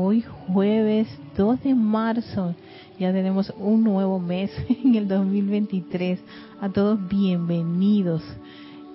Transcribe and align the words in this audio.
hoy 0.00 0.24
jueves 0.46 1.08
2 1.36 1.64
de 1.64 1.74
marzo. 1.74 2.54
Ya 3.00 3.12
tenemos 3.12 3.52
un 3.58 3.82
nuevo 3.82 4.20
mes 4.20 4.52
en 4.84 4.94
el 4.94 5.08
2023. 5.08 6.20
A 6.60 6.68
todos 6.68 7.08
bienvenidos. 7.08 8.22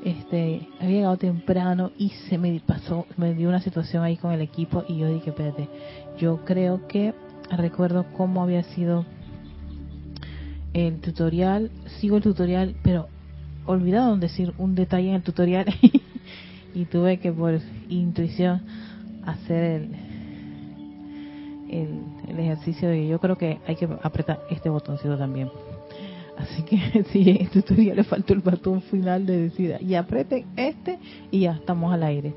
Este, 0.06 0.66
había 0.80 0.96
llegado 0.96 1.18
temprano 1.18 1.92
y 1.98 2.10
se 2.30 2.38
me 2.38 2.58
pasó, 2.66 3.06
me 3.18 3.34
dio 3.34 3.50
una 3.50 3.62
situación 3.62 4.04
ahí 4.04 4.16
con 4.16 4.32
el 4.32 4.40
equipo 4.40 4.86
y 4.88 4.98
yo 4.98 5.10
dije, 5.10 5.32
espérate, 5.32 5.68
yo 6.18 6.46
creo 6.46 6.88
que 6.88 7.14
recuerdo 7.52 8.06
cómo 8.16 8.42
había 8.42 8.64
sido 8.64 9.06
el 10.74 11.02
tutorial, 11.02 11.70
sigo 12.00 12.18
el 12.18 12.24
tutorial, 12.24 12.76
pero 12.82 13.08
olvidaron 13.66 14.22
decir 14.22 14.54
un 14.58 14.74
detalle 14.74 15.10
en 15.10 15.16
el 15.16 15.24
tutorial 15.24 15.66
y 16.74 16.86
tuve 16.86 17.20
que 17.20 17.32
por 17.34 17.60
intuición 17.90 18.62
hacer 19.26 19.64
el, 19.64 20.03
el, 21.74 22.40
ejercicio 22.40 22.94
y 22.94 23.08
yo 23.08 23.20
creo 23.20 23.38
que 23.38 23.60
hay 23.68 23.76
que 23.76 23.88
apretar 24.02 24.42
este 24.50 24.70
botoncito 24.70 25.18
también. 25.18 25.50
Así 26.38 26.64
que 26.64 27.04
si 27.12 27.30
en 27.30 27.42
el 27.42 27.50
tutorial 27.50 27.98
le 27.98 28.04
faltó 28.04 28.34
el 28.34 28.40
botón 28.40 28.82
final 28.84 29.26
de 29.26 29.38
decir 29.38 29.78
y 29.80 29.96
aprieten 29.96 30.46
este 30.56 31.00
y 31.32 31.42
ya 31.42 31.54
estamos 31.54 31.94
al 31.94 32.04
aire. 32.04 32.34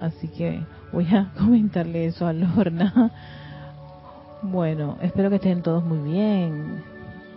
Así 0.00 0.28
que 0.28 0.60
voy 0.92 1.06
a 1.06 1.32
comentarle 1.38 2.06
eso 2.06 2.26
a 2.26 2.32
Lorna. 2.32 3.12
Bueno, 4.42 4.98
espero 5.02 5.30
que 5.30 5.36
estén 5.36 5.62
todos 5.62 5.84
muy 5.84 6.10
bien, 6.10 6.82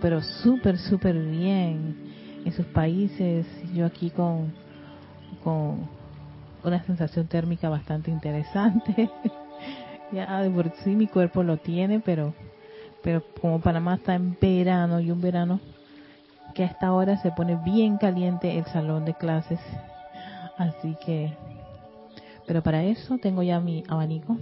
pero 0.02 0.22
súper, 0.22 0.78
súper 0.80 1.16
bien 1.16 1.96
en 2.44 2.52
sus 2.52 2.66
países. 2.66 3.46
Yo 3.74 3.86
aquí 3.86 4.10
con, 4.10 4.52
con 5.44 5.88
una 6.64 6.84
sensación 6.86 7.28
térmica 7.28 7.70
bastante 7.70 8.10
interesante. 8.10 9.10
ya 10.12 10.42
de 10.42 10.50
por 10.50 10.72
sí 10.84 10.96
mi 10.96 11.08
cuerpo 11.08 11.44
lo 11.44 11.58
tiene, 11.58 12.00
pero 12.00 12.34
pero 13.06 13.22
como 13.40 13.62
Panamá 13.62 13.96
está 13.96 14.16
en 14.16 14.36
verano 14.42 15.00
y 15.00 15.12
un 15.12 15.22
verano 15.22 15.60
que 16.56 16.64
a 16.64 16.66
esta 16.66 16.92
hora 16.92 17.22
se 17.22 17.30
pone 17.30 17.56
bien 17.64 18.00
caliente 18.00 18.58
el 18.58 18.66
salón 18.66 19.06
de 19.06 19.14
clases. 19.14 19.60
Así 20.58 20.98
que, 21.06 21.32
pero 22.48 22.64
para 22.64 22.84
eso 22.84 23.20
tengo 23.20 23.44
ya 23.44 23.60
mi 23.60 23.84
abanico 23.88 24.38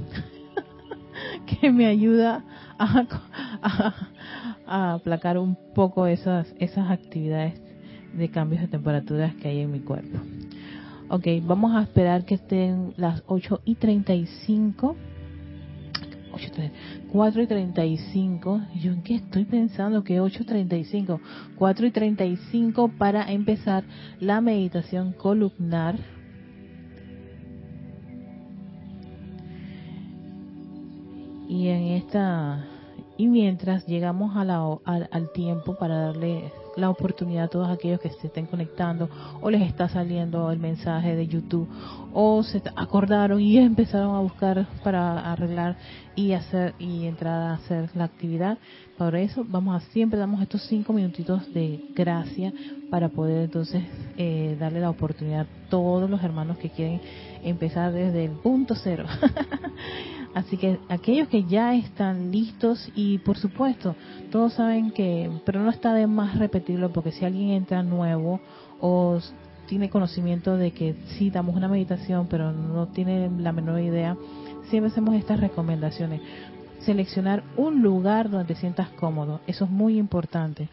que 1.45 1.73
me 1.73 1.87
ayuda 1.87 2.41
a, 2.79 3.93
a, 4.65 4.93
aplacar 4.93 5.37
un 5.37 5.57
poco 5.75 6.07
esas, 6.07 6.47
esas 6.57 6.89
actividades 6.89 7.59
de 8.13 8.29
cambios 8.29 8.61
de 8.61 8.69
temperaturas 8.69 9.35
que 9.35 9.49
hay 9.49 9.59
en 9.59 9.73
mi 9.73 9.81
cuerpo. 9.81 10.19
Ok, 11.09 11.27
vamos 11.41 11.75
a 11.75 11.81
esperar 11.81 12.23
que 12.23 12.35
estén 12.35 12.93
las 12.95 13.23
8 13.27 13.59
y 13.65 13.75
35. 13.75 14.95
4 17.11 17.41
y 17.41 17.47
35. 17.47 18.61
¿Yo 18.81 18.91
en 18.91 19.03
qué 19.03 19.15
estoy 19.15 19.45
pensando? 19.45 20.03
Que 20.03 20.19
8 20.19 20.43
y 20.43 20.45
35. 20.45 21.21
4 21.55 21.85
y 21.87 21.91
35 21.91 22.91
para 22.97 23.31
empezar 23.31 23.83
la 24.19 24.41
meditación 24.41 25.13
columnar. 25.13 25.97
Y 31.47 31.67
en 31.67 31.83
esta 31.83 32.65
y 33.15 33.27
mientras 33.27 33.85
llegamos 33.85 34.35
a 34.35 34.43
la, 34.43 34.79
al, 34.85 35.07
al 35.11 35.31
tiempo 35.33 35.75
para 35.75 35.97
darle 35.97 36.51
la 36.75 36.89
oportunidad 36.89 37.45
a 37.45 37.47
todos 37.47 37.69
aquellos 37.69 37.99
que 37.99 38.09
se 38.09 38.27
estén 38.27 38.45
conectando 38.45 39.09
o 39.41 39.49
les 39.49 39.61
está 39.61 39.89
saliendo 39.89 40.51
el 40.51 40.59
mensaje 40.59 41.15
de 41.15 41.27
YouTube 41.27 41.67
o 42.13 42.43
se 42.43 42.61
acordaron 42.75 43.41
y 43.41 43.57
empezaron 43.57 44.15
a 44.15 44.19
buscar 44.19 44.65
para 44.83 45.31
arreglar 45.31 45.75
y 46.15 46.33
hacer 46.33 46.75
y 46.79 47.05
entrar 47.05 47.41
a 47.41 47.53
hacer 47.53 47.89
la 47.95 48.05
actividad. 48.05 48.57
Por 48.97 49.15
eso 49.15 49.43
vamos 49.47 49.75
a 49.75 49.85
siempre 49.91 50.19
damos 50.19 50.41
estos 50.41 50.61
cinco 50.67 50.93
minutitos 50.93 51.51
de 51.53 51.83
gracia 51.95 52.53
para 52.89 53.09
poder 53.09 53.45
entonces 53.45 53.83
eh, 54.17 54.55
darle 54.59 54.79
la 54.79 54.89
oportunidad 54.89 55.41
a 55.41 55.69
todos 55.69 56.09
los 56.09 56.23
hermanos 56.23 56.57
que 56.57 56.69
quieren 56.69 57.01
empezar 57.43 57.91
desde 57.91 58.25
el 58.25 58.31
punto 58.31 58.75
cero. 58.75 59.05
Así 60.33 60.57
que 60.57 60.79
aquellos 60.89 61.27
que 61.27 61.43
ya 61.43 61.75
están 61.75 62.31
listos 62.31 62.91
y 62.95 63.19
por 63.19 63.37
supuesto, 63.37 63.95
todos 64.31 64.53
saben 64.53 64.91
que, 64.91 65.29
pero 65.45 65.61
no 65.61 65.69
está 65.69 65.93
de 65.93 66.07
más 66.07 66.39
repetirlo 66.39 66.91
porque 66.91 67.11
si 67.11 67.23
alguien 67.23 67.49
entra 67.49 67.83
nuevo 67.83 68.39
o 68.79 69.19
tiene 69.67 69.89
conocimiento 69.89 70.57
de 70.57 70.71
que 70.71 70.95
sí 71.17 71.29
damos 71.29 71.55
una 71.55 71.67
meditación 71.67 72.27
pero 72.27 72.51
no 72.51 72.87
tiene 72.87 73.29
la 73.37 73.51
menor 73.51 73.79
idea, 73.79 74.17
siempre 74.69 74.91
hacemos 74.91 75.15
estas 75.15 75.39
recomendaciones. 75.39 76.21
Seleccionar 76.79 77.43
un 77.55 77.81
lugar 77.83 78.29
donde 78.29 78.55
sientas 78.55 78.89
cómodo, 78.89 79.39
eso 79.45 79.65
es 79.65 79.71
muy 79.71 79.97
importante. 79.97 80.67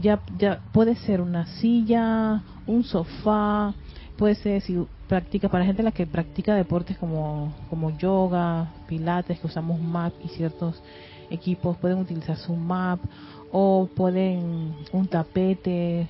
Ya, 0.00 0.22
ya 0.38 0.60
puede 0.72 0.96
ser 0.96 1.20
una 1.20 1.46
silla, 1.46 2.42
un 2.66 2.82
sofá, 2.82 3.74
puede 4.16 4.34
ser 4.36 4.62
si 4.62 4.84
practica 5.08 5.48
para 5.48 5.64
gente 5.64 5.82
la 5.82 5.92
que 5.92 6.06
practica 6.06 6.54
deportes 6.54 6.96
como 6.98 7.52
como 7.70 7.96
yoga, 7.96 8.72
pilates, 8.88 9.38
que 9.38 9.46
usamos 9.46 9.80
map 9.80 10.12
y 10.24 10.28
ciertos 10.28 10.82
equipos 11.30 11.76
pueden 11.78 11.98
utilizar 11.98 12.36
su 12.36 12.54
map 12.54 13.00
o 13.52 13.88
pueden 13.94 14.74
un 14.92 15.06
tapete 15.06 16.08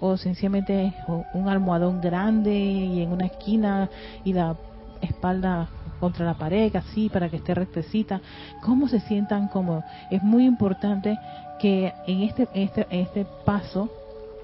o 0.00 0.16
sencillamente 0.16 0.92
un 1.34 1.48
almohadón 1.48 2.00
grande 2.00 2.54
y 2.54 3.02
en 3.02 3.12
una 3.12 3.26
esquina 3.26 3.88
y 4.24 4.32
la 4.32 4.56
espalda 5.00 5.68
contra 6.00 6.26
la 6.26 6.34
pared, 6.34 6.74
así 6.76 7.08
para 7.08 7.28
que 7.28 7.36
esté 7.36 7.54
rectecita, 7.54 8.20
cómo 8.62 8.88
se 8.88 9.00
sientan 9.00 9.48
cómodos. 9.48 9.84
Es 10.10 10.22
muy 10.22 10.44
importante 10.44 11.18
que 11.58 11.92
en 12.06 12.22
este, 12.22 12.48
este, 12.54 12.86
este 12.90 13.26
paso 13.44 13.90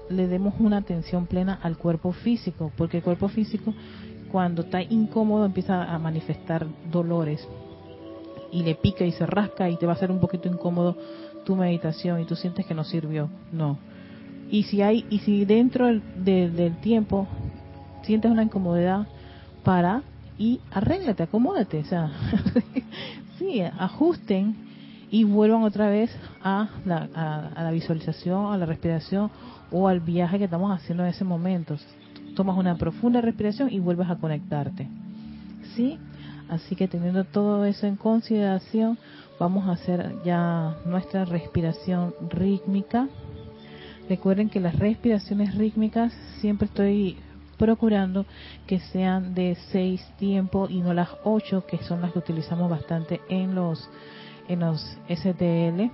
le 0.09 0.27
demos 0.27 0.53
una 0.59 0.77
atención 0.77 1.25
plena 1.25 1.59
al 1.61 1.77
cuerpo 1.77 2.11
físico, 2.11 2.71
porque 2.77 2.97
el 2.97 3.03
cuerpo 3.03 3.27
físico 3.29 3.73
cuando 4.33 4.63
está 4.63 4.81
incómodo 4.81 5.45
empieza 5.45 5.83
a 5.83 5.99
manifestar 5.99 6.65
dolores 6.91 7.47
y 8.51 8.63
le 8.63 8.73
pica 8.73 9.05
y 9.05 9.11
se 9.11 9.27
rasca 9.27 9.69
y 9.69 9.77
te 9.77 9.85
va 9.85 9.93
a 9.93 9.95
hacer 9.95 10.09
un 10.09 10.19
poquito 10.19 10.47
incómodo 10.47 10.97
tu 11.45 11.55
meditación 11.55 12.19
y 12.19 12.25
tú 12.25 12.35
sientes 12.35 12.65
que 12.65 12.73
no 12.73 12.83
sirvió. 12.83 13.29
No. 13.51 13.77
Y 14.49 14.63
si 14.63 14.81
hay 14.81 15.05
y 15.11 15.19
si 15.19 15.45
dentro 15.45 15.85
del, 15.85 16.75
tiempo 16.81 17.27
sientes 18.01 18.31
una 18.31 18.43
incomodidad, 18.43 19.07
para 19.63 20.01
y 20.37 20.59
arréglate, 20.71 21.23
acomódate, 21.23 21.79
o 21.79 21.85
sea, 21.85 22.11
sí, 23.37 23.61
ajusten 23.61 24.55
y 25.11 25.25
vuelvan 25.25 25.61
otra 25.61 25.89
vez 25.89 26.09
a 26.43 26.69
la, 26.85 27.51
a 27.55 27.63
la 27.63 27.71
visualización, 27.71 28.51
a 28.51 28.57
la 28.57 28.65
respiración 28.65 29.29
o 29.73 29.87
al 29.87 29.99
viaje 29.99 30.37
que 30.37 30.45
estamos 30.45 30.71
haciendo 30.71 31.03
en 31.03 31.09
ese 31.09 31.25
momento. 31.25 31.75
Tomas 32.35 32.57
una 32.57 32.77
profunda 32.77 33.19
respiración 33.19 33.73
y 33.73 33.79
vuelves 33.79 34.09
a 34.09 34.15
conectarte. 34.15 34.87
¿Sí? 35.75 35.99
Así 36.47 36.75
que 36.75 36.87
teniendo 36.87 37.23
todo 37.23 37.65
eso 37.65 37.87
en 37.87 37.95
consideración, 37.95 38.97
vamos 39.39 39.67
a 39.67 39.73
hacer 39.73 40.13
ya 40.23 40.77
nuestra 40.85 41.25
respiración 41.25 42.13
rítmica. 42.29 43.07
Recuerden 44.07 44.49
que 44.49 44.59
las 44.59 44.77
respiraciones 44.77 45.55
rítmicas 45.55 46.13
siempre 46.39 46.67
estoy 46.67 47.17
procurando 47.57 48.25
que 48.67 48.79
sean 48.79 49.33
de 49.33 49.57
seis 49.71 50.05
tiempos 50.17 50.69
y 50.69 50.81
no 50.81 50.93
las 50.93 51.09
ocho 51.23 51.65
que 51.65 51.77
son 51.79 52.01
las 52.01 52.11
que 52.11 52.19
utilizamos 52.19 52.69
bastante 52.69 53.21
en 53.29 53.55
los 53.55 53.89
en 54.49 54.59
los 54.59 54.81
STL 55.07 55.89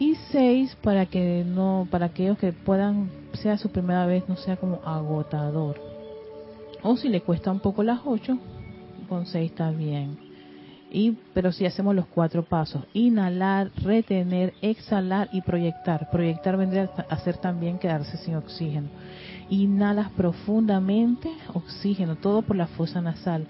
y 0.00 0.16
seis 0.32 0.74
para 0.82 1.06
que 1.06 1.44
no 1.46 1.86
para 1.90 2.06
aquellos 2.06 2.38
que 2.38 2.52
puedan 2.52 3.10
sea 3.34 3.58
su 3.58 3.68
primera 3.68 4.06
vez 4.06 4.26
no 4.28 4.36
sea 4.36 4.56
como 4.56 4.80
agotador. 4.84 5.76
O 6.82 6.96
si 6.96 7.10
le 7.10 7.20
cuesta 7.20 7.52
un 7.52 7.60
poco 7.60 7.82
las 7.82 8.00
ocho 8.06 8.38
con 9.08 9.26
seis 9.26 9.50
está 9.50 9.70
bien. 9.70 10.16
Y 10.90 11.18
pero 11.34 11.52
si 11.52 11.66
hacemos 11.66 11.94
los 11.94 12.06
cuatro 12.06 12.42
pasos. 12.42 12.82
Inhalar 12.94 13.70
retener 13.76 14.54
exhalar 14.62 15.28
y 15.32 15.42
proyectar. 15.42 16.10
Proyectar 16.10 16.56
vendría 16.56 16.90
a 16.96 17.14
hacer 17.14 17.36
también 17.36 17.78
quedarse 17.78 18.16
sin 18.16 18.36
oxígeno. 18.36 18.88
Inhalas 19.50 20.10
profundamente 20.12 21.30
oxígeno 21.52 22.16
todo 22.16 22.40
por 22.40 22.56
la 22.56 22.68
fosa 22.68 23.02
nasal. 23.02 23.46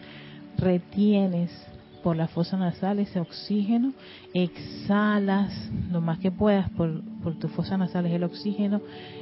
Retienes 0.59 1.53
por 2.03 2.17
la 2.17 2.29
fosa 2.29 2.57
nasal 2.57 2.99
ese 2.99 3.21
oxígeno, 3.21 3.93
exhalas 4.35 5.53
lo 5.91 6.01
más 6.01 6.19
que 6.19 6.31
puedas 6.31 6.69
por, 6.71 7.03
por 7.23 7.39
tu 7.39 7.49
fosa 7.49 7.77
nasal 7.77 8.07
es 8.07 8.13
el 8.13 8.25
oxígeno 8.25 8.81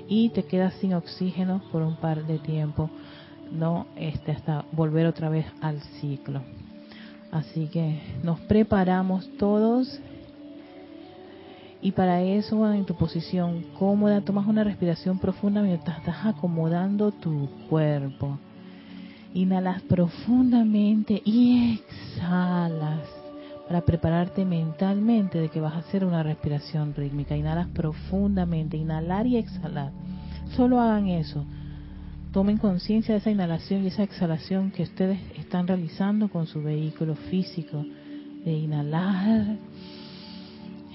y 0.09 0.31
te 0.31 0.45
quedas 0.45 0.75
sin 0.75 0.95
oxígeno 0.95 1.63
por 1.73 1.83
un 1.83 1.97
par 1.97 2.27
de 2.27 2.39
tiempo, 2.39 2.91
no 3.53 3.87
este 3.97 4.33
hasta 4.33 4.65
volver 4.73 5.07
otra 5.07 5.29
vez 5.29 5.47
al 5.61 5.81
ciclo. 6.01 6.43
Así 7.31 7.67
que 7.67 8.01
nos 8.23 8.41
preparamos 8.41 9.29
todos. 9.39 10.01
Y 11.81 11.93
para 11.93 12.23
eso 12.23 12.73
en 12.73 12.87
tu 12.87 12.97
posición 12.97 13.65
cómoda 13.79 14.21
tomas 14.23 14.49
una 14.49 14.65
respiración 14.65 15.19
profunda 15.21 15.63
mientras 15.63 15.99
estás 15.99 16.27
acomodando 16.27 17.13
tu 17.13 17.49
cuerpo 17.69 18.39
Inhalas 19.35 19.83
profundamente 19.83 21.21
y 21.25 21.79
exhalas. 21.79 23.01
para 23.69 23.83
prepararte 23.83 24.47
mentalmente 24.47 25.39
de 25.39 25.51
que 25.51 25.61
vas 25.61 25.75
a 25.75 25.81
hacer 25.81 26.03
una 26.03 26.23
respiración 26.23 26.95
rítmica. 26.95 27.37
Inhalas 27.37 27.69
profundamente, 27.69 28.79
inhalar 28.79 29.27
y 29.27 29.37
exhalar. 29.37 29.93
Solo 30.57 30.81
hagan 30.81 31.09
eso. 31.09 31.45
Tomen 32.33 32.57
conciencia 32.57 33.13
de 33.13 33.21
esa 33.21 33.31
inhalación 33.31 33.85
y 33.85 33.89
esa 33.89 34.03
exhalación 34.03 34.71
que 34.71 34.85
ustedes 34.85 35.19
están 35.37 35.67
realizando 35.67 36.29
con 36.29 36.47
su 36.47 36.63
vehículo 36.63 37.15
físico. 37.15 37.85
De 38.45 38.53
inhalar, 38.53 39.59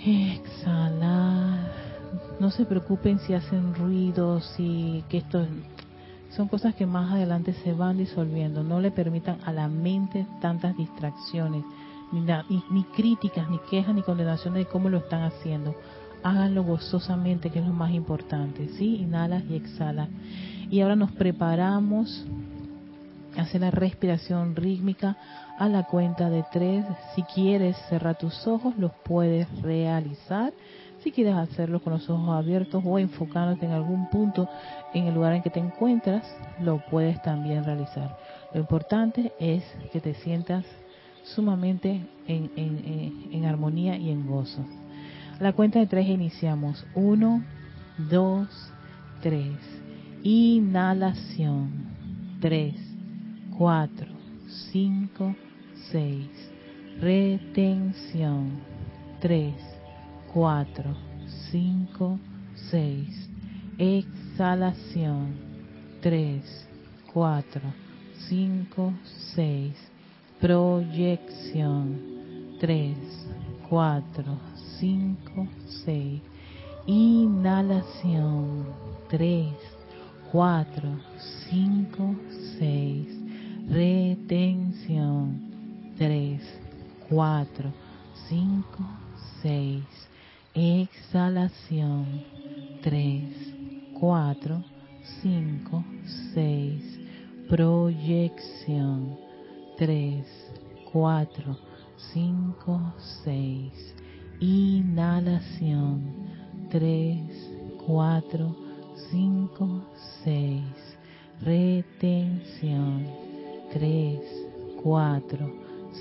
exhalar. 0.03 1.71
No 2.39 2.49
se 2.49 2.65
preocupen 2.65 3.19
si 3.19 3.35
hacen 3.35 3.75
ruidos, 3.75 4.45
si 4.57 5.03
que 5.09 5.19
esto 5.19 5.45
son 6.35 6.47
cosas 6.47 6.73
que 6.75 6.85
más 6.85 7.11
adelante 7.11 7.53
se 7.63 7.73
van 7.73 7.97
disolviendo. 7.97 8.63
No 8.63 8.79
le 8.79 8.91
permitan 8.91 9.37
a 9.45 9.51
la 9.51 9.67
mente 9.67 10.25
tantas 10.41 10.75
distracciones, 10.75 11.63
ni, 12.11 12.21
ni, 12.71 12.83
críticas, 12.95 13.49
ni 13.49 13.59
quejas, 13.69 13.93
ni 13.93 14.01
condenaciones 14.01 14.65
de 14.65 14.71
cómo 14.71 14.89
lo 14.89 14.97
están 14.97 15.23
haciendo. 15.23 15.75
Háganlo 16.23 16.63
gozosamente, 16.63 17.49
que 17.49 17.59
es 17.59 17.65
lo 17.65 17.73
más 17.73 17.91
importante. 17.91 18.67
¿sí? 18.77 18.97
Inhalas 18.97 19.43
y 19.49 19.55
exhalas. 19.55 20.09
Y 20.69 20.81
ahora 20.81 20.95
nos 20.95 21.11
preparamos 21.11 22.25
a 23.37 23.41
hacer 23.41 23.61
la 23.61 23.71
respiración 23.71 24.55
rítmica 24.55 25.17
a 25.59 25.67
la 25.67 25.83
cuenta 25.83 26.29
de 26.29 26.43
tres. 26.51 26.85
Si 27.15 27.23
quieres 27.23 27.77
cerrar 27.89 28.17
tus 28.17 28.47
ojos, 28.47 28.75
los 28.77 28.91
puedes 29.03 29.47
realizar 29.61 30.53
si 31.03 31.11
quieres 31.11 31.35
hacerlo 31.35 31.81
con 31.81 31.93
los 31.93 32.09
ojos 32.09 32.29
abiertos 32.29 32.81
o 32.85 32.97
enfocándote 32.97 33.65
en 33.65 33.73
algún 33.73 34.09
punto 34.09 34.47
en 34.93 35.07
el 35.07 35.13
lugar 35.13 35.33
en 35.33 35.41
que 35.41 35.49
te 35.49 35.59
encuentras, 35.59 36.23
lo 36.61 36.77
puedes 36.89 37.21
también 37.21 37.63
realizar. 37.63 38.17
Lo 38.53 38.59
importante 38.59 39.33
es 39.39 39.63
que 39.91 39.99
te 39.99 40.13
sientas 40.15 40.65
sumamente 41.23 42.05
en, 42.27 42.51
en, 42.55 43.45
armonía 43.45 43.97
y 43.97 44.09
en 44.09 44.27
gozo. 44.27 44.63
la 45.39 45.53
cuenta 45.53 45.79
de 45.79 45.87
tres 45.87 46.07
iniciamos. 46.07 46.85
Uno, 46.95 47.43
dos, 47.97 48.47
tres. 49.21 49.57
Inhalación. 50.23 51.91
Tres, 52.39 52.75
cuatro, 53.57 54.07
cinco, 54.71 55.35
seis. 55.91 56.29
Retención. 56.99 58.51
Tres 59.21 59.55
4, 60.33 60.83
5, 61.51 62.19
6. 62.71 63.29
Exhalación. 63.77 64.22
3, 66.01 66.67
4, 67.13 67.61
5, 68.29 68.93
6. 69.35 69.91
Proyección. 70.39 71.99
3, 72.59 72.97
4, 73.69 74.23
5, 74.79 75.47
6. 75.85 76.21
Inhalación. 76.87 78.65
3, 79.09 79.53
4, 80.31 80.99
5, 81.49 82.15
6. 82.59 83.07
Retención. 83.69 85.39
3, 85.97 86.41
4, 87.09 87.71
5, 88.29 88.65
6 89.43 89.83
Exhalación. 90.55 92.05
3, 92.83 93.52
4, 94.03 94.61
5, 95.21 95.85
6. 96.33 96.99
Proyección. 97.47 99.17
3, 99.77 100.25
4, 100.91 101.57
5, 102.11 102.93
6. 103.23 103.95
Inhalación. 104.41 106.01
3, 106.69 107.49
4, 107.87 108.55
5, 109.09 109.83
6. 110.25 110.97
Retención. 111.39 113.07
3, 113.71 114.19
4, 114.83 115.53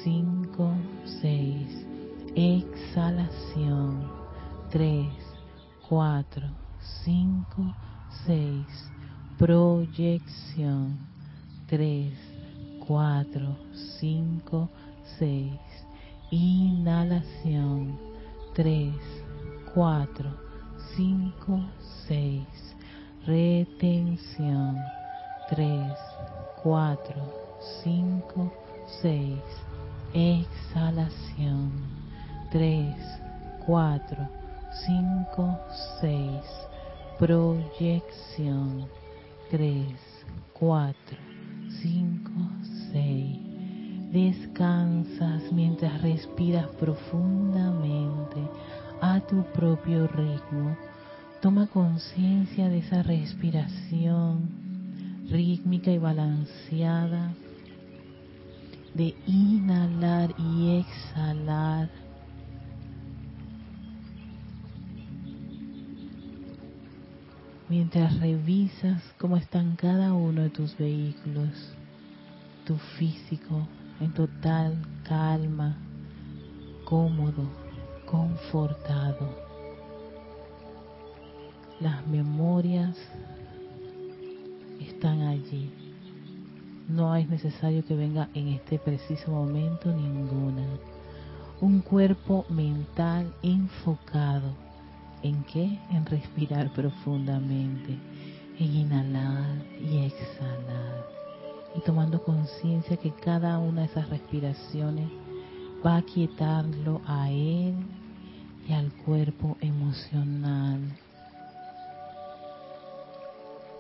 5, 0.03 0.75
6. 1.05 1.87
Exhalación 2.35 4.11
3, 4.73 5.07
4, 5.89 6.43
5, 7.05 7.45
6. 7.57 7.92
Proyección. 9.37 10.97
3, 11.67 12.15
4, 12.87 13.57
5, 13.99 14.69
6. 15.19 15.51
Inhalación. 16.31 17.99
3, 18.55 18.95
4, 19.75 20.31
5, 20.97 21.61
6. 22.07 22.47
Retención. 23.27 24.77
3, 25.51 25.93
4, 26.63 27.35
5, 27.83 28.53
6. 29.03 29.39
Exhalación. 30.15 31.73
3, 32.53 32.95
4, 33.67 34.29
5, 34.87 35.59
6. 36.01 36.72
Proyección. 37.23 38.89
3, 39.49 39.87
4, 40.55 40.97
5, 41.81 42.31
6. 42.91 43.39
Descansas 44.11 45.53
mientras 45.53 46.03
respiras 46.03 46.67
profundamente 46.81 48.41
a 49.01 49.21
tu 49.21 49.45
propio 49.53 50.09
ritmo. 50.09 50.77
Toma 51.41 51.69
conciencia 51.69 52.69
de 52.69 52.79
esa 52.79 53.05
respiración 53.05 54.51
rítmica 55.31 55.93
y 55.93 55.99
balanceada 55.99 57.35
de 58.95 59.15
inhalar 59.29 60.35
y 60.37 60.81
exhalar 60.81 62.02
mientras 67.73 68.21
revisas 68.21 69.03
cómo 69.19 69.39
están 69.39 69.77
cada 69.77 70.13
uno 70.13 70.43
de 70.43 70.51
tus 70.51 70.77
vehículos, 70.77 71.73
tu 72.67 72.77
físico 72.77 73.67
en 73.99 74.13
total 74.13 74.77
calma, 75.05 75.79
cómodo, 76.85 77.49
confortado. 78.05 79.27
Las 81.81 82.07
memorias 82.07 82.95
están 84.79 85.23
allí. 85.23 85.71
No 86.91 87.17
es 87.17 87.27
necesario 87.31 87.87
que 87.87 87.97
venga 87.97 88.29
en 88.35 88.49
este 88.49 88.79
preciso 88.79 89.31
momento 89.31 89.91
ninguna. 89.91 90.67
Un 91.63 91.81
cuerpo 91.81 92.45
mental 92.51 93.33
enfocado 93.43 94.72
¿En 95.23 95.45
qué? 95.45 95.79
En 95.91 96.05
respirar 96.05 96.73
profundamente, 96.73 97.97
en 98.59 98.75
inhalar 98.75 99.55
y 99.81 99.99
exhalar. 99.99 101.07
Y 101.77 101.81
tomando 101.81 102.23
conciencia 102.23 102.97
que 102.97 103.13
cada 103.13 103.59
una 103.59 103.83
de 103.83 103.87
esas 103.87 104.09
respiraciones 104.09 105.09
va 105.85 105.99
a 105.99 106.03
quietarlo 106.03 107.01
a 107.07 107.31
él 107.31 107.75
y 108.69 108.73
al 108.73 108.93
cuerpo 109.05 109.57
emocional. 109.61 110.81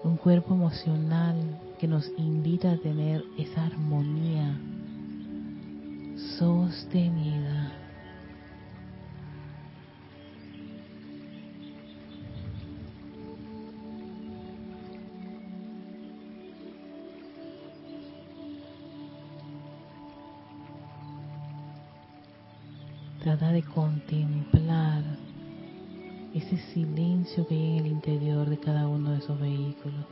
Un 0.04 0.16
cuerpo 0.16 0.54
emocional 0.54 1.36
que 1.78 1.88
nos 1.88 2.08
invita 2.18 2.72
a 2.72 2.76
tener 2.76 3.24
esa 3.36 3.66
armonía 3.66 4.56
sostenida 6.38 7.81
Trata 23.22 23.52
de 23.52 23.62
contemplar 23.62 25.04
ese 26.34 26.56
silencio 26.74 27.46
que 27.46 27.54
hay 27.54 27.78
en 27.78 27.86
el 27.86 27.92
interior 27.92 28.50
de 28.50 28.58
cada 28.58 28.88
uno 28.88 29.12
de 29.12 29.18
esos 29.18 29.38
vehículos. 29.38 30.06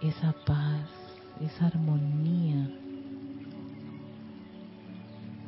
Esa 0.00 0.34
paz, 0.46 0.88
esa 1.42 1.66
armonía. 1.66 2.70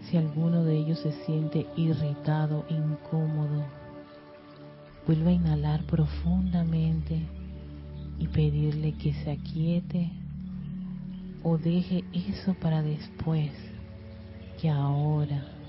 Si 0.02 0.18
alguno 0.18 0.62
de 0.62 0.76
ellos 0.76 0.98
se 0.98 1.12
siente 1.24 1.66
irritado, 1.74 2.66
incómodo, 2.68 3.64
vuelva 5.06 5.30
a 5.30 5.32
inhalar 5.32 5.84
profundamente 5.84 7.18
y 8.18 8.28
pedirle 8.28 8.92
que 8.92 9.14
se 9.14 9.30
aquiete 9.30 10.10
o 11.42 11.56
deje 11.56 12.04
eso 12.12 12.52
para 12.60 12.82
después, 12.82 13.52
que 14.60 14.68
ahora 14.68 15.59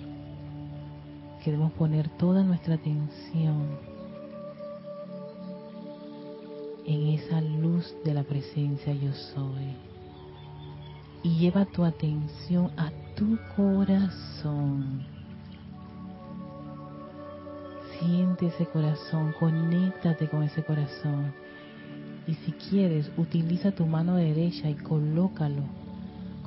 queremos 1.43 1.71
poner 1.73 2.07
toda 2.17 2.43
nuestra 2.43 2.75
atención 2.75 3.79
en 6.85 7.07
esa 7.07 7.41
luz 7.41 7.93
de 8.03 8.13
la 8.13 8.23
presencia 8.23 8.93
yo 8.93 9.11
soy. 9.13 9.75
Y 11.23 11.37
lleva 11.37 11.65
tu 11.65 11.83
atención 11.83 12.71
a 12.77 12.91
tu 13.15 13.37
corazón. 13.55 15.05
Siente 17.99 18.47
ese 18.47 18.65
corazón, 18.65 19.33
conéctate 19.39 20.27
con 20.27 20.43
ese 20.43 20.63
corazón. 20.63 21.33
Y 22.27 22.33
si 22.33 22.51
quieres, 22.53 23.11
utiliza 23.17 23.71
tu 23.71 23.85
mano 23.85 24.15
derecha 24.15 24.69
y 24.69 24.75
colócalo, 24.75 25.63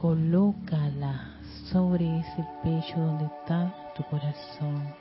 colócala 0.00 1.33
sobre 1.70 2.18
ese 2.18 2.46
pecho 2.62 2.98
donde 2.98 3.24
está 3.24 3.74
tu 3.96 4.02
corazón. 4.04 4.94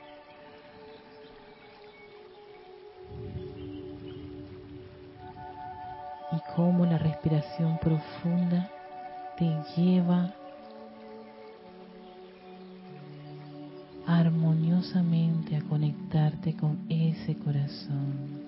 Y 6.32 6.54
cómo 6.56 6.84
la 6.86 6.98
respiración 6.98 7.78
profunda 7.78 8.70
te 9.36 9.44
lleva 9.76 10.34
armoniosamente 14.06 15.56
a 15.56 15.62
conectarte 15.62 16.54
con 16.56 16.84
ese 16.88 17.36
corazón, 17.36 18.42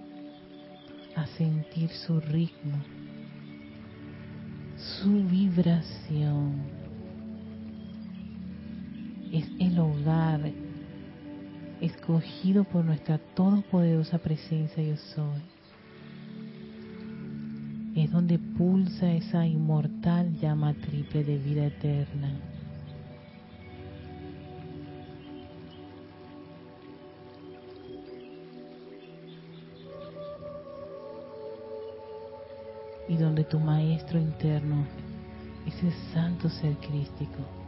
a 1.15 1.27
sentir 1.27 1.91
su 1.91 2.21
ritmo, 2.21 2.79
su 4.77 5.25
vibración 5.25 6.76
es 9.37 9.47
el 9.59 9.79
hogar 9.79 10.41
escogido 11.83 12.65
por 12.65 12.85
nuestra 12.85 13.19
todopoderosa 13.19 14.17
presencia 14.19 14.83
yo 14.83 14.97
soy. 14.97 15.43
Es 17.95 18.11
donde 18.11 18.39
pulsa 18.39 19.13
esa 19.13 19.47
inmortal 19.47 20.39
llama 20.41 20.73
triple 20.73 21.23
de 21.23 21.37
vida 21.37 21.67
eterna. 21.67 22.31
Y 33.09 33.17
donde 33.17 33.45
tu 33.45 33.61
maestro 33.61 34.19
interno, 34.19 34.85
ese 35.67 35.93
santo 36.13 36.49
ser 36.49 36.75
crístico, 36.79 37.66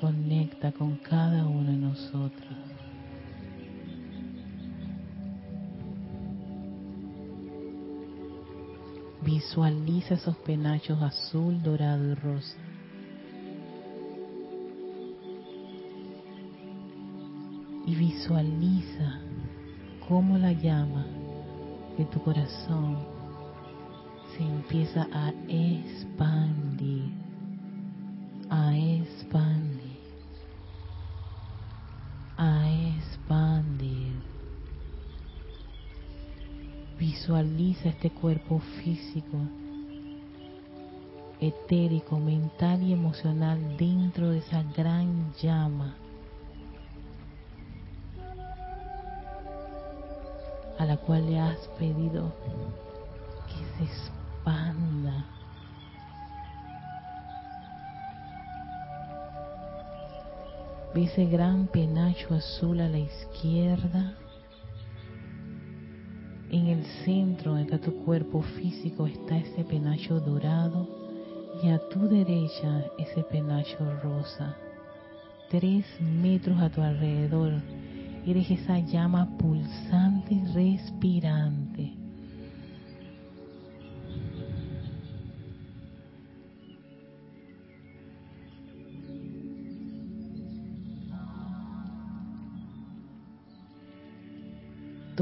conecta 0.00 0.72
con 0.72 0.96
cada 0.96 1.46
uno 1.46 1.70
de 1.70 1.76
nosotros. 1.76 2.56
Visualiza 9.22 10.14
esos 10.14 10.36
penachos 10.38 11.00
azul, 11.02 11.62
dorado 11.62 12.12
y 12.12 12.14
rosa. 12.14 12.56
Y 17.86 17.94
visualiza 17.94 19.20
cómo 20.08 20.38
la 20.38 20.52
llama 20.52 21.06
de 21.98 22.04
tu 22.06 22.20
corazón 22.22 22.98
se 24.36 24.42
empieza 24.42 25.06
a 25.12 25.32
expandir, 25.48 27.10
Este 37.70 38.10
cuerpo 38.10 38.58
físico, 38.82 39.38
etérico, 41.40 42.18
mental 42.18 42.82
y 42.82 42.92
emocional 42.92 43.76
dentro 43.78 44.30
de 44.30 44.38
esa 44.38 44.64
gran 44.76 45.32
llama 45.40 45.94
a 50.78 50.84
la 50.84 50.96
cual 50.96 51.30
le 51.30 51.38
has 51.38 51.58
pedido 51.78 52.32
que 53.46 53.64
se 53.76 53.84
expanda 53.84 55.24
Ve 60.92 61.04
ese 61.04 61.24
gran 61.26 61.68
penacho 61.68 62.34
azul 62.34 62.80
a 62.80 62.88
la 62.88 62.98
izquierda. 62.98 64.12
En 66.52 66.66
el 66.66 66.84
centro 67.04 67.54
de 67.54 67.78
tu 67.78 67.94
cuerpo 68.04 68.42
físico 68.42 69.06
está 69.06 69.36
ese 69.36 69.62
penacho 69.62 70.18
dorado 70.18 70.88
y 71.62 71.68
a 71.68 71.78
tu 71.88 72.08
derecha 72.08 72.86
ese 72.98 73.22
penacho 73.22 73.78
rosa. 74.02 74.56
Tres 75.48 75.84
metros 76.00 76.60
a 76.60 76.68
tu 76.68 76.80
alrededor 76.80 77.52
eres 78.26 78.50
esa 78.50 78.80
llama 78.80 79.28
pulsante 79.38 80.34
y 80.34 80.44
respirante. 80.52 81.99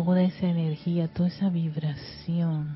Toda 0.04 0.22
esa 0.22 0.46
energía, 0.46 1.08
toda 1.08 1.28
esa 1.28 1.50
vibración 1.50 2.68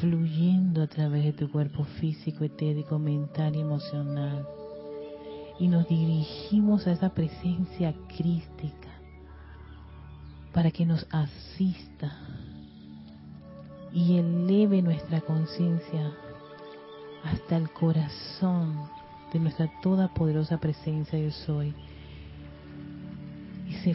fluyendo 0.00 0.82
a 0.82 0.86
través 0.86 1.24
de 1.24 1.32
tu 1.32 1.50
cuerpo 1.50 1.84
físico, 1.98 2.44
etérico, 2.44 2.98
mental 2.98 3.56
y 3.56 3.60
emocional. 3.60 4.46
Y 5.58 5.68
nos 5.68 5.88
dirigimos 5.88 6.86
a 6.86 6.92
esa 6.92 7.08
presencia 7.14 7.94
crística 8.18 8.90
para 10.52 10.70
que 10.70 10.84
nos 10.84 11.06
asista 11.10 12.12
y 13.94 14.18
eleve 14.18 14.82
nuestra 14.82 15.22
conciencia 15.22 16.12
hasta 17.24 17.56
el 17.56 17.70
corazón 17.70 18.90
de 19.32 19.38
nuestra 19.38 19.70
toda 19.80 20.12
poderosa 20.12 20.58
presencia 20.58 21.18
yo 21.18 21.30
soy. 21.30 21.72
Y 23.66 23.72
se 23.72 23.94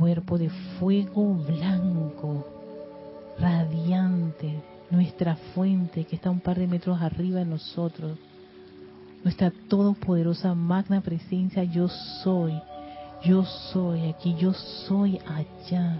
cuerpo 0.00 0.38
de 0.38 0.48
fuego 0.78 1.34
blanco, 1.34 2.46
radiante, 3.38 4.58
nuestra 4.90 5.36
fuente 5.54 6.04
que 6.04 6.16
está 6.16 6.30
un 6.30 6.40
par 6.40 6.58
de 6.58 6.66
metros 6.66 7.00
arriba 7.02 7.40
de 7.40 7.44
nosotros, 7.44 8.16
nuestra 9.22 9.52
todopoderosa 9.68 10.54
magna 10.54 11.02
presencia, 11.02 11.64
yo 11.64 11.86
soy, 12.24 12.54
yo 13.22 13.44
soy 13.44 14.08
aquí, 14.08 14.34
yo 14.38 14.54
soy 14.54 15.18
allá. 15.26 15.98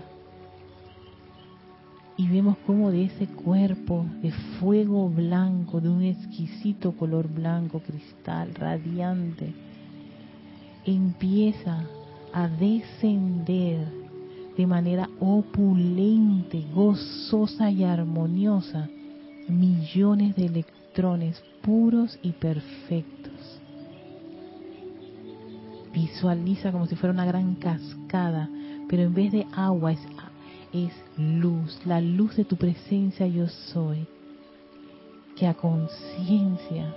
Y 2.17 2.27
vemos 2.27 2.57
como 2.67 2.91
de 2.91 3.05
ese 3.05 3.27
cuerpo 3.27 4.07
de 4.23 4.33
fuego 4.59 5.11
blanco, 5.11 5.79
de 5.83 5.91
un 5.91 6.03
exquisito 6.03 6.93
color 6.93 7.29
blanco, 7.29 7.81
cristal, 7.81 8.55
radiante, 8.55 9.53
empieza 10.87 11.85
a 12.33 12.49
descender 12.49 13.87
de 14.57 14.67
manera 14.67 15.09
opulente, 15.21 16.65
gozosa 16.73 17.71
y 17.71 17.85
armoniosa 17.85 18.89
millones 19.49 20.37
de 20.37 20.47
electrones 20.47 21.43
puros 21.63 22.19
y 22.23 22.33
perfectos. 22.33 23.61
Visualiza 25.93 26.71
como 26.73 26.87
si 26.87 26.95
fuera 26.95 27.13
una 27.13 27.25
gran 27.25 27.57
cascada, 27.57 28.49
pero 28.89 29.03
en 29.03 29.15
vez 29.15 29.33
de 29.33 29.47
agua 29.53 29.93
es, 29.93 30.01
es 30.73 30.93
luz, 31.17 31.81
la 31.85 32.01
luz 32.01 32.37
de 32.37 32.45
tu 32.45 32.57
presencia 32.57 33.27
yo 33.27 33.49
soy, 33.49 34.07
que 35.37 35.47
a 35.47 35.55
conciencia 35.55 36.95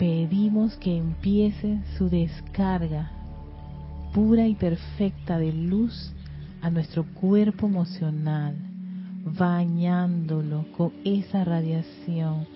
pedimos 0.00 0.78
que 0.78 0.96
empiece 0.96 1.78
su 1.98 2.08
descarga 2.08 3.10
pura 4.14 4.46
y 4.46 4.54
perfecta 4.54 5.38
de 5.38 5.52
luz 5.52 6.14
a 6.62 6.70
nuestro 6.70 7.04
cuerpo 7.04 7.66
emocional, 7.66 8.56
bañándolo 9.26 10.64
con 10.74 10.94
esa 11.04 11.44
radiación, 11.44 12.46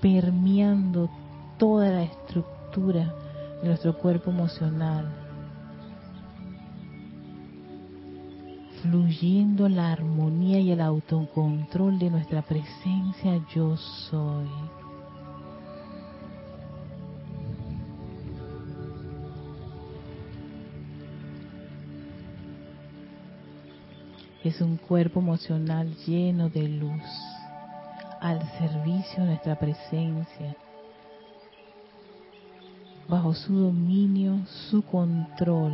permeando 0.00 1.10
toda 1.58 1.90
la 1.90 2.04
estructura 2.04 3.14
de 3.60 3.68
nuestro 3.68 3.98
cuerpo 3.98 4.30
emocional, 4.30 5.06
fluyendo 8.80 9.68
la 9.68 9.92
armonía 9.92 10.58
y 10.58 10.70
el 10.70 10.80
autocontrol 10.80 11.98
de 11.98 12.08
nuestra 12.08 12.40
presencia 12.40 13.44
yo 13.54 13.76
soy. 13.76 14.48
Es 24.44 24.60
un 24.60 24.76
cuerpo 24.76 25.20
emocional 25.20 25.96
lleno 26.06 26.50
de 26.50 26.68
luz, 26.68 27.02
al 28.20 28.46
servicio 28.58 29.22
de 29.22 29.30
nuestra 29.30 29.58
presencia, 29.58 30.54
bajo 33.08 33.32
su 33.32 33.54
dominio, 33.54 34.44
su 34.70 34.82
control, 34.82 35.72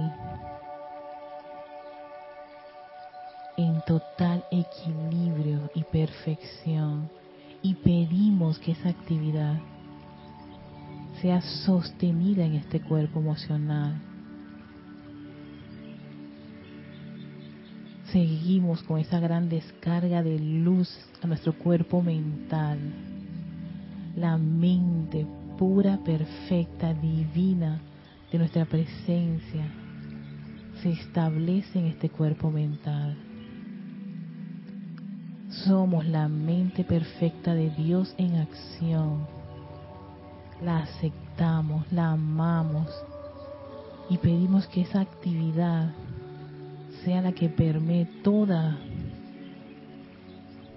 en 3.57 3.83
total 3.89 4.45
equilibrio 4.53 5.69
y 5.75 5.83
perfección. 5.83 7.11
Y 7.63 7.75
pedimos 7.75 8.61
que 8.61 8.71
esa 8.71 8.91
actividad 8.91 9.59
sea 11.21 11.43
sostenida 11.43 12.45
en 12.45 12.55
este 12.55 12.81
cuerpo 12.81 13.19
emocional 13.19 14.10
seguimos 18.13 18.83
con 18.83 18.99
esa 18.99 19.21
gran 19.21 19.49
descarga 19.49 20.23
de 20.23 20.39
luz 20.39 20.89
a 21.23 21.27
nuestro 21.27 21.53
cuerpo 21.53 22.03
mental. 22.03 22.79
La 24.17 24.37
mente 24.37 25.27
pura, 25.59 25.99
perfecta, 25.99 26.93
divina 26.95 27.81
de 28.33 28.39
nuestra 28.39 28.65
presencia 28.65 29.65
se 30.83 30.91
establece 30.91 31.79
en 31.79 31.87
este 31.87 32.09
cuerpo 32.09 32.51
mental. 32.51 33.17
Somos 35.51 36.07
la 36.07 36.29
mente 36.29 36.85
perfecta 36.85 37.55
de 37.55 37.71
Dios 37.71 38.15
en 38.19 38.37
acción. 38.37 39.27
La 40.63 40.79
aceptamos, 40.79 41.91
la 41.93 42.13
amamos 42.13 42.89
y 44.09 44.19
pedimos 44.19 44.67
que 44.69 44.83
esa 44.83 45.01
actividad 45.01 45.91
sea 47.05 47.23
la 47.23 47.33
que 47.33 47.49
permee 47.49 48.07
todas 48.23 48.77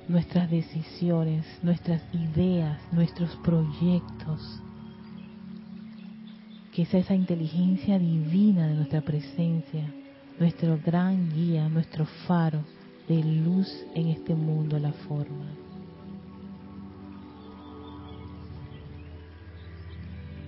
nuestras 0.07 0.49
decisiones, 0.49 1.45
nuestras 1.61 2.01
ideas, 2.13 2.79
nuestros 2.91 3.35
proyectos. 3.37 4.61
Que 6.73 6.85
sea 6.85 7.01
esa 7.01 7.15
inteligencia 7.15 7.99
divina 7.99 8.67
de 8.67 8.75
nuestra 8.75 9.01
presencia, 9.01 9.93
nuestro 10.39 10.79
gran 10.83 11.29
guía, 11.31 11.69
nuestro 11.69 12.05
faro 12.27 12.63
de 13.07 13.23
luz 13.23 13.67
en 13.93 14.07
este 14.07 14.33
mundo, 14.33 14.79
la 14.79 14.91
forma. 14.91 15.45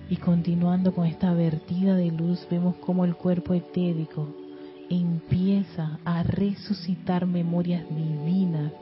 Y 0.08 0.16
continuando 0.16 0.94
con 0.94 1.06
esta 1.06 1.32
vertida 1.32 1.96
de 1.96 2.10
luz, 2.12 2.46
vemos 2.50 2.76
como 2.76 3.04
el 3.04 3.16
cuerpo 3.16 3.54
etérico 3.54 4.45
empieza 4.90 5.98
a 6.04 6.22
resucitar 6.22 7.26
memorias 7.26 7.84
divinas, 7.88 8.72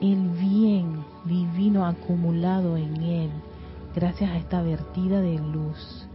el 0.00 0.28
bien 0.30 1.04
divino 1.24 1.84
acumulado 1.86 2.76
en 2.76 3.02
él, 3.02 3.30
gracias 3.94 4.30
a 4.30 4.36
esta 4.36 4.62
vertida 4.62 5.20
de 5.20 5.38
luz 5.38 6.06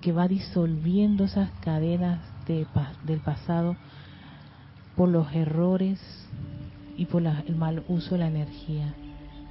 que 0.00 0.12
va 0.12 0.28
disolviendo 0.28 1.24
esas 1.24 1.50
cadenas 1.60 2.20
de, 2.46 2.66
del 3.04 3.20
pasado 3.20 3.76
por 4.96 5.08
los 5.08 5.32
errores 5.32 6.00
y 6.96 7.06
por 7.06 7.22
el 7.24 7.56
mal 7.56 7.84
uso 7.88 8.14
de 8.14 8.18
la 8.18 8.28
energía. 8.28 8.94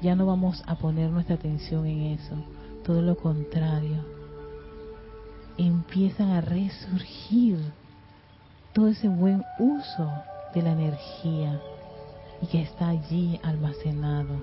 Ya 0.02 0.16
no 0.16 0.26
vamos 0.26 0.64
a 0.68 0.76
poner 0.76 1.10
nuestra 1.10 1.36
atención 1.36 1.86
en 1.88 2.02
eso, 2.20 2.36
todo 2.86 3.02
lo 3.02 3.18
contrario. 3.18 4.06
Empiezan 5.58 6.30
a 6.30 6.42
resurgir 6.42 7.60
todo 8.78 8.90
ese 8.90 9.08
buen 9.08 9.44
uso 9.58 10.08
de 10.54 10.62
la 10.62 10.74
energía 10.74 11.60
y 12.44 12.46
que 12.46 12.62
está 12.62 12.90
allí 12.90 13.40
almacenado, 13.42 14.36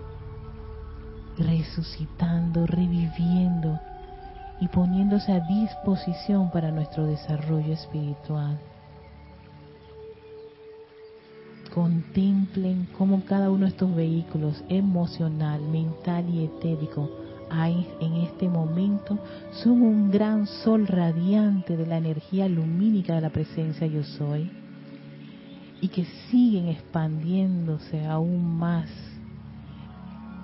resucitando, 1.38 2.66
reviviendo 2.66 3.78
y 4.60 4.66
poniéndose 4.66 5.30
a 5.30 5.38
disposición 5.38 6.50
para 6.50 6.72
nuestro 6.72 7.06
desarrollo 7.06 7.74
espiritual. 7.74 8.58
Contemplen 11.72 12.88
cómo 12.98 13.24
cada 13.24 13.52
uno 13.52 13.66
de 13.66 13.70
estos 13.70 13.94
vehículos 13.94 14.64
emocional, 14.68 15.60
mental 15.60 16.28
y 16.28 16.42
etérico 16.46 17.08
en 17.62 18.14
este 18.16 18.48
momento 18.48 19.18
son 19.62 19.82
un 19.82 20.10
gran 20.10 20.46
sol 20.46 20.86
radiante 20.86 21.76
de 21.76 21.86
la 21.86 21.98
energía 21.98 22.48
lumínica 22.48 23.14
de 23.14 23.20
la 23.20 23.30
presencia 23.30 23.86
yo 23.86 24.02
soy 24.02 24.50
y 25.80 25.88
que 25.88 26.04
siguen 26.30 26.68
expandiéndose 26.68 28.04
aún 28.06 28.58
más 28.58 28.88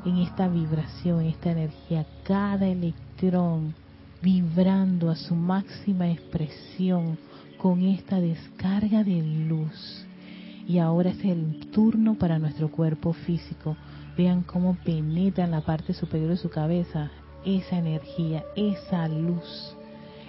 en 0.04 0.18
esta 0.18 0.48
vibración, 0.48 1.22
en 1.22 1.26
esta 1.28 1.50
energía, 1.50 2.06
cada 2.22 2.66
electrón 2.66 3.74
vibrando 4.22 5.10
a 5.10 5.16
su 5.16 5.34
máxima 5.34 6.10
expresión 6.10 7.18
con 7.58 7.82
esta 7.82 8.20
descarga 8.20 9.02
de 9.02 9.20
luz. 9.20 10.06
Y 10.66 10.78
ahora 10.78 11.10
es 11.10 11.24
el 11.24 11.70
turno 11.72 12.14
para 12.14 12.38
nuestro 12.38 12.70
cuerpo 12.70 13.12
físico 13.12 13.76
Vean 14.20 14.42
cómo 14.42 14.76
penetra 14.84 15.44
en 15.44 15.50
la 15.50 15.62
parte 15.62 15.94
superior 15.94 16.28
de 16.28 16.36
su 16.36 16.50
cabeza 16.50 17.10
esa 17.42 17.78
energía, 17.78 18.44
esa 18.54 19.08
luz, 19.08 19.74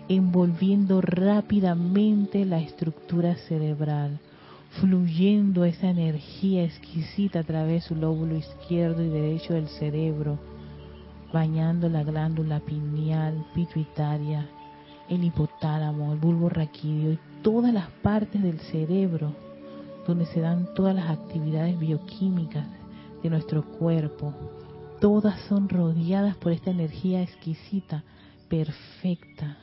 envolviendo 0.08 1.02
rápidamente 1.02 2.46
la 2.46 2.62
estructura 2.62 3.36
cerebral, 3.50 4.18
fluyendo 4.80 5.66
esa 5.66 5.90
energía 5.90 6.64
exquisita 6.64 7.40
a 7.40 7.44
través 7.44 7.84
su 7.84 7.96
lóbulo 7.96 8.38
izquierdo 8.38 9.04
y 9.04 9.10
derecho 9.10 9.56
del 9.56 9.68
cerebro, 9.68 10.40
bañando 11.34 11.90
la 11.90 12.04
glándula 12.04 12.62
pineal, 12.62 13.46
pituitaria, 13.54 14.48
el 15.10 15.22
hipotálamo, 15.22 16.14
el 16.14 16.20
bulbo 16.20 16.48
raquídeo 16.48 17.12
y 17.12 17.20
todas 17.42 17.74
las 17.74 17.90
partes 18.02 18.42
del 18.42 18.62
cerebro 18.62 19.36
donde 20.08 20.26
se 20.28 20.40
dan 20.40 20.74
todas 20.76 20.96
las 20.96 21.10
actividades 21.10 21.78
bioquímicas 21.78 22.66
de 23.22 23.30
nuestro 23.30 23.64
cuerpo, 23.64 24.34
todas 25.00 25.40
son 25.42 25.70
rodeadas 25.70 26.36
por 26.38 26.52
esta 26.52 26.72
energía 26.72 27.22
exquisita, 27.22 28.04
perfecta 28.50 29.58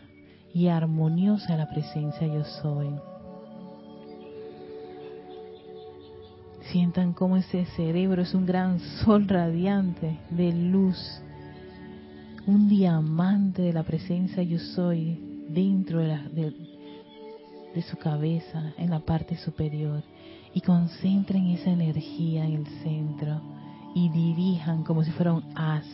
y 0.55 0.69
armoniosa 0.69 1.57
la 1.57 1.69
presencia 1.69 2.27
yo 2.27 2.45
soy. 2.45 2.89
Sientan 6.73 7.15
cómo 7.15 7.37
ese 7.37 7.65
cerebro 7.77 8.23
es 8.23 8.35
un 8.35 8.47
gran 8.47 8.81
sol 9.05 9.27
radiante 9.29 10.19
de 10.31 10.53
luz, 10.53 10.99
un 12.47 12.69
diamante 12.69 13.63
de 13.63 13.73
la 13.73 13.83
presencia 13.83 14.43
yo 14.43 14.59
soy 14.59 15.47
dentro 15.49 16.01
de, 16.01 16.09
la, 16.09 16.23
de, 16.29 16.53
de 17.75 17.83
su 17.83 17.97
cabeza, 17.97 18.73
en 18.77 18.91
la 18.91 19.01
parte 19.01 19.37
superior 19.37 20.03
y 20.55 20.61
concentren 20.61 21.47
esa 21.49 21.71
energía 21.71 22.45
en 22.45 22.55
el 22.55 22.67
centro 22.83 23.41
y 23.95 24.09
dirijan 24.11 24.85
como 24.85 25.05
si 25.05 25.11
fuera 25.13 25.33
un 25.33 25.45
haz 25.57 25.87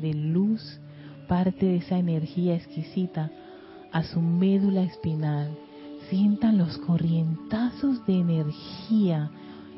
de 0.00 0.14
luz 0.14 0.80
parte 1.28 1.66
de 1.66 1.76
esa 1.76 1.98
energía 1.98 2.54
exquisita 2.54 3.30
a 3.92 4.02
su 4.02 4.20
médula 4.20 4.82
espinal. 4.82 5.56
Sientan 6.10 6.58
los 6.58 6.76
corrientazos 6.78 8.04
de 8.06 8.18
energía 8.18 9.30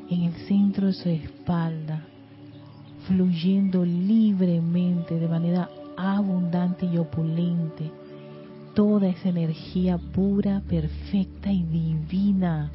en 0.09 0.23
el 0.23 0.33
centro 0.47 0.87
de 0.87 0.93
su 0.93 1.09
espalda, 1.09 2.05
fluyendo 3.07 3.85
libremente 3.85 5.19
de 5.19 5.27
manera 5.27 5.69
abundante 5.95 6.85
y 6.85 6.97
opulente. 6.97 7.91
Toda 8.73 9.07
esa 9.07 9.29
energía 9.29 9.97
pura, 9.97 10.61
perfecta 10.67 11.51
y 11.51 11.63
divina 11.63 12.71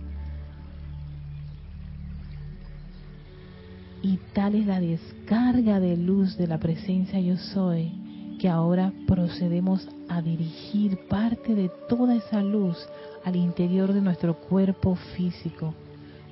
Y 4.02 4.18
tal 4.32 4.54
es 4.54 4.66
la 4.66 4.80
descarga 4.80 5.80
de 5.80 5.96
luz 5.96 6.36
de 6.36 6.46
la 6.46 6.58
presencia 6.58 7.20
yo 7.20 7.36
soy, 7.36 7.92
que 8.40 8.48
ahora 8.48 8.92
procedemos 9.06 9.86
a 10.08 10.22
dirigir 10.22 10.98
parte 11.08 11.54
de 11.54 11.70
toda 11.88 12.14
esa 12.14 12.42
luz 12.42 12.76
al 13.24 13.36
interior 13.36 13.92
de 13.92 14.00
nuestro 14.00 14.34
cuerpo 14.34 14.96
físico. 15.16 15.74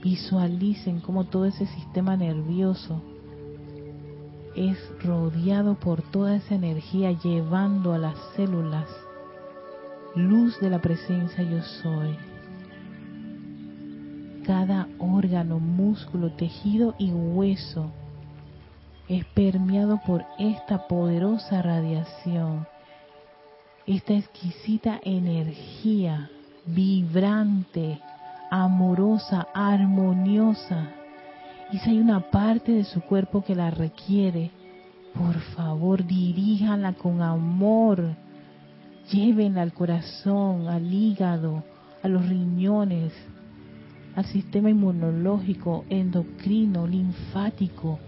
Visualicen 0.02 1.00
cómo 1.00 1.24
todo 1.24 1.44
ese 1.44 1.66
sistema 1.66 2.16
nervioso 2.16 3.02
es 4.56 4.78
rodeado 5.04 5.74
por 5.74 6.02
toda 6.02 6.36
esa 6.36 6.54
energía 6.54 7.12
llevando 7.12 7.92
a 7.92 7.98
las 7.98 8.16
células 8.34 8.88
luz 10.14 10.58
de 10.60 10.70
la 10.70 10.80
presencia 10.80 11.44
yo 11.44 11.62
soy 11.62 12.27
cada 14.48 14.88
órgano, 14.98 15.60
músculo, 15.60 16.30
tejido 16.30 16.94
y 16.96 17.12
hueso 17.12 17.92
es 19.06 19.22
permeado 19.26 20.00
por 20.06 20.24
esta 20.38 20.88
poderosa 20.88 21.60
radiación, 21.60 22.66
esta 23.86 24.14
exquisita 24.14 25.00
energía 25.04 26.30
vibrante, 26.64 28.00
amorosa, 28.50 29.48
armoniosa. 29.52 30.92
Y 31.70 31.78
si 31.80 31.90
hay 31.90 31.98
una 31.98 32.30
parte 32.30 32.72
de 32.72 32.84
su 32.84 33.02
cuerpo 33.02 33.44
que 33.44 33.54
la 33.54 33.70
requiere, 33.70 34.50
por 35.12 35.38
favor 35.56 36.06
diríjanla 36.06 36.94
con 36.94 37.20
amor, 37.20 38.16
llévenla 39.12 39.60
al 39.60 39.74
corazón, 39.74 40.68
al 40.68 40.90
hígado, 40.90 41.64
a 42.02 42.08
los 42.08 42.26
riñones, 42.26 43.12
al 44.18 44.24
sistema 44.24 44.68
inmunológico, 44.68 45.84
endocrino, 45.88 46.88
linfático, 46.88 48.00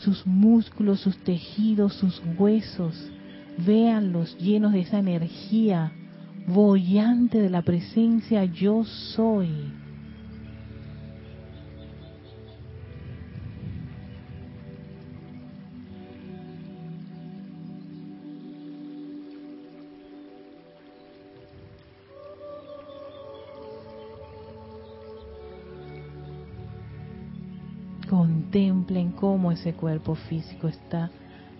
sus 0.00 0.26
músculos, 0.26 0.98
sus 0.98 1.16
tejidos, 1.18 1.94
sus 1.94 2.20
huesos. 2.36 2.96
Véanlos 3.56 4.36
llenos 4.38 4.72
de 4.72 4.80
esa 4.80 4.98
energía 4.98 5.92
bollante 6.48 7.40
de 7.40 7.48
la 7.48 7.62
presencia 7.62 8.44
yo 8.44 8.82
soy. 8.84 9.48
Contemplen 28.50 29.12
cómo 29.12 29.52
ese 29.52 29.74
cuerpo 29.74 30.16
físico 30.16 30.66
está 30.66 31.08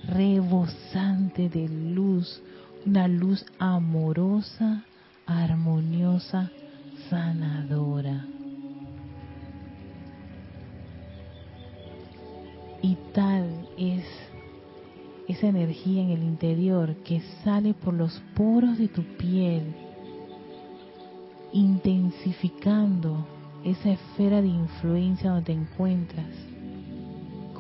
rebosante 0.09 1.48
de 1.48 1.68
luz, 1.68 2.42
una 2.85 3.07
luz 3.07 3.46
amorosa, 3.61 4.83
armoniosa, 5.24 6.50
sanadora. 7.09 8.26
Y 12.83 12.96
tal 13.14 13.68
es 13.79 14.05
esa 15.29 15.46
energía 15.46 16.03
en 16.03 16.11
el 16.11 16.24
interior 16.24 16.96
que 17.05 17.22
sale 17.44 17.72
por 17.72 17.94
los 17.94 18.20
poros 18.35 18.79
de 18.79 18.88
tu 18.88 19.05
piel, 19.16 19.62
intensificando 21.53 23.29
esa 23.62 23.92
esfera 23.92 24.42
de 24.42 24.48
influencia 24.48 25.31
donde 25.31 25.44
te 25.44 25.53
encuentras 25.53 26.50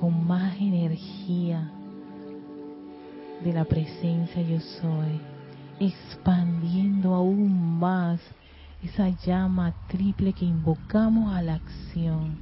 con 0.00 0.26
más 0.26 0.56
energía 0.58 1.70
de 3.44 3.52
la 3.52 3.66
presencia 3.66 4.40
yo 4.40 4.58
soy, 4.58 5.20
expandiendo 5.78 7.14
aún 7.14 7.78
más 7.78 8.18
esa 8.82 9.10
llama 9.10 9.74
triple 9.88 10.32
que 10.32 10.46
invocamos 10.46 11.34
a 11.34 11.42
la 11.42 11.54
acción. 11.54 12.38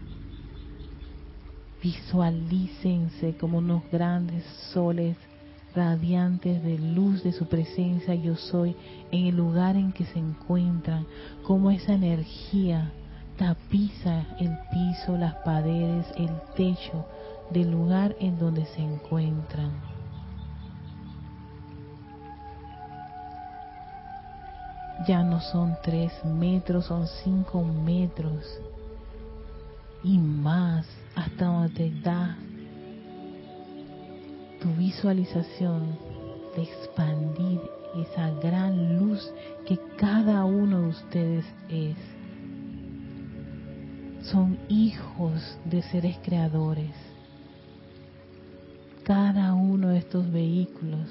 Visualícense 1.82 3.36
como 3.36 3.58
unos 3.58 3.82
grandes 3.90 4.44
soles 4.72 5.16
radiantes 5.74 6.62
de 6.62 6.78
luz 6.78 7.24
de 7.24 7.32
su 7.32 7.46
presencia 7.46 8.14
yo 8.14 8.36
soy 8.36 8.76
en 9.10 9.26
el 9.26 9.36
lugar 9.36 9.74
en 9.74 9.92
que 9.92 10.04
se 10.04 10.18
encuentran, 10.20 11.06
como 11.42 11.72
esa 11.72 11.94
energía 11.94 12.92
tapiza 13.36 14.26
el 14.38 14.56
piso, 14.70 15.16
las 15.16 15.34
paredes, 15.44 16.06
el 16.16 16.30
techo 16.56 17.04
del 17.50 17.70
lugar 17.70 18.16
en 18.20 18.38
donde 18.38 18.64
se 18.66 18.80
encuentran. 18.80 19.72
Ya 25.06 25.22
no 25.22 25.40
son 25.40 25.76
tres 25.82 26.12
metros, 26.24 26.86
son 26.86 27.06
cinco 27.24 27.62
metros 27.62 28.44
y 30.02 30.18
más 30.18 30.86
hasta 31.14 31.46
donde 31.46 31.70
te 31.70 32.00
da 32.00 32.36
tu 34.60 34.68
visualización 34.74 35.96
de 36.56 36.62
expandir 36.62 37.60
esa 37.96 38.30
gran 38.42 38.98
luz 38.98 39.32
que 39.66 39.78
cada 39.96 40.44
uno 40.44 40.80
de 40.80 40.88
ustedes 40.88 41.44
es 41.68 41.96
son 44.22 44.58
hijos 44.68 45.58
de 45.64 45.80
seres 45.82 46.18
creadores. 46.22 46.90
Cada 49.08 49.54
uno 49.54 49.88
de 49.88 50.00
estos 50.00 50.30
vehículos 50.30 51.08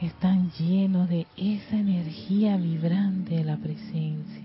están 0.00 0.52
llenos 0.52 1.08
de 1.08 1.26
esa 1.36 1.76
energía 1.76 2.56
vibrante 2.56 3.34
de 3.34 3.44
la 3.44 3.56
presencia. 3.56 4.44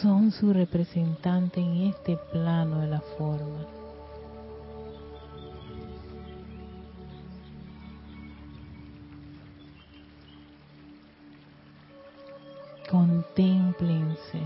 Son 0.00 0.30
su 0.30 0.54
representante 0.54 1.60
en 1.60 1.88
este 1.88 2.16
plano 2.32 2.80
de 2.80 2.86
la 2.86 3.00
forma. 3.18 3.83
Contémplense 13.34 14.40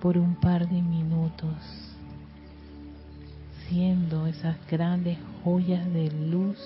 por 0.00 0.18
un 0.18 0.34
par 0.34 0.68
de 0.68 0.82
minutos, 0.82 1.54
siendo 3.68 4.26
esas 4.26 4.56
grandes 4.68 5.16
joyas 5.44 5.86
de 5.92 6.10
luz 6.10 6.58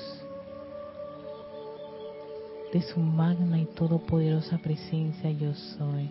de 2.72 2.80
su 2.80 2.98
magna 2.98 3.58
y 3.58 3.66
todopoderosa 3.66 4.56
presencia 4.56 5.30
yo 5.32 5.52
soy, 5.52 6.10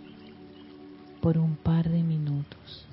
por 1.19 1.39
un 1.39 1.55
par 1.55 1.89
de 1.89 2.03
minutos. 2.03 2.85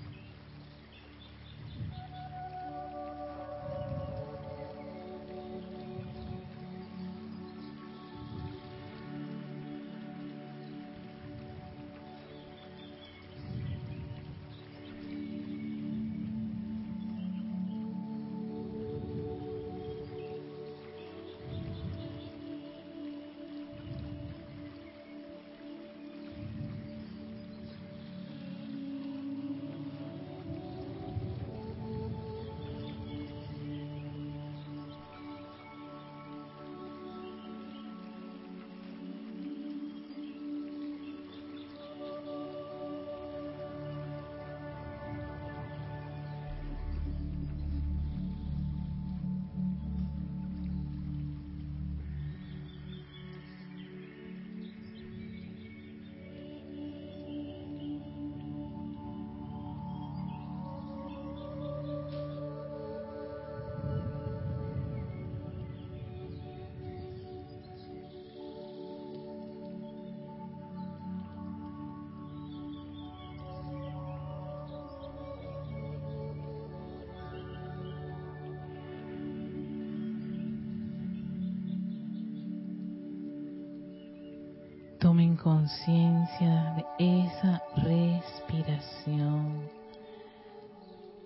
Tomen 85.05 85.37
conciencia 85.37 86.75
de 86.77 87.27
esa 87.27 87.63
respiración. 87.77 89.69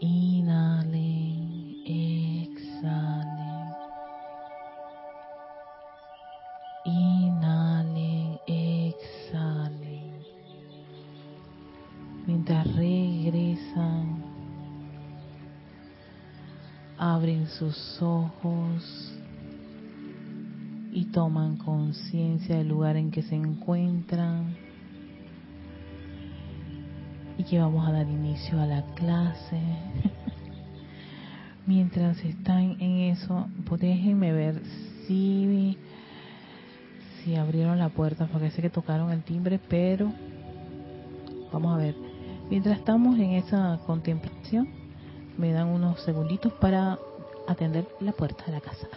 Inhalen, 0.00 1.76
exhalen. 1.86 3.72
Inhalen, 6.84 8.40
exhalen. 8.48 10.24
Mientras 12.26 12.66
regresan, 12.74 14.24
abren 16.98 17.46
sus 17.46 18.02
ojos 18.02 19.17
y 20.98 21.04
toman 21.04 21.58
conciencia 21.58 22.56
del 22.56 22.66
lugar 22.66 22.96
en 22.96 23.12
que 23.12 23.22
se 23.22 23.36
encuentran 23.36 24.56
y 27.36 27.44
que 27.44 27.60
vamos 27.60 27.88
a 27.88 27.92
dar 27.92 28.08
inicio 28.08 28.60
a 28.60 28.66
la 28.66 28.82
clase. 28.96 29.60
Mientras 31.66 32.18
están 32.24 32.80
en 32.80 33.12
eso, 33.12 33.46
pues 33.64 33.80
déjenme 33.80 34.32
ver 34.32 34.60
si, 35.06 35.78
si 37.22 37.36
abrieron 37.36 37.78
la 37.78 37.90
puerta, 37.90 38.26
porque 38.26 38.50
sé 38.50 38.60
que 38.60 38.70
tocaron 38.70 39.12
el 39.12 39.22
timbre, 39.22 39.60
pero 39.68 40.12
vamos 41.52 41.76
a 41.76 41.78
ver. 41.78 41.94
Mientras 42.50 42.76
estamos 42.76 43.16
en 43.20 43.34
esa 43.34 43.78
contemplación, 43.86 44.68
me 45.36 45.52
dan 45.52 45.68
unos 45.68 46.02
segunditos 46.02 46.52
para 46.54 46.98
atender 47.46 47.86
la 48.00 48.10
puerta 48.10 48.46
de 48.46 48.52
la 48.52 48.60
casa. 48.60 48.88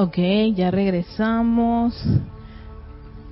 Ok, 0.00 0.16
ya 0.54 0.70
regresamos. 0.70 1.94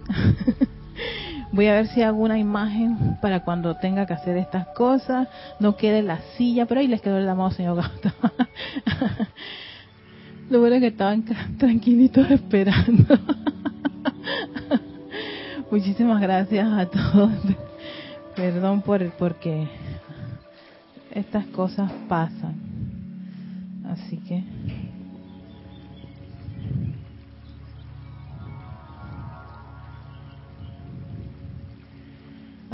Voy 1.53 1.67
a 1.67 1.73
ver 1.73 1.87
si 1.87 2.03
hago 2.03 2.19
una 2.19 2.39
imagen 2.39 3.17
para 3.23 3.43
cuando 3.43 3.77
tenga 3.77 4.05
que 4.05 4.13
hacer 4.13 4.37
estas 4.37 4.67
cosas. 4.77 5.29
No 5.61 5.79
quede 5.79 6.03
la 6.03 6.19
silla, 6.37 6.67
pero 6.67 6.81
ahí 6.81 6.87
les 6.87 7.01
quedó 7.01 7.17
el 7.17 7.27
amado 7.27 7.53
señor 7.53 7.77
Gato. 7.77 8.13
Lo 10.51 10.61
bueno 10.61 10.75
es 10.75 10.83
que 10.83 10.89
estaban 10.89 11.25
tranquilitos 11.57 12.31
esperando. 12.31 13.19
Muchísimas 15.71 16.21
gracias 16.21 16.71
a 16.71 16.85
todos. 16.85 17.33
Perdón 18.37 18.83
por 18.83 19.11
porque 19.13 19.67
estas 21.15 21.47
cosas 21.47 21.91
pasan. 22.11 22.68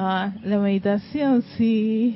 Ah, 0.07 0.35
la 0.43 0.59
meditación, 0.59 1.41
sí. 1.57 2.15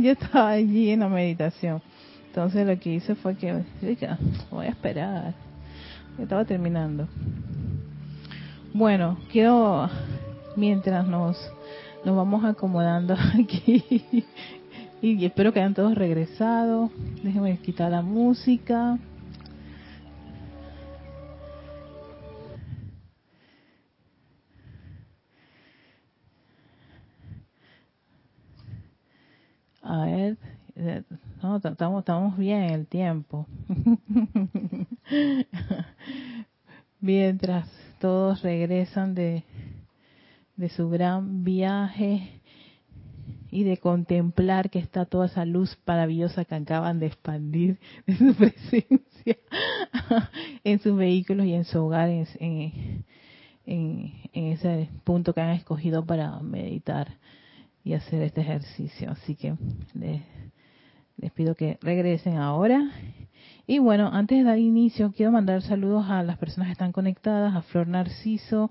yo 0.00 0.12
estaba 0.12 0.50
allí 0.50 0.90
en 0.90 1.00
la 1.00 1.08
meditación. 1.08 1.82
Entonces 2.28 2.64
lo 2.64 2.78
que 2.78 2.94
hice 2.94 3.16
fue 3.16 3.34
que, 3.34 3.64
voy 4.48 4.66
a 4.66 4.68
esperar. 4.68 5.34
Estaba 6.16 6.44
terminando. 6.44 7.08
Bueno, 8.72 9.18
quiero, 9.32 9.90
mientras 10.54 11.04
nos, 11.04 11.36
nos 12.04 12.14
vamos 12.14 12.44
acomodando 12.44 13.16
aquí, 13.34 13.82
y 15.02 15.24
espero 15.24 15.52
que 15.52 15.58
hayan 15.58 15.74
todos 15.74 15.96
regresado. 15.96 16.92
Déjenme 17.24 17.58
quitar 17.58 17.90
la 17.90 18.02
música. 18.02 19.00
A 29.90 30.04
ver, 30.04 30.36
eh, 30.76 31.02
no, 31.42 31.56
estamos, 31.56 32.00
estamos 32.00 32.36
bien 32.36 32.60
en 32.64 32.74
el 32.74 32.86
tiempo. 32.86 33.46
Mientras 37.00 37.66
todos 37.98 38.42
regresan 38.42 39.14
de, 39.14 39.44
de 40.56 40.68
su 40.68 40.90
gran 40.90 41.42
viaje 41.42 42.42
y 43.50 43.64
de 43.64 43.78
contemplar 43.78 44.68
que 44.68 44.78
está 44.78 45.06
toda 45.06 45.24
esa 45.24 45.46
luz 45.46 45.78
maravillosa 45.86 46.44
que 46.44 46.54
acaban 46.54 46.98
de 46.98 47.06
expandir 47.06 47.78
de 48.06 48.14
su 48.14 48.34
presencia 48.34 49.38
en 50.64 50.80
sus 50.80 50.98
vehículos 50.98 51.46
y 51.46 51.54
en 51.54 51.64
su 51.64 51.82
hogar, 51.82 52.10
en, 52.10 52.26
en, 52.40 53.04
en 54.34 54.44
ese 54.52 54.90
punto 55.04 55.32
que 55.32 55.40
han 55.40 55.56
escogido 55.56 56.04
para 56.04 56.40
meditar 56.40 57.08
y 57.88 57.94
hacer 57.94 58.22
este 58.22 58.42
ejercicio. 58.42 59.10
Así 59.10 59.34
que 59.34 59.54
les, 59.94 61.32
pido 61.32 61.54
que 61.54 61.78
regresen 61.80 62.36
ahora. 62.36 62.90
Y 63.66 63.78
bueno, 63.78 64.10
antes 64.12 64.36
de 64.36 64.44
dar 64.44 64.58
inicio, 64.58 65.12
quiero 65.12 65.32
mandar 65.32 65.62
saludos 65.62 66.04
a 66.10 66.22
las 66.22 66.36
personas 66.36 66.68
que 66.68 66.72
están 66.72 66.92
conectadas, 66.92 67.56
a 67.56 67.62
Flor 67.62 67.88
Narciso, 67.88 68.70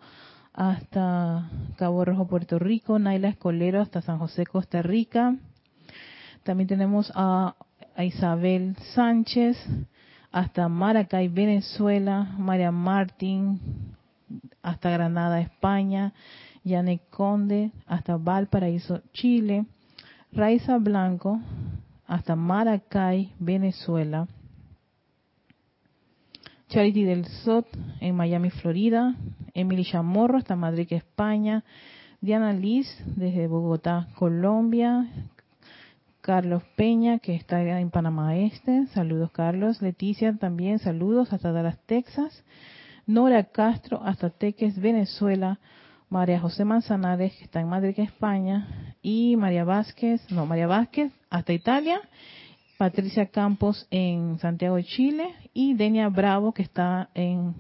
hasta 0.54 1.50
Cabo 1.78 2.06
Rojo, 2.06 2.28
Puerto 2.28 2.60
Rico, 2.60 3.00
Naila 3.00 3.30
Escolero, 3.30 3.82
hasta 3.82 4.04
San 4.04 4.20
José, 4.20 4.46
Costa 4.46 4.84
Rica. 4.84 5.36
También 6.44 6.68
tenemos 6.68 7.12
a, 7.16 7.56
a 7.96 8.04
Isabel 8.04 8.76
Sánchez, 8.94 9.58
hasta 10.32 10.70
Maracay, 10.70 11.28
Venezuela, 11.28 12.36
María 12.38 12.72
Martín, 12.72 13.96
hasta 14.62 14.92
Granada, 14.92 15.42
España. 15.42 16.14
Yane 16.68 17.00
Conde 17.10 17.72
hasta 17.86 18.18
Valparaíso, 18.18 19.02
Chile, 19.14 19.66
Raiza 20.32 20.78
Blanco 20.78 21.40
hasta 22.06 22.36
Maracay, 22.36 23.34
Venezuela, 23.40 24.28
Charity 26.70 27.04
del 27.04 27.26
Sot 27.26 27.66
en 28.02 28.16
Miami, 28.16 28.50
Florida, 28.50 29.16
Emily 29.54 29.86
Chamorro 29.86 30.38
hasta 30.38 30.56
Madrid, 30.56 30.88
España, 30.92 31.64
Diana 32.20 32.52
Liz 32.52 32.88
desde 33.16 33.48
Bogotá, 33.48 34.10
Colombia, 34.16 35.08
Carlos 36.22 36.64
Peña 36.76 37.20
que 37.20 37.36
está 37.36 37.62
en 37.62 37.90
Panamá 37.90 38.36
Este, 38.36 38.86
saludos 38.88 39.32
Carlos, 39.32 39.82
Leticia 39.82 40.36
también, 40.36 40.80
saludos 40.80 41.32
hasta 41.32 41.54
Dallas, 41.54 41.80
Texas, 41.86 42.44
Nora 43.06 43.44
Castro 43.46 44.02
hasta 44.04 44.30
Teques, 44.30 44.78
Venezuela, 44.80 45.60
María 46.10 46.40
José 46.40 46.64
Manzanares, 46.64 47.36
que 47.36 47.44
está 47.44 47.60
en 47.60 47.68
Madrid, 47.68 48.00
España, 48.00 48.96
y 49.02 49.36
María 49.36 49.66
Vázquez, 49.66 50.22
no, 50.32 50.46
María 50.46 50.68
Vázquez, 50.68 51.12
hasta 51.30 51.54
Italia, 51.54 52.00
Patricia 52.78 53.26
Campos 53.28 53.88
en 53.92 54.40
Santiago 54.40 54.78
de 54.78 54.86
Chile, 54.86 55.34
y 55.54 55.74
Denia 55.74 56.08
Bravo, 56.10 56.54
que 56.54 56.64
está 56.64 57.10
en 57.14 57.54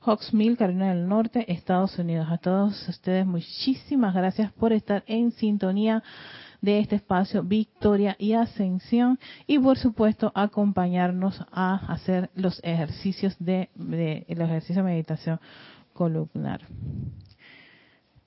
Hawksmill, 0.00 0.56
Carolina 0.56 0.92
del 0.92 1.06
Norte, 1.06 1.52
Estados 1.52 1.96
Unidos. 1.98 2.26
A 2.30 2.38
todos 2.38 2.88
ustedes, 2.88 3.24
muchísimas 3.24 4.14
gracias 4.14 4.50
por 4.52 4.72
estar 4.72 5.04
en 5.06 5.30
sintonía 5.30 6.02
de 6.60 6.80
este 6.80 6.96
espacio 6.96 7.42
Victoria 7.42 8.16
y 8.18 8.32
Ascensión 8.32 9.18
y 9.46 9.58
por 9.58 9.78
supuesto 9.78 10.32
acompañarnos 10.34 11.44
a 11.52 11.74
hacer 11.92 12.30
los 12.34 12.60
ejercicios 12.64 13.36
de, 13.38 13.68
de 13.74 14.24
los 14.28 14.48
ejercicios 14.48 14.84
de 14.84 14.90
meditación 14.90 15.40
columnar. 15.92 16.60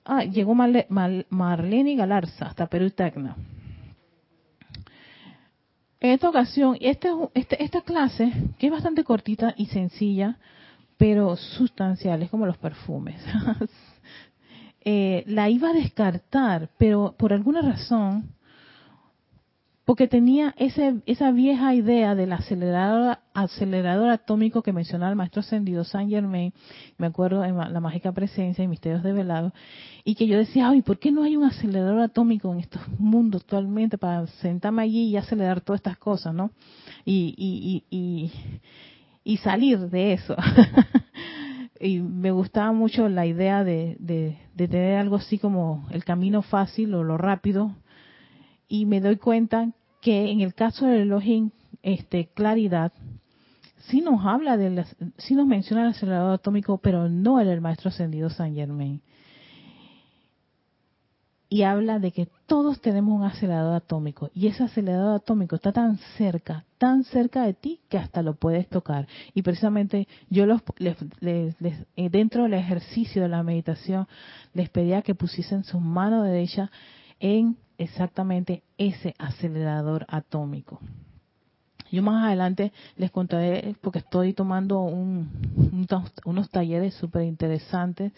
Ah, 0.08 0.22
llegó 0.22 0.54
Marlene 0.54 1.96
Galarza 1.96 2.46
hasta 2.46 2.68
Perú 2.68 2.90
Tecna. 2.90 3.36
En 5.98 6.12
esta 6.12 6.28
ocasión, 6.28 6.76
este, 6.80 7.08
este, 7.34 7.62
esta 7.64 7.80
clase, 7.80 8.32
que 8.56 8.66
es 8.66 8.72
bastante 8.72 9.02
cortita 9.02 9.52
y 9.56 9.66
sencilla, 9.66 10.38
pero 10.96 11.34
sustanciales 11.34 12.30
como 12.30 12.46
los 12.46 12.56
perfumes. 12.56 13.20
Eh, 14.88 15.24
la 15.26 15.50
iba 15.50 15.70
a 15.70 15.72
descartar, 15.72 16.70
pero 16.78 17.16
por 17.18 17.32
alguna 17.32 17.60
razón, 17.60 18.35
porque 19.86 20.08
tenía 20.08 20.52
ese, 20.58 21.00
esa 21.06 21.30
vieja 21.30 21.72
idea 21.72 22.16
del 22.16 22.32
acelerador, 22.32 23.18
acelerador 23.32 24.10
atómico 24.10 24.60
que 24.60 24.72
mencionaba 24.72 25.10
el 25.10 25.16
maestro 25.16 25.40
ascendido 25.40 25.84
Saint 25.84 26.10
Germain, 26.10 26.52
me 26.98 27.06
acuerdo 27.06 27.44
en 27.44 27.56
la 27.56 27.80
mágica 27.80 28.10
presencia 28.10 28.64
y 28.64 28.68
misterios 28.68 29.04
de 29.04 29.12
velado, 29.12 29.52
y 30.04 30.16
que 30.16 30.26
yo 30.26 30.38
decía, 30.38 30.68
ay, 30.68 30.82
¿por 30.82 30.98
qué 30.98 31.12
no 31.12 31.22
hay 31.22 31.36
un 31.36 31.44
acelerador 31.44 32.00
atómico 32.00 32.52
en 32.52 32.58
estos 32.58 32.82
mundos 32.98 33.42
actualmente 33.42 33.96
para 33.96 34.26
sentarme 34.26 34.82
allí 34.82 35.04
y 35.04 35.16
acelerar 35.16 35.60
todas 35.60 35.78
estas 35.78 35.98
cosas, 35.98 36.34
¿no? 36.34 36.50
Y, 37.04 37.32
y, 37.38 37.84
y, 37.88 38.32
y 39.22 39.36
salir 39.36 39.78
de 39.88 40.14
eso. 40.14 40.34
y 41.80 42.00
me 42.00 42.32
gustaba 42.32 42.72
mucho 42.72 43.08
la 43.08 43.26
idea 43.26 43.62
de, 43.62 43.96
de, 44.00 44.36
tener 44.56 44.98
algo 44.98 45.16
así 45.16 45.38
como 45.38 45.86
el 45.90 46.04
camino 46.04 46.42
fácil 46.42 46.94
o 46.94 47.04
lo 47.04 47.16
rápido. 47.18 47.72
Y 48.68 48.86
me 48.86 49.00
doy 49.00 49.16
cuenta 49.16 49.72
que 50.00 50.30
en 50.30 50.40
el 50.40 50.54
caso 50.54 50.86
del 50.86 51.02
Elohim, 51.02 51.50
este, 51.82 52.28
claridad, 52.34 52.92
sí 53.88 54.00
nos 54.00 54.24
habla 54.24 54.56
de, 54.56 54.84
sí 55.18 55.34
nos 55.34 55.46
menciona 55.46 55.82
el 55.82 55.88
acelerador 55.90 56.34
atómico, 56.34 56.78
pero 56.78 57.08
no 57.08 57.40
el 57.40 57.60
maestro 57.60 57.88
ascendido 57.88 58.30
San 58.30 58.54
Germain 58.54 59.00
y 61.48 61.62
habla 61.62 61.98
de 61.98 62.10
que 62.10 62.28
todos 62.46 62.80
tenemos 62.80 63.14
un 63.14 63.24
acelerador 63.24 63.74
atómico 63.74 64.30
y 64.34 64.48
ese 64.48 64.64
acelerador 64.64 65.14
atómico 65.14 65.56
está 65.56 65.72
tan 65.72 65.98
cerca, 66.16 66.64
tan 66.78 67.04
cerca 67.04 67.44
de 67.44 67.54
ti 67.54 67.80
que 67.88 67.98
hasta 67.98 68.22
lo 68.22 68.34
puedes 68.34 68.68
tocar. 68.68 69.06
Y 69.32 69.42
precisamente 69.42 70.08
yo 70.28 70.46
los, 70.46 70.62
eh, 70.80 71.54
dentro 72.10 72.44
del 72.44 72.54
ejercicio 72.54 73.22
de 73.22 73.28
la 73.28 73.42
meditación 73.42 74.08
les 74.54 74.68
pedía 74.70 75.02
que 75.02 75.14
pusiesen 75.14 75.64
su 75.64 75.78
mano 75.78 76.22
derecha 76.22 76.70
en 77.20 77.56
exactamente 77.78 78.62
ese 78.78 79.14
acelerador 79.18 80.06
atómico. 80.08 80.80
Yo 81.90 82.02
más 82.02 82.24
adelante 82.24 82.72
les 82.96 83.10
contaré, 83.10 83.76
porque 83.80 84.00
estoy 84.00 84.32
tomando 84.32 84.80
unos 84.80 86.50
talleres 86.50 86.94
súper 86.94 87.22
interesantes 87.22 88.12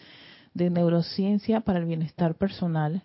de 0.53 0.69
neurociencia 0.69 1.61
para 1.61 1.79
el 1.79 1.85
bienestar 1.85 2.35
personal 2.35 3.03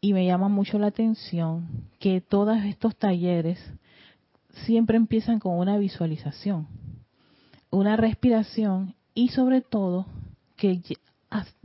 y 0.00 0.14
me 0.14 0.26
llama 0.26 0.48
mucho 0.48 0.78
la 0.78 0.88
atención 0.88 1.68
que 2.00 2.20
todos 2.20 2.58
estos 2.64 2.96
talleres 2.96 3.58
siempre 4.64 4.96
empiezan 4.96 5.38
con 5.38 5.58
una 5.58 5.76
visualización, 5.78 6.66
una 7.70 7.96
respiración 7.96 8.94
y 9.14 9.28
sobre 9.28 9.60
todo 9.60 10.06
que 10.56 10.80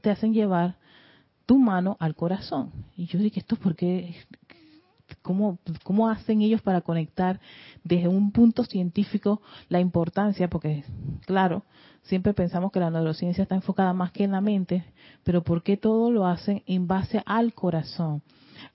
te 0.01 0.09
hacen 0.09 0.33
llevar 0.33 0.75
tu 1.47 1.57
mano 1.57 1.97
al 1.99 2.13
corazón. 2.13 2.71
Y 2.95 3.07
yo 3.07 3.17
dije, 3.17 3.39
¿esto 3.39 3.55
por 3.55 3.75
qué? 3.75 4.13
¿Cómo, 5.21 5.57
¿Cómo 5.83 6.09
hacen 6.09 6.41
ellos 6.41 6.61
para 6.61 6.81
conectar 6.81 7.39
desde 7.83 8.09
un 8.09 8.31
punto 8.31 8.65
científico 8.65 9.41
la 9.69 9.79
importancia? 9.79 10.49
Porque, 10.49 10.83
claro, 11.25 11.63
siempre 12.03 12.33
pensamos 12.33 12.71
que 12.71 12.81
la 12.81 12.91
neurociencia 12.91 13.41
está 13.41 13.55
enfocada 13.55 13.93
más 13.93 14.11
que 14.11 14.25
en 14.25 14.33
la 14.33 14.41
mente, 14.41 14.83
pero 15.23 15.41
¿por 15.43 15.63
qué 15.63 15.77
todo 15.77 16.11
lo 16.11 16.27
hacen 16.27 16.61
en 16.67 16.85
base 16.85 17.23
al 17.25 17.53
corazón? 17.53 18.21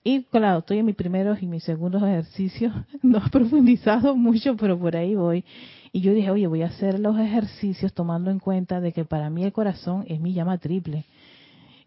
Y 0.03 0.23
claro, 0.23 0.59
estoy 0.59 0.79
en 0.79 0.85
mis 0.85 0.95
primeros 0.95 1.41
y 1.43 1.45
mis 1.45 1.63
segundos 1.63 2.01
ejercicios, 2.01 2.73
no 3.03 3.19
he 3.19 3.29
profundizado 3.29 4.15
mucho, 4.15 4.57
pero 4.57 4.79
por 4.79 4.95
ahí 4.95 5.13
voy. 5.13 5.45
Y 5.91 6.01
yo 6.01 6.11
dije, 6.11 6.31
oye, 6.31 6.47
voy 6.47 6.63
a 6.63 6.67
hacer 6.67 6.99
los 6.99 7.19
ejercicios 7.19 7.93
tomando 7.93 8.31
en 8.31 8.39
cuenta 8.39 8.81
de 8.81 8.91
que 8.93 9.05
para 9.05 9.29
mí 9.29 9.43
el 9.43 9.53
corazón 9.53 10.05
es 10.07 10.19
mi 10.19 10.33
llama 10.33 10.57
triple 10.57 11.05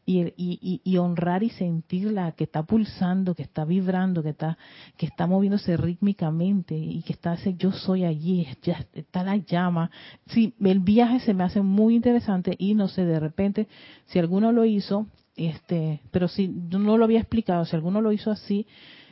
y, 0.09 0.81
y, 0.85 0.97
honrar 0.99 1.43
y 1.43 1.51
sentirla 1.51 2.31
que 2.33 2.45
está 2.45 2.63
pulsando, 2.63 3.35
que 3.35 3.43
está 3.43 3.65
vibrando, 3.65 4.23
que 4.23 4.29
está 4.29 4.57
que 4.97 5.07
está 5.07 5.27
moviéndose 5.27 5.77
rítmicamente 5.77 6.77
y 6.77 7.03
que 7.03 7.13
está 7.13 7.35
ese 7.35 7.55
yo 7.55 7.73
soy 7.73 8.05
allí, 8.05 8.47
ya 8.63 8.87
está 8.95 9.25
la 9.25 9.37
llama. 9.37 9.91
Sí, 10.27 10.55
el 10.61 10.79
viaje 10.79 11.19
se 11.21 11.35
me 11.35 11.43
hace 11.43 11.61
muy 11.61 11.97
interesante 11.97 12.55
y 12.57 12.75
no 12.75 12.87
sé, 12.87 13.05
de 13.05 13.19
repente, 13.19 13.67
si 14.07 14.21
alguno 14.21 14.53
lo 14.53 14.65
hizo, 14.65 15.07
este, 15.35 16.01
pero 16.13 16.29
si 16.29 16.47
no 16.47 16.97
lo 16.97 17.05
había 17.05 17.21
explicado, 17.21 17.65
si 17.65 17.75
alguno 17.75 18.01
lo 18.01 18.13
hizo 18.13 18.31
así, 18.31 18.67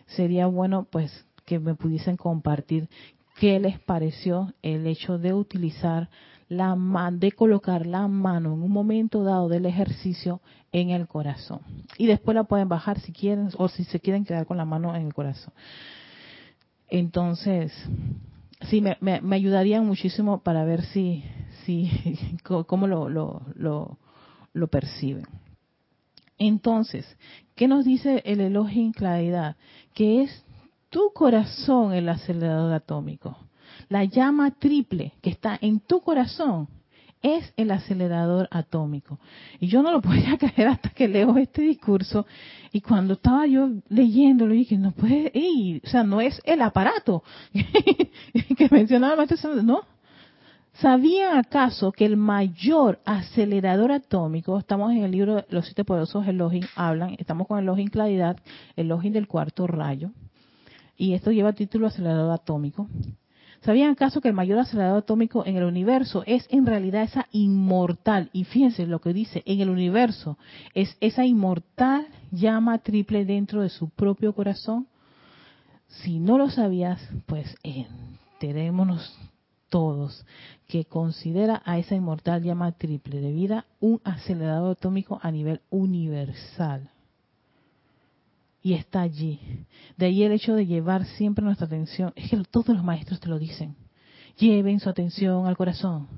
sería 0.06 0.46
bueno 0.46 0.86
pues 0.88 1.26
que 1.44 1.58
me 1.58 1.74
pudiesen 1.74 2.16
compartir 2.16 2.88
qué 3.36 3.58
les 3.58 3.80
pareció 3.80 4.54
el 4.62 4.86
hecho 4.86 5.18
de 5.18 5.34
utilizar 5.34 6.08
la 6.48 6.76
de 7.12 7.32
colocar 7.32 7.86
la 7.86 8.06
mano 8.08 8.54
en 8.54 8.62
un 8.62 8.70
momento 8.70 9.24
dado 9.24 9.48
del 9.48 9.66
ejercicio 9.66 10.40
en 10.72 10.90
el 10.90 11.06
corazón. 11.06 11.60
Y 11.98 12.06
después 12.06 12.34
la 12.34 12.44
pueden 12.44 12.68
bajar 12.68 13.00
si 13.00 13.12
quieren 13.12 13.48
o 13.56 13.68
si 13.68 13.84
se 13.84 14.00
quieren 14.00 14.24
quedar 14.24 14.46
con 14.46 14.56
la 14.56 14.64
mano 14.64 14.94
en 14.94 15.06
el 15.06 15.14
corazón. 15.14 15.52
Entonces, 16.88 17.72
sí, 18.68 18.80
me, 18.80 18.96
me, 19.00 19.36
ayudaría 19.36 19.80
muchísimo 19.80 20.40
para 20.42 20.64
ver 20.64 20.82
si, 20.86 21.24
si 21.64 22.38
cómo 22.66 22.86
lo, 22.86 23.08
lo, 23.08 23.42
lo, 23.54 23.98
lo 24.52 24.68
perciben. 24.68 25.26
Entonces, 26.38 27.06
¿qué 27.54 27.68
nos 27.68 27.84
dice 27.84 28.22
el 28.24 28.40
elogio 28.40 28.82
en 28.82 28.92
claridad? 28.92 29.56
Que 29.94 30.22
es 30.22 30.44
tu 30.90 31.12
corazón 31.12 31.92
el 31.92 32.08
acelerador 32.08 32.72
atómico. 32.72 33.36
La 33.88 34.04
llama 34.04 34.50
triple 34.52 35.12
que 35.22 35.30
está 35.30 35.58
en 35.60 35.80
tu 35.80 36.00
corazón 36.00 36.68
es 37.24 37.54
el 37.56 37.70
acelerador 37.70 38.48
atómico. 38.50 39.18
Y 39.58 39.66
yo 39.66 39.82
no 39.82 39.90
lo 39.90 40.00
podía 40.02 40.36
creer 40.36 40.68
hasta 40.68 40.90
que 40.90 41.08
leo 41.08 41.36
este 41.38 41.62
discurso. 41.62 42.26
Y 42.70 42.82
cuando 42.82 43.14
estaba 43.14 43.46
yo 43.46 43.70
leyéndolo, 43.88 44.52
dije, 44.52 44.76
no 44.76 44.92
puede, 44.92 45.32
o 45.82 45.88
sea, 45.88 46.04
no 46.04 46.20
es 46.20 46.40
el 46.44 46.60
aparato 46.60 47.24
que 48.56 48.68
mencionaba 48.70 49.16
maestro, 49.16 49.62
no. 49.62 49.82
¿Sabían 50.74 51.38
acaso 51.38 51.92
que 51.92 52.04
el 52.04 52.16
mayor 52.16 52.98
acelerador 53.04 53.92
atómico, 53.92 54.58
estamos 54.58 54.90
en 54.90 55.04
el 55.04 55.12
libro 55.12 55.44
Los 55.48 55.66
siete 55.66 55.84
poderosos 55.84 56.26
Elohim, 56.26 56.64
hablan, 56.74 57.14
estamos 57.18 57.46
con 57.46 57.58
el 57.58 57.64
Elohim 57.64 57.88
Claridad, 57.88 58.36
el 58.74 58.86
Elohim 58.86 59.12
del 59.12 59.28
cuarto 59.28 59.68
rayo, 59.68 60.10
y 60.96 61.14
esto 61.14 61.30
lleva 61.30 61.52
título 61.52 61.86
acelerador 61.86 62.32
atómico. 62.32 62.88
¿Sabían 63.64 63.92
acaso 63.92 64.20
que 64.20 64.28
el 64.28 64.34
mayor 64.34 64.58
acelerador 64.58 64.98
atómico 64.98 65.46
en 65.46 65.56
el 65.56 65.64
universo 65.64 66.22
es 66.26 66.46
en 66.50 66.66
realidad 66.66 67.04
esa 67.04 67.28
inmortal? 67.32 68.28
Y 68.34 68.44
fíjense 68.44 68.86
lo 68.86 69.00
que 69.00 69.14
dice, 69.14 69.42
en 69.46 69.60
el 69.60 69.70
universo 69.70 70.36
es 70.74 70.94
esa 71.00 71.24
inmortal 71.24 72.06
llama 72.30 72.78
triple 72.80 73.24
dentro 73.24 73.62
de 73.62 73.70
su 73.70 73.88
propio 73.88 74.34
corazón. 74.34 74.86
Si 75.88 76.18
no 76.18 76.36
lo 76.36 76.50
sabías, 76.50 77.00
pues 77.24 77.56
enterémonos 77.62 79.18
todos 79.70 80.26
que 80.68 80.84
considera 80.84 81.62
a 81.64 81.78
esa 81.78 81.94
inmortal 81.94 82.42
llama 82.42 82.72
triple 82.72 83.20
de 83.20 83.32
vida 83.32 83.64
un 83.80 83.98
acelerador 84.04 84.72
atómico 84.72 85.20
a 85.22 85.30
nivel 85.30 85.62
universal 85.70 86.90
y 88.64 88.72
está 88.72 89.02
allí. 89.02 89.38
De 89.98 90.06
ahí 90.06 90.22
el 90.22 90.32
hecho 90.32 90.54
de 90.54 90.66
llevar 90.66 91.04
siempre 91.04 91.44
nuestra 91.44 91.66
atención, 91.66 92.14
es 92.16 92.30
que 92.30 92.42
todos 92.50 92.68
los 92.74 92.82
maestros 92.82 93.20
te 93.20 93.28
lo 93.28 93.38
dicen, 93.38 93.76
lleven 94.38 94.80
su 94.80 94.88
atención 94.88 95.46
al 95.46 95.56
corazón, 95.56 96.08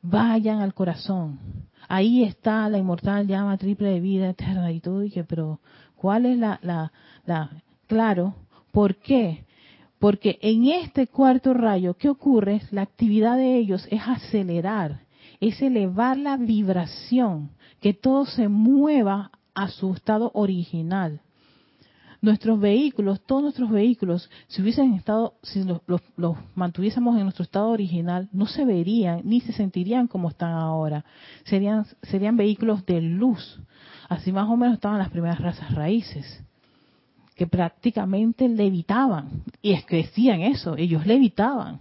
vayan 0.00 0.60
al 0.60 0.72
corazón. 0.72 1.38
Ahí 1.86 2.24
está 2.24 2.66
la 2.70 2.78
inmortal 2.78 3.26
llama 3.26 3.58
triple 3.58 3.90
de 3.90 4.00
vida 4.00 4.30
eterna 4.30 4.72
y 4.72 4.80
todo, 4.80 5.04
y 5.04 5.10
que, 5.10 5.22
pero 5.22 5.60
¿cuál 5.96 6.24
es 6.24 6.38
la, 6.38 6.58
la, 6.62 6.92
la, 7.26 7.50
claro, 7.86 8.34
¿por 8.72 8.96
qué? 8.96 9.44
Porque 9.98 10.38
en 10.40 10.64
este 10.64 11.08
cuarto 11.08 11.52
rayo, 11.52 11.92
¿qué 11.92 12.08
ocurre? 12.08 12.62
La 12.70 12.82
actividad 12.82 13.36
de 13.36 13.56
ellos 13.56 13.86
es 13.90 14.00
acelerar, 14.06 15.02
es 15.40 15.60
elevar 15.60 16.16
la 16.16 16.38
vibración, 16.38 17.50
que 17.82 17.92
todo 17.92 18.24
se 18.24 18.48
mueva 18.48 19.30
a 19.54 19.68
su 19.68 19.92
estado 19.92 20.30
original 20.32 21.20
nuestros 22.20 22.60
vehículos, 22.60 23.20
todos 23.22 23.42
nuestros 23.42 23.70
vehículos, 23.70 24.30
si 24.48 24.62
hubiesen 24.62 24.94
estado, 24.94 25.34
si 25.42 25.64
los, 25.64 26.36
mantuviésemos 26.54 27.16
en 27.16 27.22
nuestro 27.24 27.44
estado 27.44 27.70
original, 27.70 28.28
no 28.32 28.46
se 28.46 28.64
verían 28.64 29.22
ni 29.24 29.40
se 29.40 29.52
sentirían 29.52 30.06
como 30.06 30.28
están 30.28 30.52
ahora. 30.52 31.04
Serían, 31.44 31.86
serían 32.02 32.36
vehículos 32.36 32.84
de 32.84 33.00
luz. 33.00 33.60
Así 34.08 34.32
más 34.32 34.48
o 34.48 34.56
menos 34.56 34.74
estaban 34.74 34.98
las 34.98 35.10
primeras 35.10 35.40
razas 35.40 35.74
raíces, 35.74 36.44
que 37.36 37.46
prácticamente 37.46 38.48
levitaban. 38.48 39.44
Y 39.62 39.72
es 39.72 39.84
que 39.84 39.96
decían 39.96 40.42
eso, 40.42 40.76
ellos 40.76 41.06
levitaban, 41.06 41.78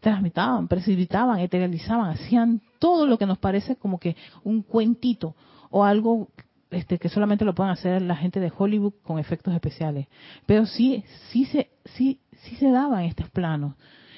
transmitaban, 0.00 0.68
precipitaban, 0.68 1.40
eteralizaban, 1.40 2.10
hacían 2.10 2.62
todo 2.78 3.06
lo 3.06 3.18
que 3.18 3.26
nos 3.26 3.38
parece 3.38 3.76
como 3.76 3.98
que 3.98 4.16
un 4.44 4.62
cuentito 4.62 5.34
o 5.70 5.84
algo 5.84 6.28
este, 6.74 6.98
que 6.98 7.08
solamente 7.08 7.44
lo 7.44 7.54
pueden 7.54 7.72
hacer 7.72 8.02
la 8.02 8.16
gente 8.16 8.40
de 8.40 8.52
Hollywood 8.56 8.94
con 9.02 9.18
efectos 9.18 9.54
especiales. 9.54 10.06
Pero 10.46 10.66
sí, 10.66 11.04
sí 11.30 11.44
se, 11.46 11.70
sí, 11.84 12.20
sí 12.42 12.56
se 12.56 12.70
daban 12.70 13.04
estos 13.04 13.30
planos. 13.30 13.74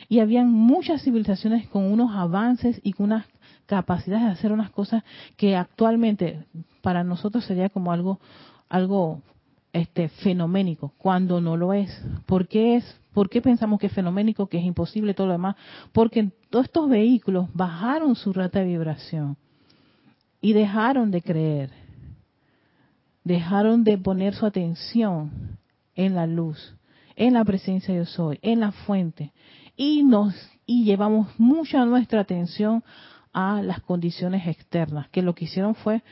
Y 0.08 0.20
habían 0.20 0.50
muchas 0.50 1.02
civilizaciones 1.02 1.68
con 1.68 1.84
unos 1.84 2.14
avances 2.14 2.80
y 2.82 2.92
con 2.92 3.06
unas 3.06 3.26
capacidades 3.66 4.24
de 4.24 4.32
hacer 4.32 4.52
unas 4.52 4.70
cosas 4.70 5.02
que 5.36 5.56
actualmente 5.56 6.44
para 6.80 7.02
nosotros 7.02 7.44
sería 7.44 7.68
como 7.68 7.92
algo, 7.92 8.20
algo 8.68 9.20
este 9.72 10.08
fenoménico, 10.08 10.92
cuando 10.96 11.40
no 11.40 11.56
lo 11.56 11.72
es. 11.72 11.90
¿Por 12.26 12.48
qué 12.48 12.76
es? 12.76 13.00
¿Por 13.12 13.28
qué 13.28 13.42
pensamos 13.42 13.80
que 13.80 13.86
es 13.86 13.92
fenoménico, 13.92 14.46
que 14.46 14.58
es 14.58 14.64
imposible, 14.64 15.14
todo 15.14 15.26
lo 15.26 15.32
demás? 15.32 15.56
Porque 15.92 16.30
todos 16.50 16.66
estos 16.66 16.88
vehículos 16.88 17.48
bajaron 17.52 18.14
su 18.14 18.32
rata 18.32 18.60
de 18.60 18.66
vibración 18.66 19.36
y 20.40 20.52
dejaron 20.52 21.10
de 21.10 21.22
creer, 21.22 21.70
dejaron 23.26 23.82
de 23.82 23.98
poner 23.98 24.34
su 24.34 24.46
atención 24.46 25.58
en 25.96 26.14
la 26.14 26.28
luz, 26.28 26.76
en 27.16 27.34
la 27.34 27.44
presencia 27.44 27.92
de 27.92 28.00
yo 28.00 28.06
soy, 28.06 28.38
en 28.40 28.60
la 28.60 28.70
fuente, 28.70 29.32
y 29.76 30.04
nos 30.04 30.32
y 30.64 30.84
llevamos 30.84 31.28
mucha 31.36 31.84
nuestra 31.84 32.20
atención 32.20 32.84
a 33.32 33.62
las 33.62 33.80
condiciones 33.80 34.46
externas, 34.46 35.08
que 35.08 35.22
lo 35.22 35.34
que 35.34 35.46
hicieron 35.46 35.74
fue, 35.74 36.04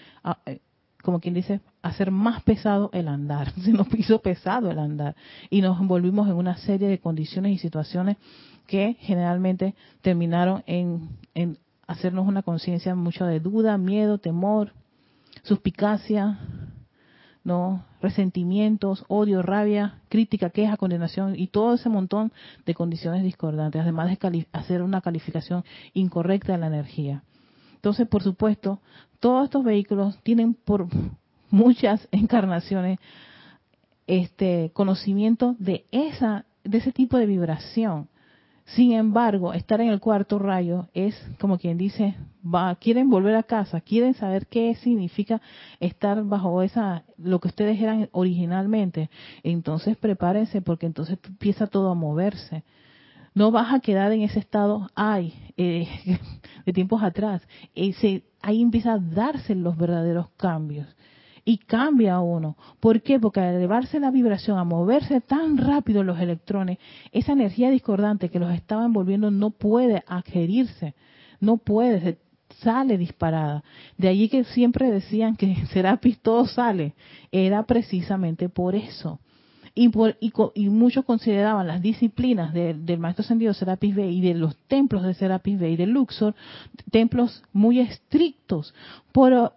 eh, 0.46 0.58
como 1.04 1.20
quien 1.20 1.34
dice, 1.34 1.60
hacer 1.82 2.10
más 2.10 2.42
pesado 2.42 2.90
el 2.92 3.06
andar. 3.06 3.52
Se 3.62 3.72
nos 3.72 3.86
hizo 3.94 4.20
pesado 4.20 4.72
el 4.72 4.80
andar 4.80 5.14
y 5.50 5.60
nos 5.60 5.80
envolvimos 5.80 6.26
en 6.28 6.34
una 6.34 6.56
serie 6.56 6.88
de 6.88 6.98
condiciones 6.98 7.52
y 7.52 7.58
situaciones 7.58 8.16
que 8.66 8.96
generalmente 8.98 9.76
terminaron 10.02 10.64
en, 10.66 11.10
en 11.34 11.58
hacernos 11.86 12.26
una 12.26 12.42
conciencia 12.42 12.96
mucho 12.96 13.24
de 13.24 13.38
duda, 13.38 13.78
miedo, 13.78 14.18
temor, 14.18 14.72
suspicacia, 15.44 16.40
no 17.44 17.84
resentimientos, 18.00 19.04
odio, 19.08 19.42
rabia, 19.42 20.00
crítica, 20.08 20.50
queja, 20.50 20.76
condenación 20.76 21.38
y 21.38 21.46
todo 21.48 21.74
ese 21.74 21.88
montón 21.88 22.32
de 22.66 22.74
condiciones 22.74 23.22
discordantes, 23.22 23.82
además 23.82 24.08
de 24.18 24.46
hacer 24.52 24.82
una 24.82 25.00
calificación 25.00 25.64
incorrecta 25.92 26.52
de 26.52 26.58
la 26.58 26.66
energía. 26.66 27.22
Entonces, 27.76 28.08
por 28.08 28.22
supuesto, 28.22 28.80
todos 29.20 29.44
estos 29.44 29.62
vehículos 29.62 30.18
tienen 30.22 30.54
por 30.54 30.88
muchas 31.50 32.08
encarnaciones 32.10 32.98
este 34.06 34.70
conocimiento 34.74 35.56
de 35.58 35.86
esa 35.90 36.44
de 36.62 36.78
ese 36.78 36.92
tipo 36.92 37.18
de 37.18 37.26
vibración 37.26 38.08
sin 38.66 38.92
embargo, 38.92 39.52
estar 39.52 39.80
en 39.80 39.88
el 39.88 40.00
cuarto 40.00 40.38
rayo 40.38 40.88
es 40.94 41.14
como 41.38 41.58
quien 41.58 41.76
dice, 41.76 42.16
va, 42.44 42.74
quieren 42.76 43.08
volver 43.08 43.34
a 43.36 43.42
casa, 43.42 43.80
quieren 43.80 44.14
saber 44.14 44.46
qué 44.46 44.74
significa 44.76 45.40
estar 45.80 46.22
bajo 46.24 46.62
esa, 46.62 47.04
lo 47.16 47.40
que 47.40 47.48
ustedes 47.48 47.80
eran 47.80 48.08
originalmente. 48.12 49.10
Entonces 49.42 49.96
prepárense 49.96 50.60
porque 50.60 50.86
entonces 50.86 51.18
empieza 51.26 51.66
todo 51.66 51.90
a 51.90 51.94
moverse. 51.94 52.64
No 53.34 53.50
vas 53.50 53.72
a 53.72 53.80
quedar 53.80 54.12
en 54.12 54.22
ese 54.22 54.38
estado, 54.38 54.88
ay, 54.94 55.34
eh, 55.56 55.88
de 56.66 56.72
tiempos 56.72 57.02
atrás. 57.02 57.42
Ese, 57.74 58.24
ahí 58.42 58.62
empieza 58.62 58.92
a 58.92 58.98
darse 58.98 59.54
los 59.54 59.76
verdaderos 59.76 60.28
cambios 60.36 60.86
y 61.44 61.58
cambia 61.58 62.20
uno. 62.20 62.56
¿Por 62.80 63.02
qué? 63.02 63.20
Porque 63.20 63.40
al 63.40 63.54
elevarse 63.56 64.00
la 64.00 64.10
vibración, 64.10 64.58
a 64.58 64.64
moverse 64.64 65.20
tan 65.20 65.58
rápido 65.58 66.02
los 66.02 66.18
electrones, 66.18 66.78
esa 67.12 67.32
energía 67.32 67.70
discordante 67.70 68.30
que 68.30 68.38
los 68.38 68.52
estaba 68.52 68.84
envolviendo 68.84 69.30
no 69.30 69.50
puede 69.50 70.02
adherirse, 70.06 70.94
no 71.40 71.58
puede, 71.58 72.18
sale 72.60 72.98
disparada. 72.98 73.62
De 73.98 74.08
allí 74.08 74.28
que 74.28 74.44
siempre 74.44 74.90
decían 74.90 75.36
que 75.36 75.66
Serapis 75.72 76.18
todo 76.20 76.46
sale, 76.46 76.94
era 77.32 77.64
precisamente 77.64 78.48
por 78.48 78.74
eso. 78.74 79.20
Y, 79.76 79.88
por, 79.88 80.16
y, 80.20 80.68
muchos 80.68 81.04
consideraban 81.04 81.66
las 81.66 81.82
disciplinas 81.82 82.54
del 82.54 82.98
maestro 82.98 83.24
ascendido 83.24 83.52
Serapis 83.54 83.96
B 83.96 84.08
y 84.08 84.20
de 84.20 84.34
los 84.34 84.56
templos 84.68 85.02
de 85.02 85.14
Serapis 85.14 85.58
B 85.58 85.70
y 85.70 85.76
de 85.76 85.86
Luxor 85.86 86.36
templos 86.92 87.42
muy 87.52 87.80
estrictos, 87.80 88.72
por, 89.10 89.52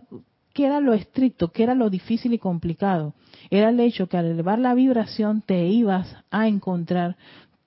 ¿Qué 0.58 0.66
era 0.66 0.80
lo 0.80 0.96
estricto? 0.96 1.52
¿Qué 1.52 1.62
era 1.62 1.76
lo 1.76 1.92
difícil 1.92 2.34
y 2.34 2.40
complicado? 2.40 3.14
Era 3.52 3.70
el 3.70 3.80
hecho 3.80 4.08
que 4.08 4.18
al 4.18 4.26
elevar 4.26 4.58
la 4.58 4.74
vibración 4.74 5.44
te 5.44 5.68
ibas 5.68 6.16
a 6.32 6.48
encontrar, 6.48 7.16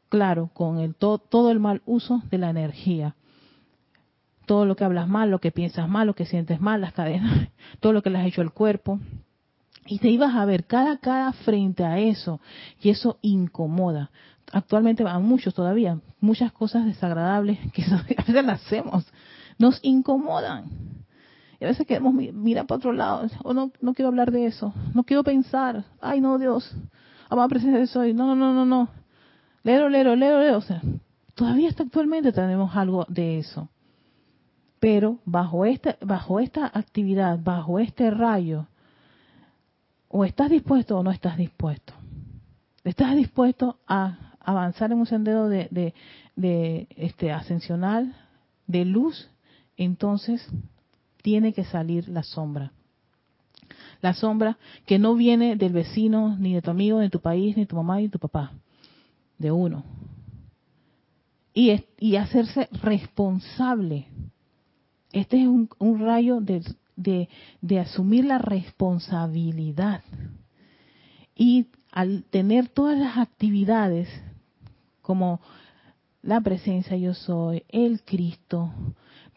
claro, 0.08 0.50
con 0.52 0.78
el 0.78 0.96
todo, 0.96 1.52
el 1.52 1.60
mal 1.60 1.82
uso 1.86 2.20
de 2.32 2.38
la 2.38 2.50
energía. 2.50 3.14
Todo 4.50 4.64
lo 4.64 4.74
que 4.74 4.82
hablas 4.82 5.06
mal, 5.06 5.30
lo 5.30 5.38
que 5.38 5.52
piensas 5.52 5.88
mal, 5.88 6.08
lo 6.08 6.14
que 6.14 6.26
sientes 6.26 6.60
mal, 6.60 6.80
las 6.80 6.92
cadenas, 6.92 7.50
todo 7.78 7.92
lo 7.92 8.02
que 8.02 8.10
le 8.10 8.18
has 8.18 8.26
hecho 8.26 8.40
al 8.40 8.52
cuerpo. 8.52 8.98
Y 9.86 10.00
te 10.00 10.08
ibas 10.08 10.34
a 10.34 10.44
ver 10.44 10.64
cada 10.64 10.98
cara 10.98 11.30
frente 11.44 11.84
a 11.84 12.00
eso. 12.00 12.40
Y 12.82 12.90
eso 12.90 13.20
incomoda. 13.22 14.10
Actualmente 14.50 15.04
a 15.06 15.20
muchos 15.20 15.54
todavía, 15.54 16.00
muchas 16.18 16.50
cosas 16.50 16.84
desagradables 16.84 17.60
que 17.72 17.84
a 18.18 18.24
veces 18.24 18.44
las 18.44 18.66
hacemos, 18.66 19.06
nos 19.56 19.78
incomodan 19.84 20.64
y 21.60 21.64
a 21.64 21.68
veces 21.68 21.86
queremos 21.86 22.12
mirar 22.12 22.66
para 22.66 22.78
otro 22.78 22.92
lado, 22.92 23.28
o 23.44 23.54
no, 23.54 23.70
no 23.80 23.94
quiero 23.94 24.08
hablar 24.08 24.32
de 24.32 24.46
eso, 24.46 24.74
no 24.94 25.04
quiero 25.04 25.22
pensar, 25.22 25.84
ay 26.00 26.20
no 26.20 26.38
Dios, 26.38 26.74
amada 27.28 27.48
presencia 27.48 27.78
de 27.78 27.86
soy, 27.86 28.14
no, 28.14 28.34
no, 28.34 28.52
no, 28.54 28.64
no, 28.64 28.88
lero, 29.62 29.90
lero, 29.90 30.16
lero, 30.16 30.40
lero, 30.40 30.56
o 30.56 30.62
sea, 30.62 30.80
todavía 31.34 31.68
hasta 31.68 31.82
actualmente 31.82 32.32
tenemos 32.32 32.74
algo 32.74 33.04
de 33.08 33.38
eso. 33.38 33.68
Pero 34.80 35.18
bajo 35.26 35.66
esta, 35.66 35.96
bajo 36.00 36.40
esta 36.40 36.66
actividad, 36.66 37.38
bajo 37.38 37.78
este 37.78 38.10
rayo, 38.10 38.66
o 40.08 40.24
estás 40.24 40.50
dispuesto 40.50 40.98
o 40.98 41.02
no 41.02 41.12
estás 41.12 41.36
dispuesto. 41.36 41.92
¿Estás 42.82 43.14
dispuesto 43.14 43.78
a 43.86 44.34
avanzar 44.40 44.90
en 44.90 44.98
un 44.98 45.06
sendero 45.06 45.48
de, 45.48 45.68
de, 45.70 45.94
de 46.34 46.88
este 46.96 47.30
ascensional, 47.30 48.16
de 48.66 48.86
luz? 48.86 49.30
Entonces 49.76 50.44
tiene 51.22 51.52
que 51.52 51.64
salir 51.64 52.08
la 52.08 52.22
sombra. 52.22 52.72
La 54.00 54.14
sombra 54.14 54.56
que 54.86 54.98
no 54.98 55.14
viene 55.14 55.56
del 55.56 55.72
vecino, 55.72 56.36
ni 56.38 56.54
de 56.54 56.62
tu 56.62 56.70
amigo, 56.70 56.98
ni 56.98 57.04
de 57.04 57.10
tu 57.10 57.20
país, 57.20 57.56
ni 57.56 57.64
de 57.64 57.66
tu 57.66 57.76
mamá, 57.76 57.96
ni 57.96 58.04
de 58.04 58.08
tu 58.08 58.18
papá. 58.18 58.52
De 59.38 59.52
uno. 59.52 59.84
Y, 61.52 61.84
y 61.98 62.16
hacerse 62.16 62.68
responsable. 62.82 64.06
Este 65.12 65.42
es 65.42 65.46
un, 65.46 65.98
rayo 65.98 66.40
de, 66.40 66.62
de, 66.96 67.28
de 67.60 67.80
asumir 67.80 68.24
la 68.24 68.38
responsabilidad. 68.38 70.02
Y 71.34 71.66
al 71.90 72.24
tener 72.24 72.68
todas 72.68 72.98
las 72.98 73.18
actividades 73.18 74.08
como 75.02 75.40
la 76.22 76.40
presencia 76.40 76.96
yo 76.96 77.14
soy, 77.14 77.64
el 77.68 78.02
Cristo, 78.02 78.72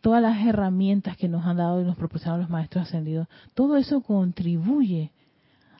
todas 0.02 0.22
las 0.22 0.46
herramientas 0.46 1.18
que 1.18 1.30
nos 1.30 1.46
han 1.46 1.58
dado 1.58 1.82
y 1.82 1.86
nos 1.86 1.96
proporcionaron 1.96 2.42
los 2.42 2.50
maestros 2.50 2.88
ascendidos, 2.88 3.28
todo 3.54 3.78
eso 3.78 4.02
contribuye 4.02 5.12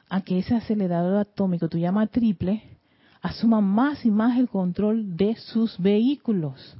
a 0.08 0.22
que 0.22 0.38
ese 0.38 0.54
acelerador 0.54 1.18
atómico, 1.18 1.68
tu 1.68 1.78
llama 1.78 2.06
triple, 2.06 2.62
asuma 3.20 3.60
más 3.60 4.04
y 4.04 4.10
más 4.10 4.38
el 4.38 4.48
control 4.48 5.16
de 5.16 5.36
sus 5.36 5.78
vehículos. 5.78 6.76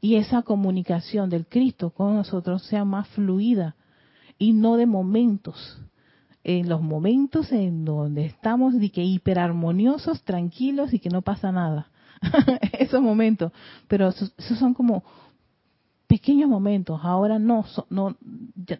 Y 0.00 0.16
esa 0.16 0.42
comunicación 0.42 1.30
del 1.30 1.46
Cristo 1.46 1.90
con 1.90 2.14
nosotros 2.14 2.62
sea 2.64 2.84
más 2.84 3.08
fluida 3.08 3.76
y 4.38 4.52
no 4.52 4.76
de 4.76 4.86
momentos. 4.86 5.80
En 6.44 6.68
los 6.68 6.80
momentos 6.80 7.50
en 7.50 7.84
donde 7.84 8.26
estamos 8.26 8.78
de 8.78 8.90
que 8.90 9.02
hiperarmoniosos, 9.02 10.22
tranquilos 10.22 10.94
y 10.94 11.00
que 11.00 11.10
no 11.10 11.22
pasa 11.22 11.50
nada. 11.50 11.88
esos 12.78 13.02
momentos. 13.02 13.52
Pero 13.88 14.08
esos 14.08 14.58
son 14.58 14.74
como 14.74 15.02
pequeños 16.06 16.48
momentos. 16.48 17.00
Ahora 17.02 17.38
no, 17.38 17.64
no, 17.90 18.16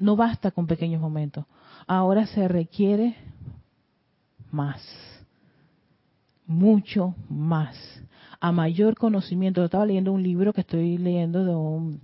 no 0.00 0.16
basta 0.16 0.50
con 0.50 0.66
pequeños 0.66 1.00
momentos. 1.00 1.44
Ahora 1.86 2.26
se 2.26 2.48
requiere 2.48 3.16
más, 4.50 4.82
mucho 6.46 7.14
más, 7.28 7.76
a 8.40 8.52
mayor 8.52 8.96
conocimiento. 8.96 9.60
Yo 9.60 9.66
estaba 9.66 9.86
leyendo 9.86 10.12
un 10.12 10.22
libro 10.22 10.52
que 10.52 10.62
estoy 10.62 10.98
leyendo 10.98 11.44
de 11.44 11.54
un, 11.54 12.00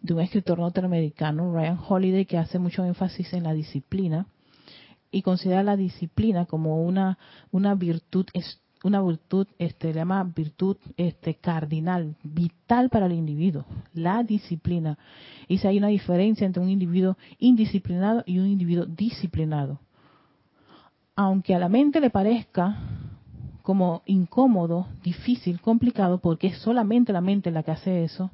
de 0.00 0.14
un 0.14 0.20
escritor 0.20 0.58
norteamericano, 0.58 1.52
Ryan 1.52 1.78
Holiday, 1.88 2.26
que 2.26 2.38
hace 2.38 2.58
mucho 2.58 2.84
énfasis 2.84 3.32
en 3.32 3.44
la 3.44 3.52
disciplina 3.52 4.26
y 5.10 5.22
considera 5.22 5.62
la 5.62 5.76
disciplina 5.76 6.46
como 6.46 6.82
una, 6.82 7.18
una 7.50 7.74
virtud 7.74 8.26
una 8.84 9.00
virtud, 9.00 9.46
este, 9.58 9.88
le 9.88 10.00
llama 10.00 10.24
virtud 10.24 10.76
este, 10.96 11.34
cardinal, 11.36 12.16
vital 12.22 12.90
para 12.90 13.06
el 13.06 13.12
individuo, 13.12 13.64
la 13.94 14.22
disciplina. 14.22 14.98
Y 15.48 15.58
si 15.58 15.68
hay 15.68 15.78
una 15.78 15.88
diferencia 15.88 16.46
entre 16.46 16.62
un 16.62 16.68
individuo 16.68 17.16
indisciplinado 17.38 18.24
y 18.26 18.38
un 18.38 18.46
individuo 18.46 18.86
disciplinado. 18.86 19.78
Aunque 21.14 21.54
a 21.54 21.58
la 21.58 21.68
mente 21.68 22.00
le 22.00 22.10
parezca 22.10 22.76
como 23.62 24.02
incómodo, 24.06 24.88
difícil, 25.02 25.60
complicado, 25.60 26.18
porque 26.18 26.48
es 26.48 26.58
solamente 26.58 27.12
la 27.12 27.20
mente 27.20 27.50
la 27.50 27.62
que 27.62 27.70
hace 27.70 28.04
eso, 28.04 28.30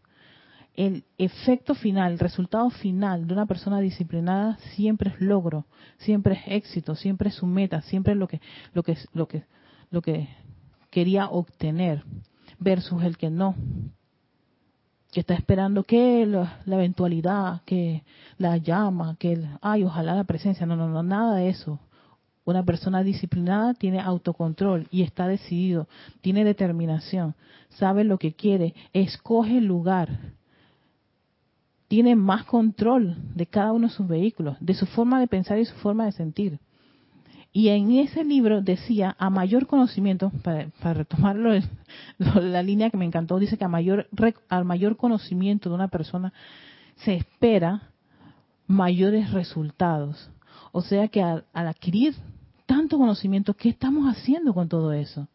el 0.79 1.03
efecto 1.18 1.74
final, 1.74 2.12
el 2.12 2.18
resultado 2.20 2.70
final 2.70 3.26
de 3.26 3.33
una 3.33 3.47
persona 3.47 3.81
disciplinada 3.81 4.59
siempre 4.76 5.11
es 5.11 5.20
logro, 5.20 5.66
siempre 5.99 6.35
es 6.35 6.43
éxito, 6.47 6.95
siempre 6.95 7.31
es 7.31 7.35
su 7.35 7.47
meta, 7.47 7.83
siempre 7.83 8.12
es 8.12 8.18
lo 8.18 8.29
que, 8.29 8.41
lo 8.74 8.85
que, 8.85 8.97
lo 9.12 9.26
que, 9.26 9.45
lo 9.91 10.03
que 10.03 10.29
quería 10.91 11.29
obtener 11.31 12.05
versus 12.61 13.03
el 13.03 13.16
que 13.16 13.29
no. 13.29 13.57
que 15.11 15.18
está 15.18 15.35
esperando 15.35 15.83
que 15.83 16.24
la, 16.26 16.61
eventualidad, 16.66 17.62
que 17.64 18.05
la 18.37 18.57
llama, 18.59 19.16
que, 19.18 19.45
ay, 19.61 19.83
ojalá 19.83 20.14
la 20.14 20.24
presencia, 20.24 20.64
no, 20.64 20.76
no, 20.76 20.89
no, 20.89 21.03
nada 21.03 21.35
de 21.35 21.49
eso. 21.49 21.81
Una 22.49 22.62
persona 22.62 23.03
disciplinada 23.03 23.74
tiene 23.74 24.01
autocontrol 24.01 24.88
y 24.90 25.03
está 25.03 25.28
decidido, 25.28 25.86
tiene 26.22 26.44
determinación, 26.44 27.34
sabe 27.68 28.05
lo 28.05 28.16
que 28.16 28.32
quiere, 28.32 28.74
escoge 28.94 29.59
el 29.59 29.66
lugar, 29.66 30.32
tiene 31.88 32.16
más 32.16 32.44
control 32.44 33.18
de 33.34 33.44
cada 33.44 33.74
uno 33.74 33.88
de 33.88 33.92
sus 33.92 34.09
vehículos, 34.09 34.57
de 34.61 34.72
su 34.72 34.86
forma 34.86 35.20
de 35.20 35.26
pensar 35.26 35.59
y 35.59 35.66
su 35.66 35.74
forma 35.74 36.07
de 36.07 36.12
sentir. 36.12 36.59
Y 37.53 37.68
en 37.68 37.90
ese 37.90 38.24
libro 38.24 38.62
decía, 38.62 39.14
a 39.18 39.28
mayor 39.28 39.66
conocimiento, 39.66 40.32
para, 40.42 40.94
retomarlo, 40.94 41.51
la 42.16 42.62
línea 42.62 42.88
que 42.88 42.96
me 42.96 43.05
encantó, 43.05 43.38
dice 43.38 43.59
que 43.59 43.66
a 43.66 43.68
mayor, 43.68 44.09
al 44.49 44.64
mayor 44.64 44.96
conocimiento 44.96 45.68
de 45.68 45.74
una 45.74 45.88
persona 45.88 46.32
se 46.96 47.12
espera 47.12 47.90
mayores 48.66 49.32
resultados. 49.32 50.30
O 50.72 50.80
sea 50.80 51.09
que 51.09 51.22
al, 51.22 51.44
adquirir 51.53 52.14
tanto 52.68 52.98
conocimiento, 52.98 53.54
¿qué 53.54 53.70
estamos 53.70 54.04
haciendo 54.04 54.52
con 54.52 54.68
todo 54.68 54.92
eso? 54.92 55.26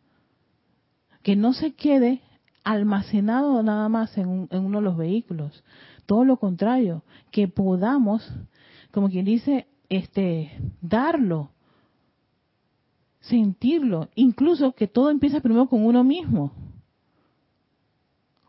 Que 1.23 1.36
no 1.36 1.53
se 1.53 1.73
quede 1.73 2.21
almacenado 2.63 3.63
nada 3.63 3.89
más 3.89 4.15
en, 4.19 4.47
en 4.51 4.65
uno 4.65 4.77
de 4.77 4.84
los 4.84 4.95
vehículos. 4.95 5.63
Todo 6.05 6.25
lo 6.25 6.38
contrario, 6.38 7.01
que 7.31 7.47
podamos, 7.47 8.31
como 8.91 9.09
quien 9.09 9.25
dice, 9.25 9.65
este, 9.89 10.51
darlo 10.79 11.49
sentirlo, 13.23 14.09
incluso 14.15 14.73
que 14.73 14.88
todo 14.88 15.09
empieza 15.09 15.39
primero 15.39 15.67
con 15.67 15.86
uno 15.86 16.03
mismo. 16.03 16.51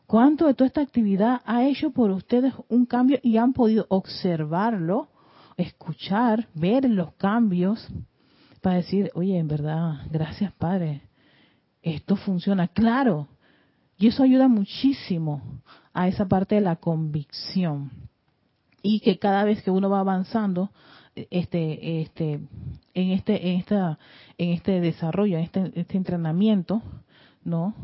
¿Cuánto 0.06 0.46
de 0.46 0.54
toda 0.54 0.66
esta 0.66 0.80
actividad 0.80 1.40
ha 1.44 1.64
hecho 1.64 1.90
por 1.90 2.10
ustedes 2.10 2.52
un 2.68 2.84
cambio 2.84 3.18
y 3.22 3.36
han 3.36 3.52
podido 3.52 3.86
observarlo, 3.88 5.08
escuchar, 5.56 6.48
ver 6.54 6.90
los 6.90 7.14
cambios 7.14 7.88
para 8.64 8.76
decir, 8.76 9.10
oye, 9.14 9.38
en 9.38 9.46
verdad, 9.46 10.06
gracias 10.10 10.50
Padre, 10.54 11.02
esto 11.82 12.16
funciona, 12.16 12.66
claro. 12.66 13.28
Y 13.98 14.06
eso 14.06 14.22
ayuda 14.22 14.48
muchísimo 14.48 15.60
a 15.92 16.08
esa 16.08 16.26
parte 16.26 16.54
de 16.54 16.62
la 16.62 16.76
convicción. 16.76 17.90
Y 18.80 19.00
que 19.00 19.18
cada 19.18 19.44
vez 19.44 19.62
que 19.62 19.70
uno 19.70 19.90
va 19.90 20.00
avanzando, 20.00 20.70
este, 21.14 22.00
este, 22.00 22.40
en 22.94 23.10
este, 23.10 23.50
en 23.50 23.60
esta, 23.60 23.98
en 24.38 24.50
este 24.52 24.80
desarrollo, 24.80 25.36
en 25.36 25.44
este, 25.44 25.70
este 25.74 25.98
entrenamiento, 25.98 26.82
¿no? 27.44 27.74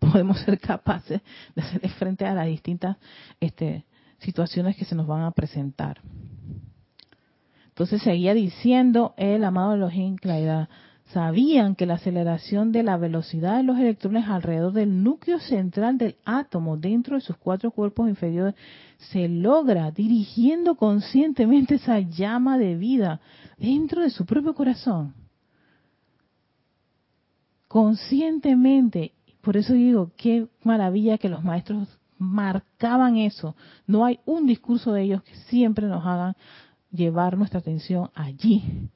Podemos 0.00 0.40
ser 0.40 0.58
capaces 0.58 1.22
de 1.54 1.62
hacer 1.62 1.88
frente 1.90 2.26
a 2.26 2.34
las 2.34 2.46
distintas 2.46 2.96
este, 3.38 3.84
situaciones 4.18 4.76
que 4.76 4.84
se 4.84 4.96
nos 4.96 5.06
van 5.06 5.22
a 5.22 5.30
presentar. 5.30 6.00
Entonces 7.78 8.02
seguía 8.02 8.34
diciendo 8.34 9.14
el 9.16 9.44
amado 9.44 9.74
Elohim 9.74 10.16
Claridad, 10.16 10.68
sabían 11.12 11.76
que 11.76 11.86
la 11.86 11.94
aceleración 11.94 12.72
de 12.72 12.82
la 12.82 12.96
velocidad 12.96 13.58
de 13.58 13.62
los 13.62 13.78
electrones 13.78 14.26
alrededor 14.26 14.72
del 14.72 15.04
núcleo 15.04 15.38
central 15.38 15.96
del 15.96 16.16
átomo 16.24 16.76
dentro 16.76 17.14
de 17.14 17.20
sus 17.20 17.36
cuatro 17.36 17.70
cuerpos 17.70 18.08
inferiores 18.08 18.56
se 18.96 19.28
logra 19.28 19.92
dirigiendo 19.92 20.74
conscientemente 20.74 21.76
esa 21.76 22.00
llama 22.00 22.58
de 22.58 22.74
vida 22.74 23.20
dentro 23.58 24.02
de 24.02 24.10
su 24.10 24.26
propio 24.26 24.56
corazón. 24.56 25.14
Conscientemente. 27.68 29.12
Por 29.40 29.56
eso 29.56 29.72
digo, 29.74 30.10
qué 30.16 30.48
maravilla 30.64 31.16
que 31.16 31.28
los 31.28 31.44
maestros 31.44 31.86
marcaban 32.18 33.18
eso. 33.18 33.54
No 33.86 34.04
hay 34.04 34.18
un 34.26 34.48
discurso 34.48 34.92
de 34.92 35.02
ellos 35.02 35.22
que 35.22 35.36
siempre 35.46 35.86
nos 35.86 36.04
hagan 36.04 36.34
llevar 36.90 37.36
nuestra 37.36 37.60
atención 37.60 38.10
allí 38.14 38.90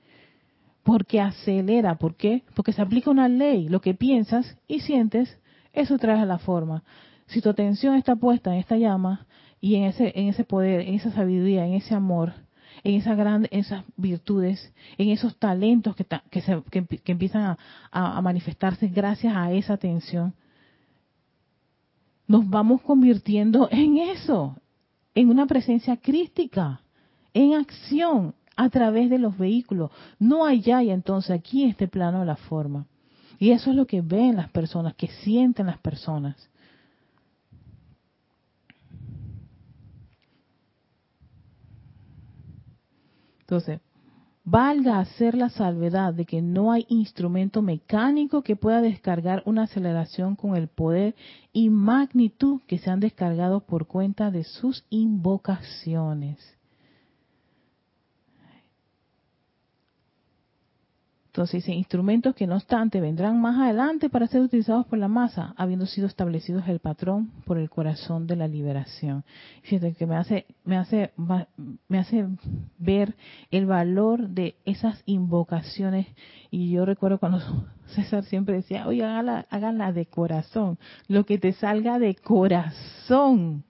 porque 0.83 1.21
acelera. 1.21 1.97
¿Por 1.97 2.17
qué? 2.17 2.43
Porque 2.55 2.73
se 2.73 2.83
aplica 2.83 3.11
una 3.11 3.29
ley. 3.29 3.69
Lo 3.69 3.81
que 3.81 3.95
piensas 3.95 4.59
y 4.67 4.81
sientes, 4.81 5.39
eso 5.73 5.99
trae 5.99 6.21
a 6.21 6.27
la 6.27 6.39
forma. 6.39 6.83
Si 7.27 7.41
tu 7.41 7.51
atención 7.51 7.95
está 7.95 8.17
puesta 8.17 8.53
en 8.53 8.61
esta 8.61 8.77
llama 8.77 9.27
y 9.61 9.77
en 9.77 9.85
ese, 9.85 10.13
en 10.15 10.29
ese 10.29 10.45
poder, 10.45 10.81
en 10.81 10.95
esa 10.95 11.13
sabiduría, 11.13 11.67
en 11.67 11.75
ese 11.75 11.95
amor, 11.95 12.35
en 12.85 12.97
esas 12.97 13.17
grandes, 13.17 13.51
esas 13.53 13.85
virtudes, 13.97 14.73
en 14.99 15.11
esos 15.11 15.37
talentos 15.39 15.95
que, 15.97 16.41
se, 16.41 16.63
que, 16.71 17.13
empiezan 17.13 17.43
a, 17.43 17.59
a 18.19 18.21
manifestarse 18.21 18.89
gracias 18.89 19.35
a 19.37 19.53
esa 19.53 19.75
atención, 19.75 20.35
nos 22.27 22.49
vamos 22.49 22.83
convirtiendo 22.83 23.69
en 23.71 23.99
eso, 23.99 24.57
en 25.15 25.29
una 25.29 25.47
presencia 25.47 25.97
crística, 25.97 26.81
en 27.35 27.55
acción, 27.55 28.35
a 28.57 28.69
través 28.69 29.11
de 29.11 29.19
los 29.19 29.37
vehículos. 29.37 29.91
No 30.19 30.45
allá 30.45 30.83
y 30.83 30.91
entonces 30.91 31.31
aquí 31.31 31.65
este 31.65 31.89
plano 31.89 32.21
de 32.21 32.27
la 32.27 32.37
forma. 32.37 32.87
Y 33.39 33.51
eso 33.51 33.71
es 33.71 33.77
lo 33.77 33.87
que 33.87 34.01
ven 34.01 34.37
las 34.37 34.51
personas, 34.51 34.95
que 34.95 35.09
sienten 35.09 35.67
las 35.67 35.79
personas. 35.79 36.37
Entonces, 43.41 43.81
valga 44.45 45.01
hacer 45.01 45.35
la 45.35 45.51
salvedad 45.51 46.15
de 46.15 46.25
que 46.25 46.41
no 46.41 46.73
hay 46.73 46.87
instrumento 46.89 47.61
mecánico 47.61 48.43
que 48.43 48.57
pueda 48.57 48.81
descargar 48.81 49.43
una 49.45 49.65
aceleración 49.65 50.37
con 50.37 50.57
el 50.57 50.69
poder 50.69 51.15
y 51.53 51.69
magnitud 51.69 52.61
que 52.67 52.79
se 52.79 52.91
han 52.91 53.01
descargado 53.01 53.61
por 53.61 53.87
cuenta 53.87 54.31
de 54.31 54.45
sus 54.45 54.85
invocaciones. 54.89 56.39
Entonces 61.33 61.67
instrumentos 61.67 62.35
que 62.35 62.47
no 62.47 62.57
obstante 62.57 63.01
vendrán 63.01 63.41
más 63.41 63.59
adelante 63.59 64.11
para 64.11 64.27
ser 64.27 64.43
utilizados 64.43 64.85
por 64.85 64.99
la 64.99 65.09
masa, 65.09 65.55
habiendo 65.57 65.87
sido 65.87 66.07
establecidos 66.07 66.69
el 66.69 66.79
patrón 66.79 67.31
por 67.47 67.57
el 67.57 67.71
corazón 67.71 68.27
de 68.27 68.37
la 68.37 68.47
liberación. 68.47 69.25
Fíjate 69.63 69.95
que 69.95 70.07
me 70.07 70.17
hace, 70.17 70.45
me 70.67 70.77
hace, 70.77 71.11
me 71.89 71.99
hace 71.99 72.29
ver 72.77 73.17
el 73.51 73.65
valor 73.65 74.29
de 74.29 74.57
esas 74.67 75.03
invocaciones. 75.07 76.07
Y 76.51 76.71
yo 76.71 76.85
recuerdo 76.85 77.19
cuando 77.19 77.41
César 77.95 78.25
siempre 78.25 78.57
decía, 78.57 78.87
oye, 78.87 79.03
háganla, 79.03 79.47
háganla 79.49 79.91
de 79.95 80.05
corazón, 80.05 80.79
lo 81.09 81.25
que 81.25 81.39
te 81.39 81.55
salga 81.55 81.99
de 81.99 82.15
corazón. 82.15 83.65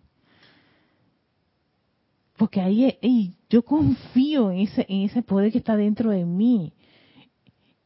Porque 2.37 2.61
ahí 2.61 3.37
yo 3.49 3.65
confío 3.65 4.51
en 4.51 4.59
ese, 4.59 4.85
en 4.89 5.03
ese 5.03 5.23
poder 5.23 5.53
que 5.53 5.59
está 5.59 5.77
dentro 5.77 6.11
de 6.11 6.25
mí 6.25 6.73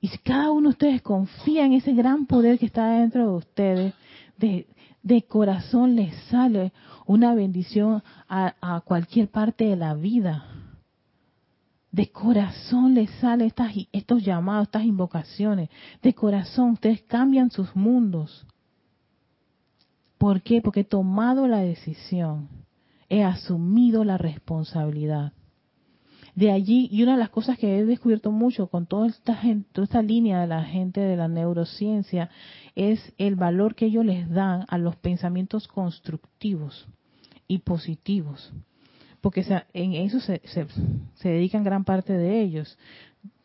y 0.01 0.09
si 0.09 0.19
cada 0.19 0.51
uno 0.53 0.69
de 0.69 0.73
ustedes 0.73 1.03
confía 1.03 1.65
en 1.65 1.73
ese 1.73 1.93
gran 1.93 2.27
poder 2.27 2.59
que 2.59 2.67
está 2.67 2.89
dentro 2.89 3.23
de 3.23 3.37
ustedes, 3.37 3.95
de, 4.37 5.23
corazón 5.29 5.97
les 5.97 6.15
sale 6.25 6.73
una 7.07 7.35
bendición 7.35 8.03
a, 8.29 8.55
a, 8.61 8.81
cualquier 8.83 9.29
parte 9.29 9.65
de 9.65 9.77
la 9.77 9.95
vida. 9.95 10.47
De 11.91 12.11
corazón 12.11 12.95
les 12.95 13.11
sale 13.21 13.47
estas, 13.47 13.73
estos 13.93 14.23
llamados, 14.23 14.67
estas 14.67 14.85
invocaciones. 14.85 15.71
De 16.03 16.13
corazón 16.13 16.73
ustedes 16.73 17.03
cambian 17.03 17.51
sus 17.51 17.75
mundos. 17.75 18.47
¿Por 20.19 20.43
qué? 20.43 20.61
Porque 20.61 20.81
he 20.81 20.85
tomado 20.85 21.47
la 21.47 21.61
decisión. 21.61 22.49
He 23.09 23.23
asumido 23.25 24.05
la 24.05 24.19
responsabilidad 24.19 25.33
de 26.37 26.53
allí, 26.53 26.87
y 26.93 27.03
una 27.03 27.13
de 27.13 27.19
las 27.19 27.31
cosas 27.31 27.59
que 27.59 27.79
he 27.79 27.87
descubierto 27.87 28.31
mucho 28.31 28.67
con 28.67 28.85
toda 28.85 29.09
esta, 29.09 30.03
línea 30.03 30.43
de 30.43 30.47
la 30.47 30.65
gente 30.65 31.01
de 31.01 31.17
la 31.17 31.29
neurociencia 31.29 32.29
es 32.75 33.15
el 33.17 33.37
valor 33.37 33.75
que 33.75 33.87
ellos 33.87 34.05
les 34.05 34.29
dan 34.29 34.67
a 34.69 34.77
los 34.77 34.97
pensamientos 34.97 35.67
constructivos 35.67 36.87
y 37.49 37.61
positivos. 37.61 38.53
Porque 39.23 39.47
en 39.73 39.95
eso 39.95 40.21
se, 40.21 40.43
se, 40.45 41.29
dedican 41.29 41.65
gran 41.65 41.85
parte 41.85 42.13
de 42.13 42.43
ellos. 42.43 42.79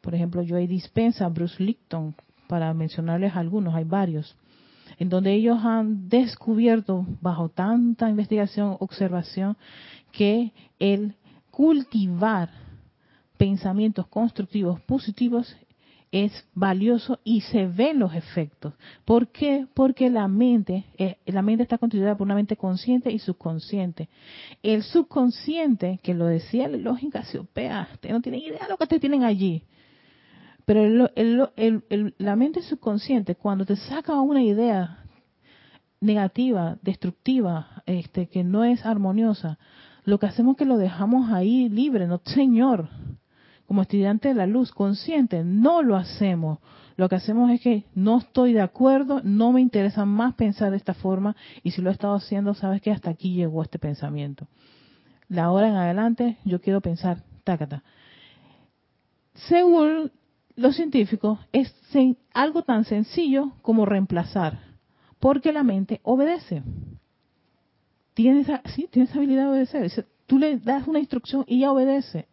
Por 0.02 0.14
ejemplo, 0.14 0.44
Joey 0.46 0.68
Dispensa, 0.68 1.30
Bruce 1.30 1.64
Lipton, 1.64 2.14
para 2.48 2.74
mencionarles 2.74 3.38
algunos, 3.38 3.74
hay 3.74 3.86
varios, 3.86 4.36
en 5.00 5.08
donde 5.08 5.32
ellos 5.34 5.60
han 5.64 6.10
descubierto, 6.10 7.06
bajo 7.22 7.48
tanta 7.48 8.10
investigación, 8.10 8.76
observación, 8.82 9.56
que 10.12 10.52
el 10.78 11.16
cultivar 11.52 12.50
pensamientos 13.42 14.06
constructivos, 14.06 14.80
positivos, 14.82 15.58
es 16.12 16.32
valioso 16.54 17.20
y 17.24 17.42
se 17.42 17.66
ven 17.66 17.98
los 17.98 18.14
efectos. 18.14 18.76
¿Por 19.04 19.30
qué? 19.30 19.66
Porque 19.74 20.12
la 20.12 20.28
mente, 20.28 20.86
eh, 21.00 21.18
la 21.26 21.42
mente 21.42 21.64
está 21.64 21.80
constituida 21.80 22.16
por 22.16 22.26
una 22.26 22.36
mente 22.36 22.56
consciente 22.56 23.12
y 23.12 23.18
subconsciente. 23.18 24.10
El 24.62 24.84
subconsciente, 24.84 26.00
que 26.04 26.14
lo 26.14 26.28
decía 26.28 26.68
la 26.68 26.78
lógica 26.78 27.22
ustedes 27.22 28.12
no 28.12 28.22
tienen 28.22 28.42
idea 28.42 28.60
de 28.62 28.70
lo 28.70 28.78
que 28.78 28.84
ustedes 28.84 29.02
tienen 29.02 29.24
allí. 29.24 29.64
Pero 30.64 31.10
la 32.20 32.36
mente 32.36 32.62
subconsciente, 32.62 33.34
cuando 33.34 33.66
te 33.66 33.76
saca 33.76 34.22
una 34.22 34.44
idea, 34.44 35.04
negativa, 36.00 36.78
destructiva, 36.84 37.82
este, 37.88 38.28
que 38.28 38.44
no 38.44 38.64
es 38.66 38.86
armoniosa, 38.86 39.58
lo 40.04 40.20
que 40.20 40.28
hacemos 40.28 40.54
es 40.54 40.58
que 40.60 40.66
lo 40.66 40.78
dejamos 40.78 41.32
ahí 41.32 41.70
libre, 41.70 42.06
no, 42.06 42.22
Señor, 42.24 42.88
como 43.72 43.84
estudiante 43.84 44.28
de 44.28 44.34
la 44.34 44.48
luz, 44.48 44.74
consciente, 44.74 45.46
no 45.46 45.82
lo 45.82 45.96
hacemos. 45.96 46.60
Lo 46.98 47.08
que 47.08 47.16
hacemos 47.16 47.50
es 47.52 47.62
que 47.62 47.86
no 47.96 48.18
estoy 48.18 48.52
de 48.52 48.60
acuerdo, 48.60 49.22
no 49.24 49.54
me 49.54 49.62
interesa 49.62 50.04
más 50.04 50.34
pensar 50.34 50.72
de 50.72 50.76
esta 50.76 50.94
forma 50.94 51.38
y 51.64 51.72
si 51.72 51.82
lo 51.82 51.90
he 51.90 51.94
estado 51.94 52.16
haciendo, 52.16 52.54
sabes 52.54 52.82
que 52.82 52.92
hasta 52.92 53.10
aquí 53.10 53.34
llegó 53.34 53.62
este 53.64 53.80
pensamiento. 53.80 54.46
La 55.30 55.52
hora 55.52 55.70
en 55.70 55.76
adelante 55.76 56.38
yo 56.44 56.60
quiero 56.60 56.82
pensar, 56.82 57.24
tácata. 57.46 57.82
Según 59.36 60.12
los 60.58 60.76
científicos, 60.76 61.40
es 61.54 61.74
algo 62.34 62.64
tan 62.64 62.84
sencillo 62.84 63.54
como 63.62 63.86
reemplazar, 63.86 64.60
porque 65.18 65.54
la 65.54 65.64
mente 65.64 66.02
obedece. 66.04 66.62
Tiene 68.16 68.42
esa, 68.42 68.62
sí, 68.76 68.90
tiene 68.92 69.08
esa 69.08 69.18
habilidad 69.18 69.44
de 69.44 69.50
obedecer. 69.52 70.08
Tú 70.28 70.40
le 70.40 70.58
das 70.58 70.86
una 70.90 71.00
instrucción 71.00 71.46
y 71.48 71.60
ella 71.60 71.72
obedece. 71.72 72.28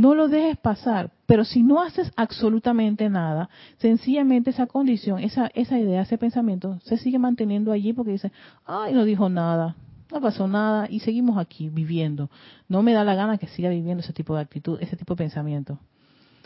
No 0.00 0.14
lo 0.14 0.28
dejes 0.28 0.56
pasar, 0.56 1.10
pero 1.26 1.44
si 1.44 1.62
no 1.62 1.82
haces 1.82 2.10
absolutamente 2.16 3.10
nada, 3.10 3.50
sencillamente 3.76 4.48
esa 4.48 4.66
condición, 4.66 5.18
esa, 5.18 5.48
esa 5.48 5.78
idea, 5.78 6.00
ese 6.00 6.16
pensamiento 6.16 6.78
se 6.84 6.96
sigue 6.96 7.18
manteniendo 7.18 7.70
allí 7.70 7.92
porque 7.92 8.12
dice, 8.12 8.32
ay, 8.64 8.94
no 8.94 9.04
dijo 9.04 9.28
nada, 9.28 9.76
no 10.10 10.22
pasó 10.22 10.48
nada 10.48 10.86
y 10.88 11.00
seguimos 11.00 11.36
aquí 11.36 11.68
viviendo. 11.68 12.30
No 12.66 12.82
me 12.82 12.94
da 12.94 13.04
la 13.04 13.14
gana 13.14 13.36
que 13.36 13.46
siga 13.48 13.68
viviendo 13.68 14.02
ese 14.02 14.14
tipo 14.14 14.34
de 14.34 14.40
actitud, 14.40 14.78
ese 14.80 14.96
tipo 14.96 15.12
de 15.12 15.18
pensamiento. 15.18 15.78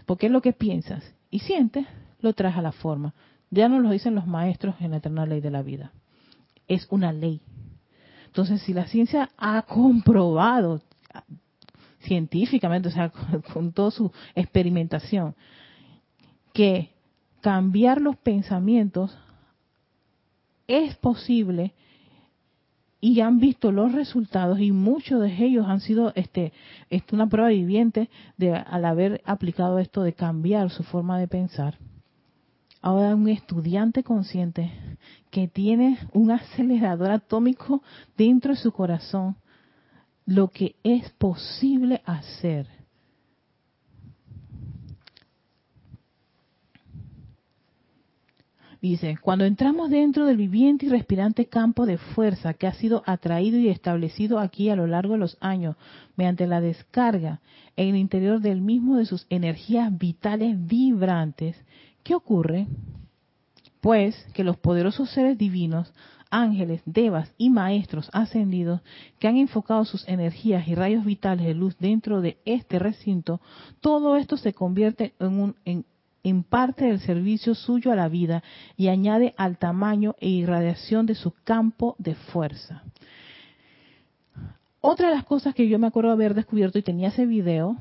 Porque 0.05 0.27
es 0.27 0.33
lo 0.33 0.43
que 0.43 0.53
piensas 0.53 1.05
y 1.31 1.39
sientes, 1.39 1.87
lo 2.19 2.33
traes 2.33 2.57
a 2.57 2.63
la 2.63 2.73
forma. 2.73 3.15
Ya 3.51 3.69
nos 3.69 3.85
lo 3.85 3.91
dicen 3.91 4.17
los 4.17 4.27
maestros 4.27 4.75
en 4.81 4.91
la 4.91 4.97
eterna 4.97 5.27
ley 5.27 5.41
de 5.41 5.53
la 5.53 5.63
vida. 5.63 5.93
Es 6.67 6.89
una 6.91 7.13
ley. 7.13 7.41
Entonces, 8.27 8.63
si 8.63 8.75
la 8.75 8.89
ciencia 8.89 9.31
ha 9.39 9.63
comprobado 9.63 10.81
científicamente, 12.05 12.89
o 12.89 12.93
sea, 12.93 13.11
con, 13.53 13.73
toda 13.73 13.91
su 13.91 14.11
experimentación, 14.35 15.35
que 16.53 16.91
cambiar 17.41 18.01
los 18.01 18.17
pensamientos 18.17 19.17
es 20.67 20.97
posible 20.97 21.75
y 23.01 23.21
han 23.21 23.39
visto 23.39 23.71
los 23.71 23.93
resultados 23.93 24.61
y 24.61 24.73
muchos 24.73 25.21
de 25.21 25.45
ellos 25.45 25.67
han 25.69 25.81
sido 25.81 26.13
este, 26.15 26.55
este, 26.89 27.15
una 27.15 27.27
prueba 27.27 27.51
viviente 27.51 28.09
de 28.39 28.55
al 28.55 28.87
haber 28.87 29.21
aplicado 29.27 29.79
esto 29.79 30.03
de 30.03 30.15
cambiar 30.15 30.71
su 30.71 30.85
forma 30.85 31.19
de 31.19 31.29
pensar. 31.29 31.77
Ahora 32.81 33.15
un 33.15 33.29
estudiante 33.29 34.03
consciente 34.03 34.71
que 35.31 35.49
tiene 35.49 35.99
un 36.13 36.31
acelerador 36.31 37.11
atómico 37.11 37.83
dentro 38.17 38.53
de 38.53 38.61
su 38.61 38.73
corazón 38.73 39.37
lo 40.27 40.49
que 40.49 40.77
es 40.83 41.11
posible 41.11 42.03
hacer. 42.05 42.67
Dice, 48.85 49.17
cuando 49.23 49.47
entramos 49.47 49.89
dentro 49.89 50.27
del 50.27 50.37
viviente 50.37 50.85
y 50.85 50.91
respirante 50.91 51.47
campo 51.47 51.87
de 51.87 51.97
fuerza 51.97 52.53
que 52.53 52.67
ha 52.67 52.75
sido 52.75 53.03
atraído 53.07 53.59
y 53.59 53.71
establecido 53.71 54.39
aquí 54.39 54.69
a 54.69 54.77
lo 54.77 54.87
largo 54.87 55.15
de 55.15 55.21
los 55.21 55.39
años 55.41 55.77
mediante 56.17 56.47
la 56.47 56.61
descarga 56.61 57.41
en 57.77 57.89
el 57.89 57.97
interior 57.97 58.43
del 58.43 58.61
mismo 58.61 58.99
de 58.99 59.07
sus 59.07 59.27
energías 59.31 59.97
vitales 59.97 60.67
vibrantes, 60.67 61.57
¿qué 62.03 62.15
ocurre? 62.15 62.67
Pues 63.81 64.23
que 64.35 64.45
los 64.45 64.59
poderosos 64.59 65.09
seres 65.09 65.39
divinos 65.39 65.91
ángeles, 66.35 66.83
devas 66.85 67.33
y 67.39 67.49
maestros 67.49 68.11
ascendidos 68.13 68.81
que 69.21 69.29
han 69.29 69.37
enfocado 69.37 69.85
sus 69.85 70.07
energías 70.09 70.67
y 70.67 70.75
rayos 70.75 71.05
vitales 71.05 71.47
de 71.47 71.55
luz 71.55 71.77
dentro 71.79 72.21
de 72.21 72.39
este 72.45 72.81
recinto, 72.81 73.41
todo 73.81 74.17
esto 74.17 74.37
se 74.37 74.53
convierte 74.53 75.15
en, 75.21 75.39
un, 75.39 75.85
en, 76.25 76.43
parte 76.43 76.87
del 76.87 76.99
servicio 77.01 77.55
suyo 77.55 77.93
a 77.93 77.97
la 77.97 78.09
vida 78.09 78.43
y 78.77 78.89
añade 78.89 79.35
al 79.37 79.59
tamaño 79.59 80.17
e 80.19 80.29
irradiación 80.29 81.07
de 81.07 81.15
su 81.15 81.33
campo 81.45 81.95
de 81.99 82.17
fuerza. 82.17 82.83
Otra 84.81 85.09
de 85.09 85.15
las 85.15 85.25
cosas 85.25 85.55
que 85.55 85.69
yo 85.69 85.79
me 85.79 85.87
acuerdo 85.87 86.11
haber 86.11 86.35
descubierto 86.35 86.79
y 86.79 86.83
tenía 86.83 87.09
ese 87.09 87.27
video, 87.27 87.77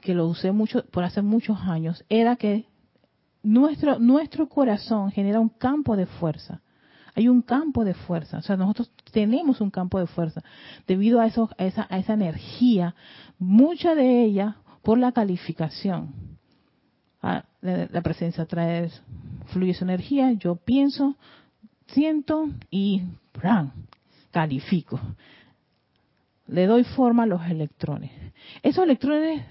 que 0.00 0.14
lo 0.14 0.26
usé 0.26 0.52
mucho 0.52 0.84
por 0.86 1.04
hace 1.04 1.22
muchos 1.22 1.58
años, 1.60 2.04
era 2.08 2.36
que 2.36 2.66
nuestro, 3.42 3.98
nuestro 3.98 4.48
corazón 4.48 5.10
genera 5.10 5.38
un 5.38 5.50
campo 5.50 5.96
de 5.96 6.06
fuerza. 6.06 6.62
Hay 7.14 7.28
un 7.28 7.42
campo 7.42 7.84
de 7.84 7.94
fuerza, 7.94 8.38
o 8.38 8.42
sea, 8.42 8.56
nosotros 8.56 8.90
tenemos 9.12 9.60
un 9.60 9.70
campo 9.70 10.00
de 10.00 10.06
fuerza 10.06 10.42
debido 10.86 11.20
a, 11.20 11.26
eso, 11.26 11.48
a, 11.58 11.64
esa, 11.64 12.12
energía, 12.12 12.94
mucha 13.38 13.94
de 13.94 14.24
ella 14.24 14.56
por 14.82 14.98
la 14.98 15.12
calificación. 15.12 16.12
Ah, 17.22 17.44
la, 17.62 18.02
presencia 18.02 18.44
trae, 18.46 18.90
fluye 19.46 19.74
su 19.74 19.84
energía, 19.84 20.32
yo 20.32 20.56
pienso, 20.56 21.16
siento 21.86 22.48
y 22.70 23.02
¡pram! 23.32 23.72
califico. 24.34 25.00
Le 26.48 26.66
doy 26.66 26.82
forma 26.84 27.22
a 27.22 27.26
los 27.26 27.46
electrones. 27.46 28.10
Esos 28.62 28.84
electrones 28.84 29.44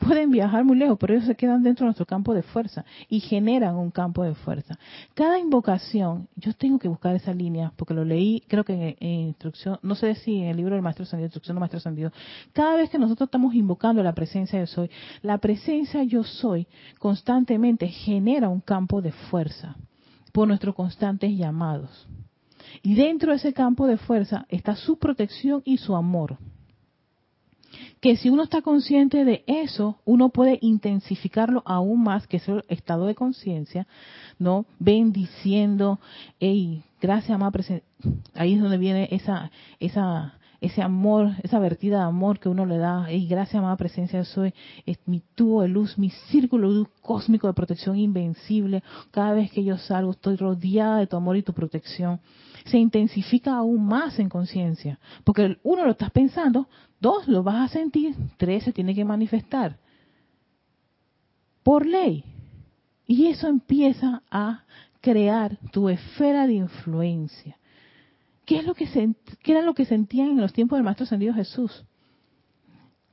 pueden 0.00 0.30
viajar 0.30 0.64
muy 0.64 0.76
lejos, 0.76 0.96
pero 0.98 1.14
ellos 1.14 1.26
se 1.26 1.36
quedan 1.36 1.62
dentro 1.62 1.84
de 1.84 1.88
nuestro 1.88 2.06
campo 2.06 2.34
de 2.34 2.42
fuerza 2.42 2.84
y 3.08 3.20
generan 3.20 3.76
un 3.76 3.90
campo 3.90 4.24
de 4.24 4.34
fuerza. 4.34 4.78
Cada 5.14 5.38
invocación, 5.38 6.26
yo 6.36 6.52
tengo 6.54 6.78
que 6.78 6.88
buscar 6.88 7.14
esa 7.14 7.32
línea, 7.32 7.72
porque 7.76 7.94
lo 7.94 8.04
leí, 8.04 8.42
creo 8.48 8.64
que 8.64 8.96
en, 8.98 9.10
instrucción, 9.10 9.78
no 9.82 9.94
sé 9.94 10.14
si 10.16 10.38
en 10.38 10.48
el 10.48 10.56
libro 10.56 10.74
del 10.74 10.82
Maestro 10.82 11.04
Sandido, 11.04 11.26
instrucción 11.26 11.54
del 11.54 11.60
Maestro 11.60 11.80
Sandido, 11.80 12.12
cada 12.52 12.76
vez 12.76 12.90
que 12.90 12.98
nosotros 12.98 13.26
estamos 13.28 13.54
invocando 13.54 14.02
la 14.02 14.14
presencia 14.14 14.58
yo 14.58 14.66
soy, 14.66 14.90
la 15.22 15.38
presencia 15.38 16.02
yo 16.02 16.24
soy 16.24 16.66
constantemente 16.98 17.86
genera 17.88 18.48
un 18.48 18.60
campo 18.60 19.02
de 19.02 19.12
fuerza 19.12 19.76
por 20.32 20.48
nuestros 20.48 20.74
constantes 20.74 21.30
llamados. 21.36 22.08
Y 22.82 22.94
dentro 22.94 23.32
de 23.32 23.36
ese 23.36 23.52
campo 23.52 23.86
de 23.86 23.98
fuerza 23.98 24.46
está 24.48 24.76
su 24.76 24.98
protección 24.98 25.62
y 25.64 25.76
su 25.76 25.94
amor 25.94 26.38
que 28.00 28.16
si 28.16 28.30
uno 28.30 28.44
está 28.44 28.62
consciente 28.62 29.24
de 29.24 29.44
eso, 29.46 29.98
uno 30.04 30.30
puede 30.30 30.58
intensificarlo 30.62 31.62
aún 31.64 32.02
más, 32.02 32.26
que 32.26 32.38
es 32.38 32.44
estado 32.68 33.06
de 33.06 33.14
conciencia, 33.14 33.86
¿no? 34.38 34.64
Bendiciendo, 34.78 36.00
hey, 36.38 36.82
gracias, 37.00 37.30
amada 37.30 37.50
presencia. 37.50 37.86
Ahí 38.34 38.54
es 38.54 38.60
donde 38.60 38.78
viene 38.78 39.08
esa, 39.10 39.50
esa, 39.78 40.38
ese 40.60 40.82
amor, 40.82 41.32
esa 41.42 41.58
vertida 41.58 41.98
de 41.98 42.04
amor 42.04 42.38
que 42.38 42.48
uno 42.48 42.66
le 42.66 42.78
da, 42.78 43.06
hey, 43.08 43.26
gracias, 43.28 43.56
amada 43.56 43.76
presencia, 43.76 44.24
soy 44.24 44.54
es 44.86 44.98
mi 45.06 45.22
tubo 45.34 45.62
de 45.62 45.68
luz, 45.68 45.98
mi 45.98 46.10
círculo 46.30 46.88
cósmico 47.02 47.46
de 47.46 47.54
protección 47.54 47.96
invencible. 47.96 48.82
Cada 49.10 49.32
vez 49.34 49.50
que 49.50 49.64
yo 49.64 49.78
salgo, 49.78 50.12
estoy 50.12 50.36
rodeada 50.36 50.98
de 50.98 51.06
tu 51.06 51.16
amor 51.16 51.36
y 51.36 51.42
tu 51.42 51.52
protección 51.52 52.20
se 52.64 52.78
intensifica 52.78 53.56
aún 53.56 53.86
más 53.86 54.18
en 54.18 54.28
conciencia. 54.28 54.98
Porque 55.24 55.58
uno 55.62 55.84
lo 55.84 55.92
estás 55.92 56.10
pensando, 56.10 56.68
dos 57.00 57.28
lo 57.28 57.42
vas 57.42 57.70
a 57.70 57.72
sentir, 57.72 58.14
tres 58.36 58.64
se 58.64 58.72
tiene 58.72 58.94
que 58.94 59.04
manifestar. 59.04 59.78
Por 61.62 61.86
ley. 61.86 62.24
Y 63.06 63.26
eso 63.26 63.48
empieza 63.48 64.22
a 64.30 64.64
crear 65.00 65.58
tu 65.72 65.88
esfera 65.88 66.46
de 66.46 66.54
influencia. 66.54 67.56
¿Qué, 68.44 68.58
es 68.58 68.66
lo 68.66 68.74
que 68.74 68.86
qué 69.42 69.52
era 69.52 69.62
lo 69.62 69.74
que 69.74 69.84
sentían 69.84 70.30
en 70.30 70.40
los 70.40 70.52
tiempos 70.52 70.76
del 70.76 70.84
Maestro 70.84 71.04
Ascendido 71.04 71.34
Jesús? 71.34 71.84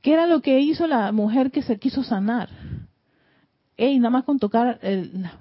¿Qué 0.02 0.12
era 0.12 0.26
lo 0.26 0.40
que 0.40 0.60
hizo 0.60 0.86
la 0.86 1.10
mujer 1.12 1.50
que 1.50 1.62
se 1.62 1.78
quiso 1.78 2.02
sanar? 2.02 2.48
Ey, 3.76 3.98
nada 3.98 4.10
más 4.10 4.24
con 4.24 4.38
tocar 4.38 4.80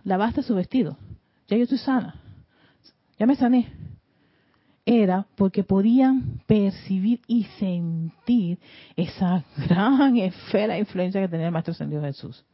la 0.04 0.18
basta 0.18 0.42
de 0.42 0.48
su 0.48 0.56
vestido. 0.56 0.98
Ya 1.48 1.58
yo 1.58 1.64
estoy 1.64 1.80
sana. 1.80 2.16
Ya 3.18 3.26
me 3.26 3.36
sané 3.36 3.77
era 4.88 5.28
porque 5.36 5.66
podían 5.66 6.40
percibir 6.48 7.20
y 7.28 7.44
sentir 7.60 8.58
esa 8.96 9.44
gran 9.70 10.16
esfera 10.16 10.76
de 10.76 10.80
influencia 10.80 11.20
que 11.20 11.28
tenía 11.28 11.48
el 11.48 11.52
Maestro 11.52 11.74
Ascendido 11.74 12.02
Jesús, 12.02 12.46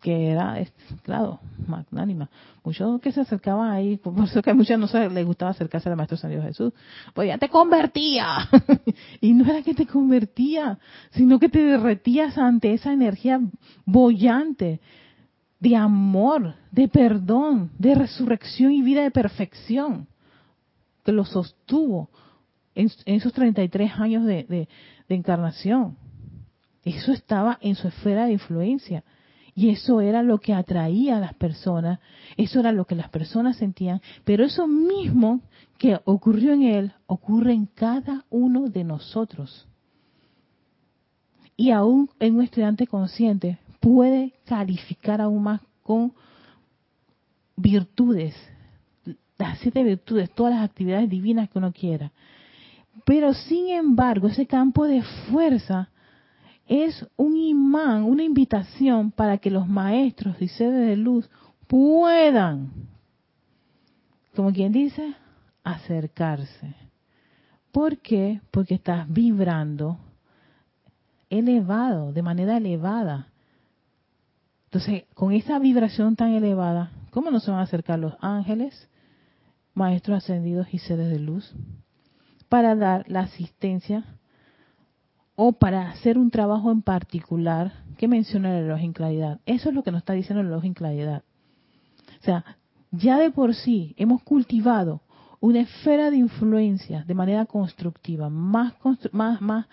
que 0.00 0.32
era, 0.32 0.56
claro, 1.04 1.38
magnánima. 1.68 2.28
Muchos 2.64 3.00
que 3.00 3.12
se 3.12 3.20
acercaban 3.20 3.70
ahí, 3.70 3.96
por 3.96 4.12
eso 4.24 4.42
que 4.42 4.50
a 4.50 4.54
muchos 4.54 4.76
no 4.76 4.88
se 4.88 5.08
les 5.08 5.24
gustaba 5.24 5.52
acercarse 5.52 5.88
al 5.88 5.94
Maestro 5.94 6.16
Ascendido 6.16 6.42
Jesús, 6.42 6.72
pues 7.14 7.28
ya 7.28 7.38
te 7.38 7.48
convertía. 7.48 8.38
y 9.20 9.32
no 9.32 9.48
era 9.48 9.62
que 9.62 9.74
te 9.74 9.86
convertía, 9.86 10.80
sino 11.12 11.38
que 11.38 11.48
te 11.48 11.62
derretías 11.62 12.36
ante 12.38 12.74
esa 12.74 12.92
energía 12.92 13.40
bollante 13.84 14.80
de 15.60 15.76
amor, 15.76 16.56
de 16.72 16.88
perdón, 16.88 17.70
de 17.78 17.94
resurrección 17.94 18.72
y 18.72 18.82
vida 18.82 19.04
de 19.04 19.12
perfección 19.12 20.08
que 21.04 21.12
lo 21.12 21.24
sostuvo 21.24 22.10
en, 22.74 22.90
esos 23.06 23.32
33 23.32 23.92
años 23.98 24.24
de, 24.24 24.44
de, 24.44 24.68
encarnación. 25.14 25.96
Eso 26.84 27.12
estaba 27.12 27.58
en 27.60 27.74
su 27.74 27.88
esfera 27.88 28.26
de 28.26 28.32
influencia. 28.32 29.04
Y 29.54 29.68
eso 29.68 30.00
era 30.00 30.22
lo 30.22 30.38
que 30.38 30.54
atraía 30.54 31.18
a 31.18 31.20
las 31.20 31.34
personas, 31.34 32.00
eso 32.38 32.60
era 32.60 32.72
lo 32.72 32.86
que 32.86 32.94
las 32.94 33.10
personas 33.10 33.58
sentían, 33.58 34.00
pero 34.24 34.46
eso 34.46 34.66
mismo 34.66 35.42
que 35.76 36.00
ocurrió 36.04 36.54
en 36.54 36.62
él 36.62 36.92
ocurre 37.06 37.52
en 37.52 37.66
cada 37.66 38.24
uno 38.30 38.70
de 38.70 38.82
nosotros. 38.82 39.68
Y 41.54 41.70
aún 41.70 42.08
en 42.18 42.36
un 42.36 42.42
estudiante 42.44 42.86
consciente 42.86 43.58
puede 43.78 44.32
calificar 44.46 45.20
aún 45.20 45.42
más 45.42 45.60
con 45.82 46.14
virtudes, 47.56 48.34
las 49.42 49.58
siete 49.58 49.82
virtudes, 49.82 50.30
todas 50.30 50.54
las 50.54 50.64
actividades 50.64 51.08
divinas 51.08 51.48
que 51.50 51.58
uno 51.58 51.72
quiera. 51.72 52.12
Pero 53.04 53.34
sin 53.34 53.68
embargo, 53.68 54.28
ese 54.28 54.46
campo 54.46 54.86
de 54.86 55.02
fuerza 55.30 55.88
es 56.66 57.06
un 57.16 57.36
imán, 57.36 58.04
una 58.04 58.22
invitación 58.22 59.10
para 59.10 59.38
que 59.38 59.50
los 59.50 59.68
maestros 59.68 60.40
y 60.40 60.48
seres 60.48 60.86
de 60.86 60.96
luz 60.96 61.28
puedan, 61.66 62.72
como 64.34 64.52
quien 64.52 64.72
dice, 64.72 65.14
acercarse. 65.64 66.74
¿Por 67.72 67.98
qué? 67.98 68.40
Porque 68.50 68.74
estás 68.74 69.10
vibrando 69.10 69.98
elevado, 71.30 72.12
de 72.12 72.22
manera 72.22 72.58
elevada. 72.58 73.28
Entonces, 74.66 75.04
con 75.14 75.32
esa 75.32 75.58
vibración 75.58 76.14
tan 76.14 76.32
elevada, 76.32 76.92
¿cómo 77.10 77.30
no 77.30 77.40
se 77.40 77.50
van 77.50 77.60
a 77.60 77.64
acercar 77.64 77.98
los 77.98 78.14
ángeles, 78.20 78.88
maestros 79.74 80.18
ascendidos 80.18 80.72
y 80.72 80.78
seres 80.78 81.10
de 81.10 81.18
luz? 81.18 81.54
Para 82.48 82.74
dar 82.74 83.04
la 83.08 83.20
asistencia 83.20 84.04
o 85.34 85.52
para 85.52 85.90
hacer 85.90 86.18
un 86.18 86.30
trabajo 86.30 86.70
en 86.70 86.82
particular 86.82 87.72
que 87.96 88.08
menciona 88.08 88.56
el 88.56 88.64
reloj 88.64 88.80
en 88.80 88.92
claridad. 88.92 89.40
Eso 89.46 89.68
es 89.68 89.74
lo 89.74 89.82
que 89.82 89.90
nos 89.90 90.00
está 90.00 90.12
diciendo 90.12 90.40
el 90.40 90.48
reloj 90.48 90.64
en 90.64 90.74
claridad. 90.74 91.22
O 92.20 92.24
sea, 92.24 92.44
ya 92.90 93.18
de 93.18 93.30
por 93.30 93.54
sí 93.54 93.94
hemos 93.96 94.22
cultivado 94.22 95.02
una 95.40 95.60
esfera 95.60 96.10
de 96.10 96.18
influencia 96.18 97.04
de 97.04 97.14
manera 97.14 97.46
constructiva, 97.46 98.28
más, 98.30 98.74
más, 99.10 99.40
más 99.40 99.66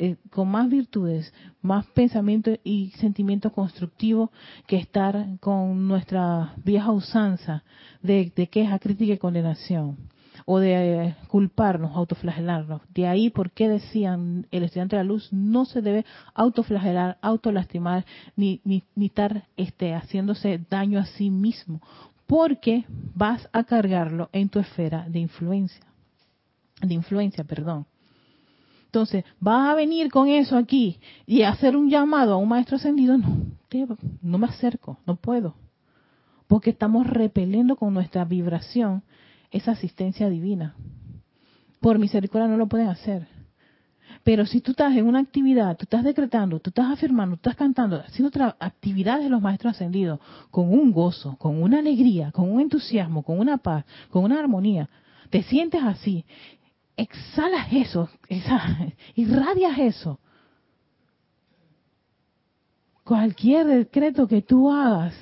eh, 0.00 0.16
con 0.30 0.48
más 0.48 0.68
virtudes, 0.68 1.32
más 1.60 1.84
pensamiento 1.86 2.52
y 2.62 2.92
sentimiento 2.98 3.50
constructivo 3.52 4.30
que 4.68 4.76
estar 4.76 5.26
con 5.40 5.88
nuestra 5.88 6.54
vieja 6.64 6.92
usanza 6.92 7.64
de, 8.00 8.30
queja, 8.50 8.78
crítica 8.78 9.14
y 9.14 9.18
condenación 9.18 9.96
o 10.46 10.60
de 10.60 11.16
culparnos, 11.26 11.96
autoflagelarnos. 11.96 12.82
De 12.94 13.08
ahí 13.08 13.28
por 13.30 13.50
qué 13.50 13.68
decían 13.68 14.46
el 14.52 14.62
estudiante 14.62 14.94
de 14.94 15.02
la 15.02 15.08
luz 15.08 15.32
no 15.32 15.64
se 15.64 15.82
debe 15.82 16.04
autoflagelar, 16.32 17.18
autolastimar, 17.20 18.06
ni, 18.36 18.60
ni, 18.64 18.84
ni 18.94 19.06
estar 19.06 19.48
este, 19.56 19.94
haciéndose 19.94 20.60
daño 20.70 21.00
a 21.00 21.06
sí 21.06 21.28
mismo, 21.28 21.82
porque 22.28 22.84
vas 23.14 23.48
a 23.52 23.64
cargarlo 23.64 24.28
en 24.32 24.48
tu 24.48 24.60
esfera 24.60 25.08
de 25.08 25.18
influencia, 25.18 25.84
de 26.82 26.94
influencia, 26.94 27.42
perdón. 27.42 27.84
Entonces, 28.88 29.24
vas 29.38 29.68
a 29.68 29.74
venir 29.74 30.10
con 30.10 30.28
eso 30.28 30.56
aquí 30.56 30.98
y 31.26 31.42
hacer 31.42 31.76
un 31.76 31.90
llamado 31.90 32.32
a 32.32 32.36
un 32.38 32.48
maestro 32.48 32.76
ascendido, 32.76 33.18
no, 33.18 33.46
no 34.22 34.38
me 34.38 34.46
acerco, 34.46 34.98
no 35.06 35.16
puedo, 35.16 35.54
porque 36.46 36.70
estamos 36.70 37.06
repeliendo 37.06 37.76
con 37.76 37.92
nuestra 37.92 38.24
vibración 38.24 39.02
esa 39.50 39.72
asistencia 39.72 40.30
divina. 40.30 40.74
Por 41.80 41.98
misericordia 41.98 42.48
no 42.48 42.56
lo 42.56 42.66
pueden 42.66 42.88
hacer. 42.88 43.28
Pero 44.24 44.46
si 44.46 44.62
tú 44.62 44.70
estás 44.70 44.96
en 44.96 45.06
una 45.06 45.20
actividad, 45.20 45.76
tú 45.76 45.82
estás 45.82 46.02
decretando, 46.02 46.58
tú 46.58 46.70
estás 46.70 46.90
afirmando, 46.90 47.36
tú 47.36 47.50
estás 47.50 47.56
cantando, 47.56 47.96
haciendo 47.96 48.28
otra 48.28 48.56
actividad 48.58 49.20
de 49.20 49.28
los 49.28 49.42
maestros 49.42 49.74
ascendidos, 49.74 50.18
con 50.50 50.72
un 50.72 50.92
gozo, 50.92 51.36
con 51.36 51.62
una 51.62 51.80
alegría, 51.80 52.32
con 52.32 52.50
un 52.50 52.62
entusiasmo, 52.62 53.22
con 53.22 53.38
una 53.38 53.58
paz, 53.58 53.84
con 54.08 54.24
una 54.24 54.40
armonía, 54.40 54.88
te 55.30 55.42
sientes 55.42 55.82
así, 55.82 56.24
exhalas 56.98 57.72
eso, 57.72 58.10
irradias 59.14 59.78
eso. 59.78 60.20
Cualquier 63.04 63.66
decreto 63.66 64.28
que 64.28 64.42
tú 64.42 64.70
hagas, 64.70 65.14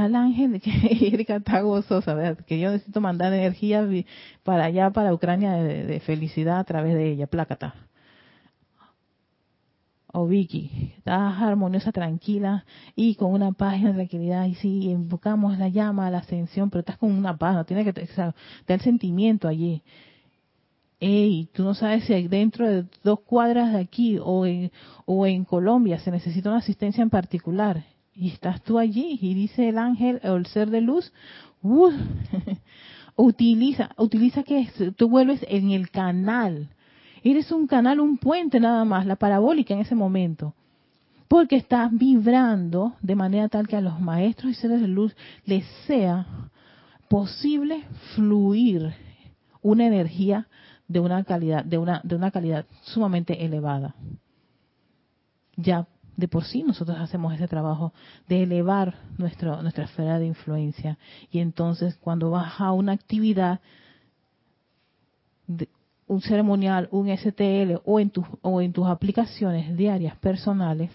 el 0.00 0.14
ángel 0.14 0.60
que 0.62 0.70
Erika 1.12 1.36
está 1.36 1.60
gozosa, 1.60 2.36
que 2.46 2.58
yo 2.58 2.70
necesito 2.70 3.00
mandar 3.00 3.32
energía 3.32 3.86
para 4.42 4.64
allá, 4.64 4.90
para 4.90 5.12
Ucrania, 5.12 5.52
de, 5.52 6.00
felicidad 6.00 6.58
a 6.58 6.64
través 6.64 6.94
de 6.94 7.12
ella, 7.12 7.26
plácata. 7.26 7.74
O 10.14 10.26
Vicky, 10.26 10.92
estás 10.98 11.40
armoniosa, 11.40 11.90
tranquila 11.90 12.66
y 12.94 13.14
con 13.14 13.32
una 13.32 13.52
paz 13.52 13.78
y 13.78 13.84
una 13.84 13.94
tranquilidad. 13.94 14.44
Y 14.44 14.54
sí, 14.56 14.90
invocamos 14.90 15.58
la 15.58 15.68
llama, 15.68 16.10
la 16.10 16.18
ascensión, 16.18 16.68
pero 16.68 16.80
estás 16.80 16.98
con 16.98 17.12
una 17.12 17.38
paz, 17.38 17.54
no 17.54 17.64
tiene 17.64 17.84
que 17.84 17.94
tener 17.94 18.82
sentimiento 18.82 19.48
allí. 19.48 19.82
Ey, 21.04 21.48
tú 21.52 21.64
no 21.64 21.74
sabes 21.74 22.04
si 22.04 22.28
dentro 22.28 22.64
de 22.64 22.84
dos 23.02 23.18
cuadras 23.22 23.72
de 23.72 23.80
aquí 23.80 24.20
o 24.22 24.46
en, 24.46 24.70
o 25.04 25.26
en 25.26 25.44
Colombia 25.44 25.98
se 25.98 26.12
necesita 26.12 26.50
una 26.50 26.60
asistencia 26.60 27.02
en 27.02 27.10
particular 27.10 27.84
y 28.14 28.28
estás 28.28 28.62
tú 28.62 28.78
allí 28.78 29.18
y 29.20 29.34
dice 29.34 29.68
el 29.68 29.78
ángel 29.78 30.20
o 30.22 30.36
el 30.36 30.46
ser 30.46 30.70
de 30.70 30.80
luz, 30.80 31.12
uh, 31.62 31.90
utiliza, 33.16 33.90
utiliza 33.96 34.44
que 34.44 34.68
tú 34.96 35.08
vuelves 35.08 35.44
en 35.48 35.72
el 35.72 35.90
canal. 35.90 36.68
Eres 37.24 37.50
un 37.50 37.66
canal, 37.66 37.98
un 37.98 38.16
puente 38.16 38.60
nada 38.60 38.84
más, 38.84 39.04
la 39.04 39.16
parabólica 39.16 39.74
en 39.74 39.80
ese 39.80 39.96
momento. 39.96 40.54
Porque 41.26 41.56
estás 41.56 41.90
vibrando 41.90 42.94
de 43.02 43.16
manera 43.16 43.48
tal 43.48 43.66
que 43.66 43.74
a 43.74 43.80
los 43.80 44.00
maestros 44.00 44.52
y 44.52 44.54
seres 44.54 44.80
de 44.80 44.86
luz 44.86 45.16
les 45.46 45.64
sea 45.88 46.28
posible 47.08 47.82
fluir 48.14 48.94
una 49.62 49.86
energía 49.86 50.46
de 50.92 51.00
una 51.00 51.24
calidad, 51.24 51.64
de 51.64 51.78
una, 51.78 52.00
de 52.04 52.14
una 52.14 52.30
calidad 52.30 52.66
sumamente 52.82 53.44
elevada. 53.44 53.94
Ya 55.56 55.86
de 56.16 56.28
por 56.28 56.44
sí 56.44 56.62
nosotros 56.62 56.98
hacemos 56.98 57.32
ese 57.32 57.48
trabajo 57.48 57.92
de 58.28 58.42
elevar 58.42 58.94
nuestro, 59.16 59.62
nuestra 59.62 59.84
esfera 59.84 60.18
de 60.18 60.26
influencia. 60.26 60.98
Y 61.30 61.38
entonces 61.38 61.96
cuando 61.96 62.30
vas 62.30 62.60
a 62.60 62.72
una 62.72 62.92
actividad, 62.92 63.60
un 66.06 66.20
ceremonial, 66.20 66.88
un 66.90 67.08
STL 67.08 67.80
o 67.84 67.98
en, 67.98 68.10
tus 68.10 68.26
o 68.42 68.60
en 68.60 68.72
tus 68.72 68.86
aplicaciones 68.86 69.74
diarias 69.76 70.16
personales, 70.18 70.90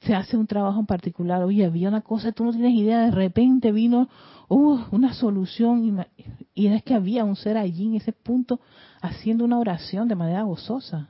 se 0.00 0.14
hace 0.14 0.36
un 0.36 0.46
trabajo 0.46 0.80
en 0.80 0.86
particular. 0.86 1.42
Oye, 1.42 1.64
había 1.64 1.88
una 1.88 2.02
cosa, 2.02 2.32
tú 2.32 2.44
no 2.44 2.52
tienes 2.52 2.74
idea, 2.74 3.00
de 3.00 3.10
repente 3.10 3.72
vino 3.72 4.08
uh, 4.48 4.78
una 4.90 5.14
solución 5.14 6.06
y 6.54 6.68
es 6.68 6.82
que 6.82 6.94
había 6.94 7.24
un 7.24 7.36
ser 7.36 7.56
allí 7.56 7.86
en 7.86 7.94
ese 7.96 8.12
punto 8.12 8.60
haciendo 9.02 9.44
una 9.44 9.58
oración 9.58 10.08
de 10.08 10.14
manera 10.14 10.42
gozosa 10.42 11.08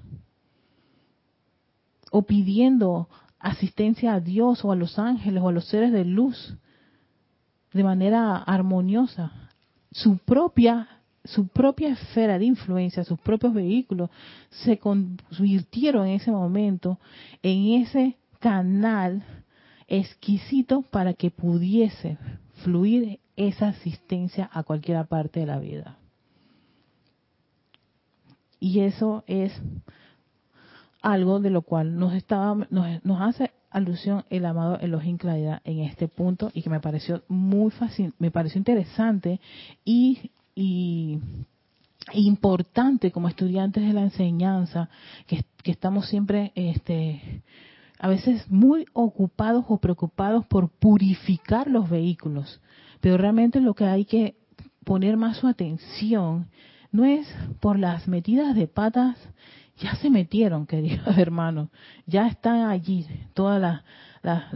o 2.11 2.23
pidiendo 2.23 3.09
asistencia 3.39 4.15
a 4.15 4.21
Dios 4.21 4.65
o 4.65 4.73
a 4.73 4.77
los 4.77 4.99
ángeles 4.99 5.43
o 5.43 5.49
a 5.49 5.53
los 5.53 5.67
seres 5.67 5.93
de 5.93 6.05
luz 6.05 6.57
de 7.73 7.85
manera 7.85 8.37
armoniosa. 8.37 9.33
Su 9.91 10.19
propia 10.19 10.89
su 11.25 11.49
propia 11.49 11.89
esfera 11.89 12.39
de 12.39 12.45
influencia, 12.45 13.03
sus 13.03 13.19
propios 13.19 13.55
vehículos 13.55 14.11
se 14.51 14.79
convirtieron 14.79 16.07
en 16.07 16.17
ese 16.17 16.31
momento 16.31 16.99
en 17.43 17.83
ese 17.83 18.17
canal 18.41 19.25
exquisito 19.89 20.83
para 20.83 21.15
que 21.15 21.31
pudiese 21.31 22.19
fluir 22.63 23.21
esa 23.37 23.69
asistencia 23.69 24.49
a 24.53 24.63
cualquier 24.63 25.05
parte 25.07 25.41
de 25.41 25.47
la 25.47 25.59
vida. 25.59 25.99
Y 28.61 28.81
eso 28.81 29.25
es 29.27 29.53
algo 31.03 31.39
de 31.41 31.51
lo 31.51 31.63
cual 31.63 31.99
nos 31.99 32.15
estaba 32.15 32.67
nos, 32.71 33.21
hace 33.21 33.51
alusión 33.71 34.25
el 34.31 34.47
amado 34.47 34.79
Elohim 34.79 35.19
Claridad 35.19 35.61
en 35.65 35.81
este 35.81 36.09
punto 36.09 36.51
y 36.55 36.63
que 36.63 36.71
me 36.71 36.81
pareció 36.81 37.23
muy 37.29 37.71
fácil, 37.71 38.15
me 38.19 38.31
pareció 38.31 38.59
interesante 38.59 39.39
y, 39.85 40.31
y 40.55 41.21
importante 42.15 43.11
como 43.11 43.29
estudiantes 43.29 43.87
de 43.87 43.93
la 43.93 44.03
enseñanza 44.03 44.89
que, 45.27 45.45
que 45.63 45.73
estamos 45.73 46.09
siempre 46.09 46.53
este 46.55 47.43
a 47.99 48.09
veces 48.09 48.51
muy 48.51 48.87
ocupados 48.93 49.65
o 49.69 49.79
preocupados 49.79 50.45
por 50.47 50.69
purificar 50.69 51.69
los 51.69 51.89
vehículos, 51.89 52.61
pero 53.05 53.19
realmente 53.19 53.61
lo 53.61 53.75
que 53.75 53.85
hay 53.85 54.07
que 54.07 54.35
poner 54.83 55.19
más 55.19 55.37
su 55.37 55.47
atención 55.47 56.49
no 56.91 57.05
es 57.05 57.29
por 57.61 57.79
las 57.79 58.09
metidas 58.09 58.57
de 58.57 58.67
patas 58.67 59.19
ya 59.77 59.95
se 59.97 60.09
metieron, 60.09 60.67
queridos 60.67 61.07
hermanos, 61.19 61.69
ya 62.07 62.27
están 62.27 62.67
allí 62.67 63.07
todas 63.35 63.61
las, 63.61 63.83
las, 64.23 64.55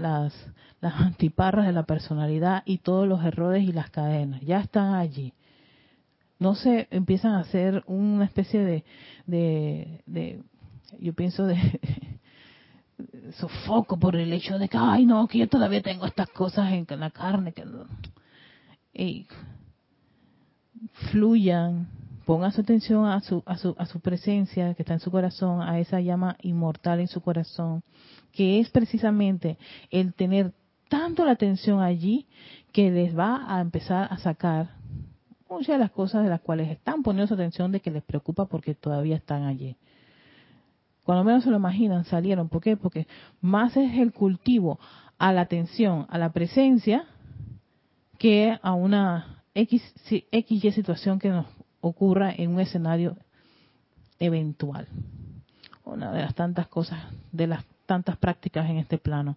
las, 0.81 0.95
antiparras 0.95 1.67
de 1.67 1.75
la 1.75 1.83
personalidad 1.83 2.63
y 2.65 2.79
todos 2.79 3.07
los 3.07 3.23
errores 3.23 3.65
y 3.65 3.73
las 3.73 3.91
cadenas, 3.91 4.41
ya 4.41 4.61
están 4.61 4.95
allí. 4.95 5.35
No 6.39 6.55
se 6.55 6.89
empiezan 6.91 7.33
a 7.33 7.41
hacer 7.41 7.85
una 7.87 8.25
especie 8.25 8.65
de, 8.65 8.85
de, 9.27 10.03
de 10.07 10.43
yo 10.99 11.13
pienso, 11.13 11.45
de, 11.45 11.59
sofoco 13.39 13.99
por 13.99 14.17
el 14.17 14.33
hecho 14.33 14.59
de 14.59 14.71
que, 14.71 14.79
ay 14.81 15.05
no, 15.05 15.29
que 15.29 15.37
yo 15.37 15.49
todavía 15.51 15.83
tengo 15.83 16.07
estas 16.07 16.31
cosas 16.31 16.73
en 16.73 16.87
la 16.99 17.11
carne, 17.11 17.53
que 17.53 17.67
fluyan, 21.11 21.89
pongan 22.25 22.53
su 22.53 22.61
atención 22.61 23.07
a 23.07 23.21
su, 23.21 23.43
a, 23.47 23.57
su, 23.57 23.75
a 23.79 23.87
su 23.87 24.01
presencia 24.01 24.75
que 24.75 24.83
está 24.83 24.95
en 24.95 25.01
su 25.01 25.11
corazón, 25.11 25.63
a 25.63 25.79
esa 25.79 26.01
llama 26.01 26.37
inmortal 26.43 27.01
en 27.01 27.09
su 27.09 27.21
corazón, 27.21 27.83
que 28.33 28.61
es 28.61 28.71
precisamente 28.71 29.57
el 29.91 30.13
tener 30.15 30.53
tanto 30.89 31.25
la 31.25 31.33
atención 31.33 31.81
allí 31.81 32.27
que 32.73 32.91
les 32.91 33.17
va 33.17 33.45
a 33.49 33.61
empezar 33.61 34.09
a 34.11 34.19
sacar 34.19 34.71
muchas 35.49 35.77
de 35.77 35.79
las 35.79 35.91
cosas 35.91 36.23
de 36.23 36.31
las 36.31 36.41
cuales 36.41 36.69
están 36.69 37.03
poniendo 37.03 37.27
su 37.27 37.35
atención 37.35 37.73
de 37.73 37.81
que 37.81 37.91
les 37.91 38.03
preocupa 38.03 38.47
porque 38.47 38.75
todavía 38.75 39.17
están 39.17 39.45
allí. 39.45 39.77
Cuando 41.05 41.25
menos 41.25 41.45
se 41.45 41.51
lo 41.51 41.57
imaginan, 41.57 42.05
salieron. 42.05 42.51
¿Por 42.51 42.61
qué? 42.61 42.77
Porque 42.77 43.07
más 43.41 43.75
es 43.77 43.97
el 43.99 44.13
cultivo 44.13 44.79
a 45.17 45.33
la 45.33 45.41
atención, 45.41 46.07
a 46.11 46.19
la 46.19 46.33
presencia, 46.33 47.07
que 48.19 48.59
a 48.61 48.75
una 48.75 49.45
X, 49.55 49.83
XY 50.05 50.73
situación 50.73 51.19
que 51.19 51.31
nos 51.31 51.47
ocurra 51.81 52.33
en 52.37 52.51
un 52.55 52.61
escenario 52.61 53.17
eventual. 54.19 54.89
Una 55.85 56.13
de 56.13 56.23
las 56.23 56.35
tantas 56.35 56.69
cosas, 56.69 57.01
de 57.33 57.47
las 57.47 57.65
tantas 57.87 58.17
prácticas 58.19 58.69
en 58.69 58.77
este 58.77 58.99
plano 58.99 59.37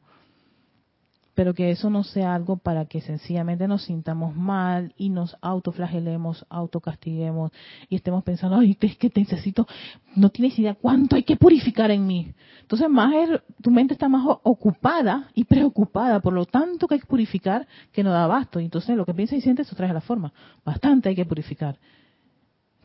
pero 1.33 1.53
que 1.53 1.71
eso 1.71 1.89
no 1.89 2.03
sea 2.03 2.35
algo 2.35 2.57
para 2.57 2.85
que 2.85 3.01
sencillamente 3.01 3.67
nos 3.67 3.83
sintamos 3.83 4.35
mal 4.35 4.93
y 4.97 5.09
nos 5.09 5.37
autoflagelemos, 5.41 6.45
autocastiguemos 6.49 7.51
y 7.89 7.95
estemos 7.95 8.23
pensando, 8.23 8.57
ay, 8.57 8.77
es 8.79 8.97
que 8.97 9.09
te 9.09 9.21
necesito, 9.21 9.67
no 10.15 10.29
tienes 10.29 10.57
idea 10.59 10.75
cuánto 10.75 11.15
hay 11.15 11.23
que 11.23 11.37
purificar 11.37 11.91
en 11.91 12.05
mí. 12.05 12.33
Entonces, 12.61 12.89
más 12.89 13.13
tu 13.61 13.71
mente 13.71 13.93
está 13.93 14.09
más 14.09 14.25
ocupada 14.43 15.29
y 15.33 15.45
preocupada 15.45 16.19
por 16.19 16.33
lo 16.33 16.45
tanto 16.45 16.87
que 16.87 16.95
hay 16.95 17.01
que 17.01 17.07
purificar 17.07 17.67
que 17.91 18.03
no 18.03 18.11
da 18.11 18.25
abasto. 18.25 18.59
Y 18.59 18.65
entonces, 18.65 18.95
lo 18.97 19.05
que 19.05 19.13
piensa 19.13 19.35
y 19.35 19.41
siente, 19.41 19.61
eso 19.61 19.75
trae 19.75 19.93
la 19.93 20.01
forma. 20.01 20.33
Bastante 20.65 21.09
hay 21.09 21.15
que 21.15 21.25
purificar. 21.25 21.79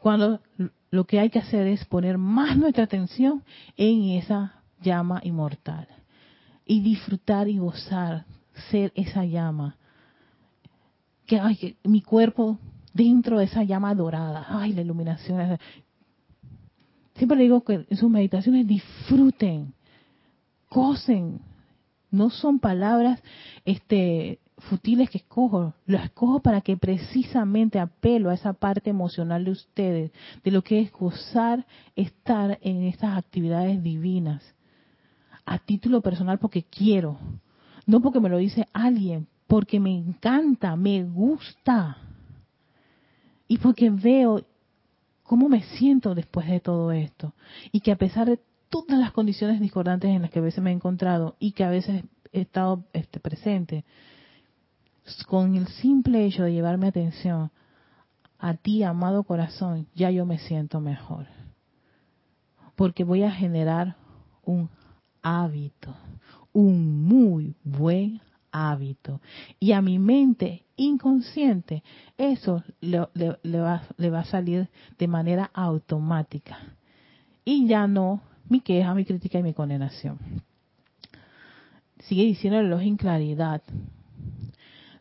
Cuando 0.01 0.41
lo 0.91 1.05
que 1.05 1.19
hay 1.19 1.31
que 1.31 1.41
hacer 1.41 1.67
es 1.67 1.85
poner 1.85 2.17
más 2.17 2.57
nuestra 2.57 2.85
atención 2.85 3.43
en 3.77 4.11
esa 4.11 4.63
llama 4.81 5.21
inmortal 5.25 5.89
y 6.67 6.81
disfrutar 6.81 7.49
y 7.49 7.59
gozar 7.59 8.27
ser 8.71 8.93
esa 8.95 9.25
llama. 9.25 9.77
Que, 11.25 11.41
ay, 11.41 11.77
mi 11.85 12.03
cuerpo 12.03 12.59
dentro 12.93 13.39
de 13.39 13.45
esa 13.45 13.63
llama 13.63 13.95
dorada. 13.95 14.47
Ay, 14.49 14.73
la 14.73 14.83
iluminación. 14.83 15.59
Siempre 17.15 17.41
digo 17.41 17.63
que 17.63 17.87
en 17.89 17.97
sus 17.97 18.11
meditaciones 18.11 18.67
disfruten, 18.67 19.73
gocen. 20.71 21.41
No 22.11 22.31
son 22.31 22.59
palabras 22.59 23.23
este, 23.65 24.39
futiles 24.59 25.11
que 25.11 25.19
escojo, 25.19 25.75
lo 25.87 25.99
escojo 25.99 26.41
para 26.41 26.61
que 26.61 26.77
precisamente 26.77 27.79
apelo 27.79 28.31
a 28.31 28.35
esa 28.35 28.53
parte 28.53 28.91
emocional 28.91 29.45
de 29.45 29.51
ustedes, 29.51 30.13
de 30.43 30.51
lo 30.51 30.63
que 30.63 30.81
es 30.81 30.93
gozar 30.93 31.67
estar 31.95 32.59
en 32.63 32.85
estas 32.85 33.17
actividades 33.19 33.83
divinas, 33.83 34.56
a 35.47 35.59
título 35.59 36.01
personal 36.03 36.39
porque 36.39 36.65
quiero, 36.65 37.19
no 37.87 38.01
porque 38.03 38.21
me 38.21 38.29
lo 38.29 38.37
dice 38.39 38.67
alguien, 38.73 39.29
porque 39.47 39.79
me 39.79 39.97
encanta, 39.97 40.77
me 40.77 41.05
gusta. 41.05 41.99
Y 43.49 43.59
porque 43.59 43.91
veo 43.91 44.45
cómo 45.23 45.49
me 45.49 45.63
siento 45.63 46.15
después 46.15 46.49
de 46.49 46.61
todo 46.61 46.91
esto. 46.91 47.33
Y 47.71 47.81
que 47.81 47.93
a 47.93 47.97
pesar 47.97 48.27
de 48.27 48.41
todas 48.69 48.99
las 48.99 49.13
condiciones 49.13 49.61
discordantes 49.61 50.11
en 50.11 50.23
las 50.23 50.33
que 50.33 50.41
a 50.41 50.43
veces 50.43 50.63
me 50.63 50.71
he 50.71 50.75
encontrado 50.75 51.37
y 51.39 51.53
que 51.53 51.63
a 51.63 51.71
veces 51.71 52.05
he 52.33 52.41
estado 52.41 52.85
este, 52.93 53.21
presente, 53.21 53.85
con 55.29 55.55
el 55.55 55.69
simple 55.69 56.27
hecho 56.27 56.43
de 56.43 56.53
llevarme 56.53 56.89
atención 56.89 57.53
a 58.39 58.55
ti, 58.55 58.83
amado 58.83 59.23
corazón, 59.23 59.87
ya 59.95 60.11
yo 60.11 60.27
me 60.27 60.39
siento 60.39 60.81
mejor. 60.81 61.27
Porque 62.75 63.05
voy 63.05 63.23
a 63.23 63.31
generar 63.31 63.97
un 64.43 64.69
hábito 65.27 65.95
un 66.57 67.05
muy 67.05 67.55
buen 67.65 68.23
hábito. 68.51 69.21
Y 69.61 69.73
a 69.73 69.83
mi 69.83 69.99
mente 69.99 70.65
inconsciente, 70.77 71.83
eso 72.17 72.65
le, 72.81 72.99
va, 73.61 73.83
le 73.99 74.11
va 74.11 74.21
a 74.21 74.25
salir 74.25 74.71
de 74.99 75.07
manera 75.07 75.51
automática. 75.53 76.59
Y 77.45 77.67
ya 77.67 77.87
no 77.87 78.23
mi 78.49 78.61
queja, 78.61 78.95
mi 78.95 79.05
crítica 79.05 79.39
y 79.39 79.43
mi 79.43 79.53
condenación. 79.53 80.19
Sigue 82.05 82.25
diciendo 82.25 82.59
el 82.61 82.73
en 82.73 82.97
claridad. 82.97 83.63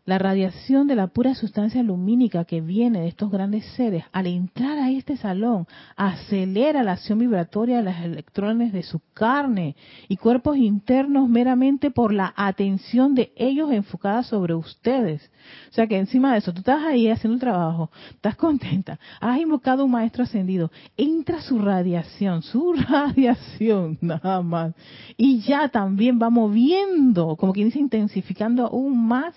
La 0.06 0.20
radiación 0.20 0.86
de 0.86 0.94
la 0.94 1.08
pura 1.08 1.34
sustancia 1.34 1.82
lumínica 1.82 2.46
que 2.46 2.62
viene 2.62 3.02
de 3.02 3.08
estos 3.08 3.32
grandes 3.32 3.66
seres, 3.76 4.04
al 4.12 4.28
entrar 4.28 4.78
a 4.78 4.92
este 4.92 5.18
salón, 5.18 5.66
acelera 5.96 6.84
la 6.84 6.92
acción 6.92 7.18
vibratoria 7.18 7.78
de 7.78 7.84
los 7.86 7.98
electrones 7.98 8.72
de 8.72 8.84
su 8.84 9.02
carne 9.16 9.76
y 10.08 10.18
cuerpos 10.18 10.58
internos 10.58 11.28
meramente 11.28 11.90
por 11.90 12.14
la 12.14 12.36
atención 12.38 13.16
de 13.16 13.34
ellos 13.36 13.72
enfocada 13.72 14.22
sobre 14.22 14.54
ustedes. 14.54 15.28
O 15.72 15.74
sea 15.74 15.88
que 15.88 15.98
encima 15.98 16.34
de 16.34 16.38
eso, 16.38 16.54
tú 16.54 16.60
estás 16.60 16.84
ahí 16.84 17.10
haciendo 17.10 17.34
el 17.34 17.42
trabajo, 17.42 17.90
estás 18.12 18.36
contenta, 18.36 19.00
has 19.20 19.40
invocado 19.40 19.86
un 19.86 19.92
maestro 19.92 20.22
ascendido, 20.22 20.72
entra 20.98 21.42
su 21.42 21.58
radiación, 21.58 22.44
su 22.44 22.74
radiación 22.90 23.98
nada 24.02 24.44
más, 24.44 24.76
y 25.18 25.40
ya 25.40 25.68
también 25.70 26.20
va 26.22 26.30
moviendo, 26.30 27.36
como 27.38 27.54
quien 27.54 27.70
dice, 27.70 27.80
intensificando 27.80 28.68
aún 28.68 29.08
más 29.08 29.34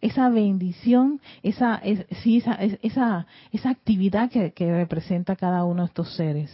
esa 0.00 0.28
bendición, 0.28 1.20
esa, 1.42 1.82
sí, 2.22 2.38
esa, 2.38 2.54
esa, 2.54 3.26
esa 3.52 3.70
actividad 3.70 4.30
que, 4.30 4.52
que 4.52 4.72
representa 4.72 5.36
cada 5.36 5.64
uno 5.64 5.82
de 5.82 5.86
estos 5.86 6.14
seres. 6.14 6.50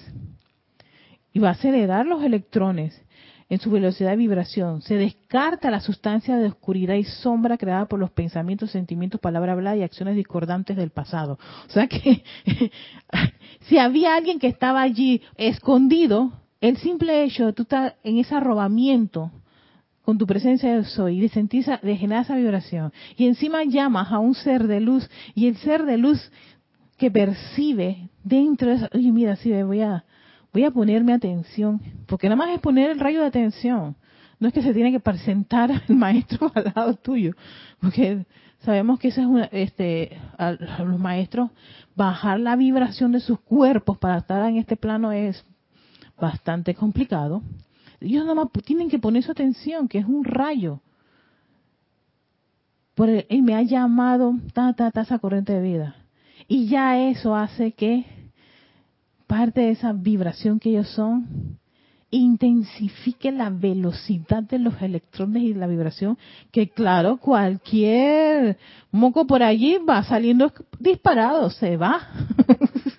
Y 1.32 1.38
va 1.38 1.48
a 1.48 1.52
acelerar 1.52 2.06
los 2.06 2.22
electrones 2.22 3.00
en 3.48 3.60
su 3.60 3.70
velocidad 3.70 4.10
de 4.10 4.16
vibración. 4.16 4.82
Se 4.82 4.96
descarta 4.96 5.70
la 5.70 5.80
sustancia 5.80 6.36
de 6.36 6.48
oscuridad 6.48 6.94
y 6.94 7.04
sombra 7.04 7.56
creada 7.56 7.86
por 7.86 8.00
los 8.00 8.10
pensamientos, 8.10 8.70
sentimientos, 8.70 9.20
palabra 9.20 9.52
hablada 9.52 9.76
y 9.76 9.82
acciones 9.82 10.16
discordantes 10.16 10.76
del 10.76 10.90
pasado. 10.90 11.38
O 11.68 11.70
sea 11.70 11.86
que 11.86 12.24
si 13.68 13.78
había 13.78 14.16
alguien 14.16 14.38
que 14.38 14.48
estaba 14.48 14.82
allí 14.82 15.22
escondido, 15.36 16.32
el 16.60 16.76
simple 16.78 17.22
hecho 17.22 17.46
de 17.46 17.52
tú 17.52 17.62
estar 17.62 17.96
en 18.02 18.18
ese 18.18 18.34
arrobamiento 18.34 19.30
con 20.06 20.18
tu 20.18 20.26
presencia 20.26 20.84
soy 20.84 21.16
y 21.16 21.20
de 21.20 21.58
esa, 21.58 21.80
esa 21.82 22.36
vibración. 22.36 22.92
Y 23.16 23.26
encima 23.26 23.64
llamas 23.64 24.12
a 24.12 24.20
un 24.20 24.36
ser 24.36 24.68
de 24.68 24.78
luz 24.78 25.10
y 25.34 25.48
el 25.48 25.56
ser 25.56 25.84
de 25.84 25.96
luz 25.96 26.30
que 26.96 27.10
percibe 27.10 28.08
dentro 28.22 28.68
de 28.68 28.76
eso, 28.76 28.88
oye 28.94 29.10
mira, 29.10 29.34
sí, 29.34 29.50
voy 29.64 29.80
a, 29.80 30.04
voy 30.52 30.62
a 30.62 30.70
ponerme 30.70 31.12
atención, 31.12 31.80
porque 32.06 32.28
nada 32.28 32.36
más 32.36 32.50
es 32.50 32.60
poner 32.60 32.90
el 32.90 33.00
rayo 33.00 33.20
de 33.20 33.26
atención. 33.26 33.96
No 34.38 34.46
es 34.46 34.54
que 34.54 34.62
se 34.62 34.72
tiene 34.72 34.92
que 34.92 35.00
presentar 35.00 35.72
el 35.88 35.96
maestro 35.96 36.52
al 36.54 36.72
lado 36.72 36.94
tuyo, 36.94 37.32
porque 37.80 38.24
sabemos 38.60 39.00
que 39.00 39.08
eso 39.08 39.20
es 39.20 39.26
una, 39.26 39.46
este, 39.46 40.16
a 40.38 40.52
los 40.84 41.00
maestros 41.00 41.50
bajar 41.96 42.38
la 42.38 42.54
vibración 42.54 43.10
de 43.10 43.18
sus 43.18 43.40
cuerpos 43.40 43.98
para 43.98 44.18
estar 44.18 44.48
en 44.48 44.58
este 44.58 44.76
plano 44.76 45.10
es 45.10 45.44
bastante 46.16 46.76
complicado. 46.76 47.42
Ellos 48.00 48.24
nada 48.24 48.34
más 48.34 48.48
tienen 48.64 48.88
que 48.88 48.98
poner 48.98 49.22
su 49.22 49.32
atención, 49.32 49.88
que 49.88 49.98
es 49.98 50.06
un 50.06 50.24
rayo. 50.24 50.80
Por 52.94 53.08
él 53.08 53.42
me 53.42 53.54
ha 53.54 53.62
llamado 53.62 54.34
ta, 54.52 54.72
ta, 54.72 54.90
ta, 54.90 55.02
esa 55.02 55.18
corriente 55.18 55.52
de 55.52 55.62
vida. 55.62 55.96
Y 56.48 56.68
ya 56.68 56.98
eso 56.98 57.34
hace 57.34 57.72
que 57.72 58.06
parte 59.26 59.62
de 59.62 59.70
esa 59.70 59.92
vibración 59.92 60.58
que 60.58 60.70
ellos 60.70 60.88
son 60.90 61.58
intensifique 62.10 63.32
la 63.32 63.50
velocidad 63.50 64.42
de 64.42 64.58
los 64.58 64.80
electrones 64.80 65.42
y 65.42 65.54
la 65.54 65.66
vibración, 65.66 66.16
que 66.52 66.70
claro, 66.70 67.18
cualquier 67.18 68.58
moco 68.90 69.26
por 69.26 69.42
allí 69.42 69.78
va 69.78 70.02
saliendo 70.04 70.52
disparado, 70.78 71.50
se 71.50 71.76
va. 71.76 72.00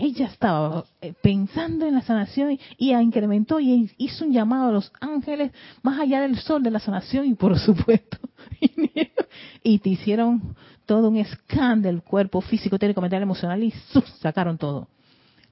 ella 0.00 0.26
estaba 0.26 0.84
eh, 1.00 1.12
pensando 1.22 1.86
en 1.86 1.94
la 1.94 2.02
sanación 2.02 2.58
y, 2.78 2.92
incrementó 2.92 3.60
y 3.60 3.90
hizo 3.98 4.24
un 4.24 4.32
llamado 4.32 4.70
a 4.70 4.72
los 4.72 4.92
ángeles 5.00 5.52
más 5.82 6.00
allá 6.00 6.22
del 6.22 6.36
sol 6.38 6.62
de 6.62 6.70
la 6.70 6.80
sanación 6.80 7.26
y 7.26 7.34
por 7.34 7.58
supuesto 7.58 8.18
y 9.62 9.78
te 9.78 9.90
hicieron 9.90 10.56
todo 10.86 11.08
un 11.10 11.24
scan 11.24 11.82
del 11.82 12.02
cuerpo 12.02 12.40
físico, 12.40 12.78
técnico, 12.78 13.00
mental, 13.00 13.22
emocional 13.22 13.62
y 13.62 13.72
sacaron 14.20 14.58
todo. 14.58 14.88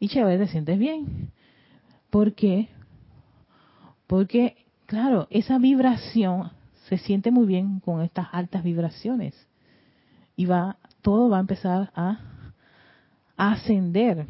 Y 0.00 0.08
chévere, 0.08 0.38
te 0.38 0.48
sientes 0.50 0.78
bien. 0.78 1.30
¿Por 2.10 2.34
qué? 2.34 2.68
Porque, 4.06 4.56
claro, 4.86 5.28
esa 5.30 5.58
vibración 5.58 6.50
se 6.88 6.98
siente 6.98 7.30
muy 7.30 7.46
bien 7.46 7.80
con 7.80 8.02
estas 8.02 8.28
altas 8.32 8.64
vibraciones. 8.64 9.34
Y 10.34 10.46
va, 10.46 10.78
todo 11.02 11.28
va 11.28 11.36
a 11.36 11.40
empezar 11.40 11.92
a 11.94 12.18
ascender. 13.38 14.26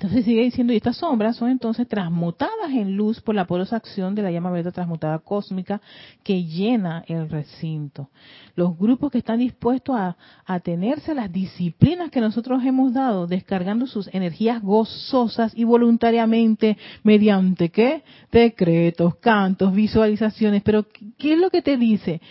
Entonces 0.00 0.24
sigue 0.24 0.44
diciendo, 0.44 0.72
y 0.72 0.76
estas 0.76 0.96
sombras 0.96 1.36
son 1.36 1.50
entonces 1.50 1.86
transmutadas 1.86 2.70
en 2.70 2.96
luz 2.96 3.20
por 3.20 3.34
la 3.34 3.46
poderosa 3.46 3.76
acción 3.76 4.14
de 4.14 4.22
la 4.22 4.30
llama 4.30 4.48
violeta 4.48 4.72
transmutada 4.72 5.18
cósmica 5.18 5.82
que 6.22 6.44
llena 6.44 7.04
el 7.06 7.28
recinto. 7.28 8.08
Los 8.54 8.78
grupos 8.78 9.12
que 9.12 9.18
están 9.18 9.40
dispuestos 9.40 9.94
a 9.96 10.16
atenerse 10.46 11.10
a 11.10 11.14
las 11.14 11.30
disciplinas 11.30 12.10
que 12.10 12.22
nosotros 12.22 12.64
hemos 12.64 12.94
dado, 12.94 13.26
descargando 13.26 13.86
sus 13.86 14.08
energías 14.14 14.62
gozosas 14.62 15.52
y 15.54 15.64
voluntariamente 15.64 16.78
mediante 17.02 17.68
qué? 17.68 18.02
Decretos, 18.32 19.16
cantos, 19.16 19.74
visualizaciones. 19.74 20.62
Pero 20.62 20.86
¿qué 21.18 21.34
es 21.34 21.38
lo 21.38 21.50
que 21.50 21.60
te 21.60 21.76
dice? 21.76 22.22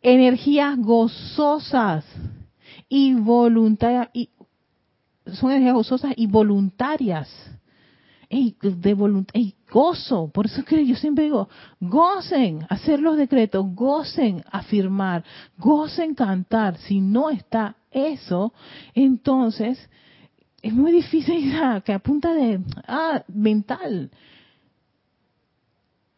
Energías 0.00 0.78
gozosas 0.78 2.04
y 2.88 3.14
voluntarias 3.14 4.10
son 5.34 5.50
energías 5.50 5.74
gozosas 5.74 6.12
y 6.16 6.26
voluntarias. 6.26 7.28
Ey, 8.28 8.56
de 8.62 9.24
ey, 9.32 9.54
gozo, 9.68 10.30
por 10.32 10.46
eso 10.46 10.60
es 10.60 10.66
que 10.66 10.86
yo 10.86 10.94
siempre 10.94 11.24
digo, 11.24 11.48
gocen 11.80 12.64
hacer 12.68 13.00
los 13.00 13.16
decretos, 13.16 13.66
gocen 13.74 14.44
afirmar, 14.52 15.24
gocen 15.58 16.14
cantar. 16.14 16.76
Si 16.78 17.00
no 17.00 17.30
está 17.30 17.74
eso, 17.90 18.52
entonces 18.94 19.90
es 20.62 20.72
muy 20.72 20.92
difícil 20.92 21.52
que 21.84 21.92
a 21.92 21.98
punta 21.98 22.32
de 22.32 22.60
ah, 22.86 23.24
mental 23.28 24.10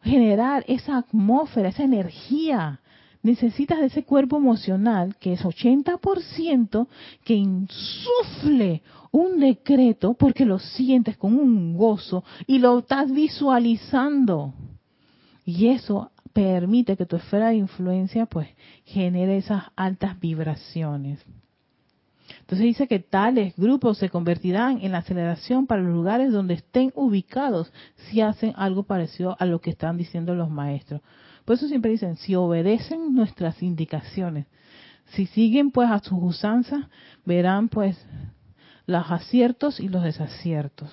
generar 0.03 0.65
esa 0.67 0.97
atmósfera, 0.97 1.69
esa 1.69 1.83
energía 1.83 2.81
necesitas 3.21 3.79
de 3.79 3.85
ese 3.85 4.03
cuerpo 4.03 4.37
emocional 4.37 5.15
que 5.17 5.33
es 5.33 5.43
80% 5.43 6.87
que 7.23 7.33
insufle 7.33 8.83
un 9.13 9.39
decreto 9.39 10.15
porque 10.15 10.43
lo 10.43 10.57
sientes 10.57 11.15
con 11.17 11.37
un 11.37 11.77
gozo 11.77 12.23
y 12.47 12.57
lo 12.57 12.79
estás 12.79 13.13
visualizando. 13.13 14.55
Y 15.45 15.67
eso 15.67 16.11
permite 16.33 16.97
que 16.97 17.05
tu 17.05 17.15
esfera 17.15 17.49
de 17.49 17.57
influencia 17.57 18.25
pues 18.25 18.49
genere 18.85 19.37
esas 19.37 19.65
altas 19.75 20.19
vibraciones. 20.19 21.23
Entonces 22.39 22.65
dice 22.65 22.87
que 22.87 22.97
tales 22.97 23.55
grupos 23.55 23.99
se 23.99 24.09
convertirán 24.09 24.79
en 24.81 24.93
la 24.93 24.97
aceleración 24.99 25.67
para 25.67 25.83
los 25.83 25.93
lugares 25.93 26.31
donde 26.31 26.55
estén 26.55 26.91
ubicados 26.95 27.71
si 28.09 28.21
hacen 28.21 28.53
algo 28.55 28.81
parecido 28.81 29.37
a 29.39 29.45
lo 29.45 29.61
que 29.61 29.69
están 29.69 29.95
diciendo 29.95 30.33
los 30.33 30.49
maestros. 30.49 31.01
Por 31.45 31.55
eso 31.55 31.67
siempre 31.67 31.91
dicen, 31.91 32.17
si 32.17 32.33
obedecen 32.33 33.13
nuestras 33.13 33.61
indicaciones, 33.61 34.47
si 35.05 35.27
siguen 35.27 35.69
pues 35.69 35.91
a 35.91 35.99
sus 35.99 36.17
usanzas, 36.19 36.87
verán 37.25 37.69
pues 37.69 37.95
los 38.85 39.11
aciertos 39.11 39.79
y 39.79 39.87
los 39.87 40.03
desaciertos. 40.03 40.89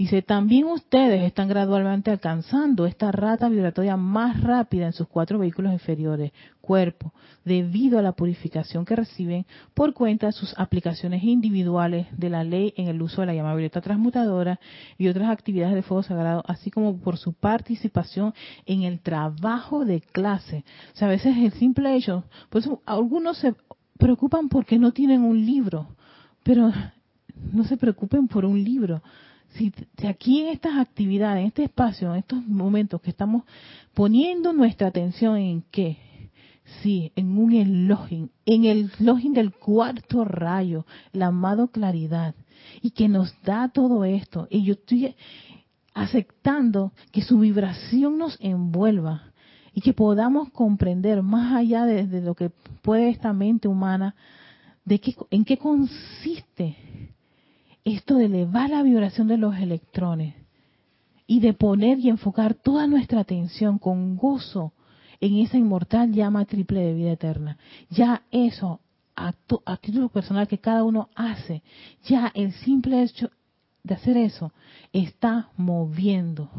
Dice, 0.00 0.22
también 0.22 0.64
ustedes 0.64 1.20
están 1.20 1.48
gradualmente 1.48 2.10
alcanzando 2.10 2.86
esta 2.86 3.12
rata 3.12 3.50
vibratoria 3.50 3.98
más 3.98 4.42
rápida 4.42 4.86
en 4.86 4.94
sus 4.94 5.06
cuatro 5.06 5.38
vehículos 5.38 5.74
inferiores, 5.74 6.32
cuerpo, 6.62 7.12
debido 7.44 7.98
a 7.98 8.02
la 8.02 8.12
purificación 8.12 8.86
que 8.86 8.96
reciben 8.96 9.44
por 9.74 9.92
cuenta 9.92 10.28
de 10.28 10.32
sus 10.32 10.58
aplicaciones 10.58 11.22
individuales 11.22 12.06
de 12.16 12.30
la 12.30 12.44
ley 12.44 12.72
en 12.78 12.88
el 12.88 13.02
uso 13.02 13.20
de 13.20 13.26
la 13.26 13.34
llama 13.34 13.52
violeta 13.52 13.82
transmutadora 13.82 14.58
y 14.96 15.08
otras 15.08 15.28
actividades 15.28 15.74
de 15.74 15.82
fuego 15.82 16.02
sagrado, 16.02 16.44
así 16.46 16.70
como 16.70 16.96
por 16.96 17.18
su 17.18 17.34
participación 17.34 18.32
en 18.64 18.84
el 18.84 19.00
trabajo 19.00 19.84
de 19.84 20.00
clase. 20.00 20.64
O 20.94 20.96
sea, 20.96 21.08
a 21.08 21.10
veces 21.10 21.36
el 21.36 21.52
simple 21.52 21.94
hecho, 21.94 22.24
por 22.48 22.62
eso 22.62 22.80
algunos 22.86 23.36
se 23.36 23.54
preocupan 24.00 24.48
porque 24.48 24.78
no 24.78 24.90
tienen 24.90 25.22
un 25.22 25.46
libro, 25.46 25.86
pero 26.42 26.72
no 27.52 27.64
se 27.64 27.76
preocupen 27.76 28.26
por 28.26 28.44
un 28.44 28.64
libro. 28.64 29.02
Si, 29.50 29.72
aquí 30.08 30.40
en 30.40 30.48
estas 30.48 30.78
actividades, 30.78 31.40
en 31.40 31.46
este 31.48 31.64
espacio, 31.64 32.12
en 32.12 32.20
estos 32.20 32.44
momentos 32.46 33.00
que 33.00 33.10
estamos 33.10 33.44
poniendo 33.94 34.52
nuestra 34.52 34.88
atención 34.88 35.36
en 35.36 35.62
qué, 35.70 35.98
sí, 36.82 37.12
en 37.14 37.36
un 37.36 37.52
elogio, 37.52 38.30
en 38.46 38.64
el 38.64 38.90
login 38.98 39.34
del 39.34 39.52
cuarto 39.52 40.24
rayo, 40.24 40.86
la 41.12 41.26
amado 41.26 41.68
claridad, 41.68 42.34
y 42.80 42.90
que 42.90 43.08
nos 43.08 43.34
da 43.42 43.68
todo 43.68 44.04
esto, 44.04 44.48
y 44.50 44.64
yo 44.64 44.74
estoy 44.74 45.14
aceptando 45.94 46.92
que 47.12 47.22
su 47.22 47.38
vibración 47.40 48.18
nos 48.18 48.36
envuelva 48.40 49.29
y 49.74 49.80
que 49.80 49.92
podamos 49.92 50.50
comprender 50.50 51.22
más 51.22 51.54
allá 51.54 51.84
de, 51.84 52.20
lo 52.20 52.34
que 52.34 52.50
puede 52.82 53.08
esta 53.08 53.32
mente 53.32 53.68
humana, 53.68 54.14
de 54.84 55.00
qué, 55.00 55.14
en 55.30 55.44
qué 55.44 55.56
consiste 55.56 56.76
esto 57.84 58.16
de 58.16 58.26
elevar 58.26 58.70
la 58.70 58.82
vibración 58.82 59.28
de 59.28 59.38
los 59.38 59.56
electrones 59.56 60.34
y 61.26 61.40
de 61.40 61.52
poner 61.52 61.98
y 61.98 62.08
enfocar 62.08 62.54
toda 62.54 62.86
nuestra 62.86 63.20
atención 63.20 63.78
con 63.78 64.16
gozo 64.16 64.72
en 65.20 65.36
esa 65.36 65.58
inmortal 65.58 66.12
llama 66.12 66.44
triple 66.44 66.80
de 66.80 66.94
vida 66.94 67.12
eterna. 67.12 67.58
Ya 67.90 68.22
eso, 68.30 68.80
a, 69.14 69.32
título 69.76 70.08
personal 70.08 70.48
que 70.48 70.58
cada 70.58 70.82
uno 70.82 71.08
hace, 71.14 71.62
ya 72.04 72.32
el 72.34 72.52
simple 72.52 73.02
hecho 73.02 73.30
de 73.82 73.94
hacer 73.94 74.16
eso 74.16 74.52
está 74.92 75.50
moviendo 75.56 76.50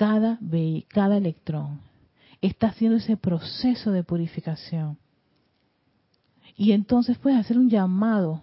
cada, 0.00 0.38
cada 0.88 1.18
electrón, 1.18 1.82
está 2.40 2.68
haciendo 2.68 2.96
ese 2.96 3.18
proceso 3.18 3.92
de 3.92 4.02
purificación. 4.02 4.96
Y 6.56 6.72
entonces 6.72 7.18
puedes 7.18 7.38
hacer 7.38 7.58
un 7.58 7.68
llamado 7.68 8.40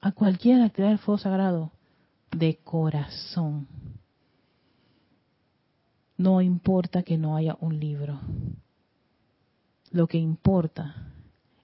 a 0.00 0.10
cualquier 0.10 0.62
actividad 0.62 0.88
del 0.88 0.98
fuego 0.98 1.18
sagrado 1.18 1.70
de 2.32 2.56
corazón. 2.56 3.68
No 6.16 6.42
importa 6.42 7.04
que 7.04 7.16
no 7.16 7.36
haya 7.36 7.56
un 7.60 7.78
libro. 7.78 8.18
Lo 9.92 10.08
que 10.08 10.18
importa 10.18 11.12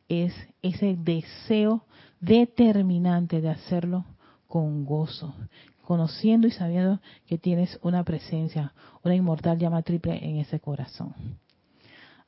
es 0.09 0.33
ese 0.63 0.97
deseo 0.97 1.85
determinante 2.21 3.41
de 3.41 3.51
hacerlo 3.51 4.05
con 4.47 4.85
gozo, 4.85 5.35
conociendo 5.83 6.47
y 6.47 6.51
sabiendo 6.51 7.01
que 7.27 7.39
tienes 7.39 7.79
una 7.83 8.05
presencia, 8.05 8.73
una 9.03 9.15
inmortal 9.15 9.59
llama 9.59 9.83
triple 9.83 10.19
en 10.25 10.37
ese 10.37 10.61
corazón. 10.61 11.15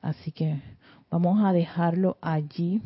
Así 0.02 0.32
que 0.32 0.60
vamos 1.10 1.42
a 1.44 1.52
dejarlo 1.52 2.18
allí 2.20 2.82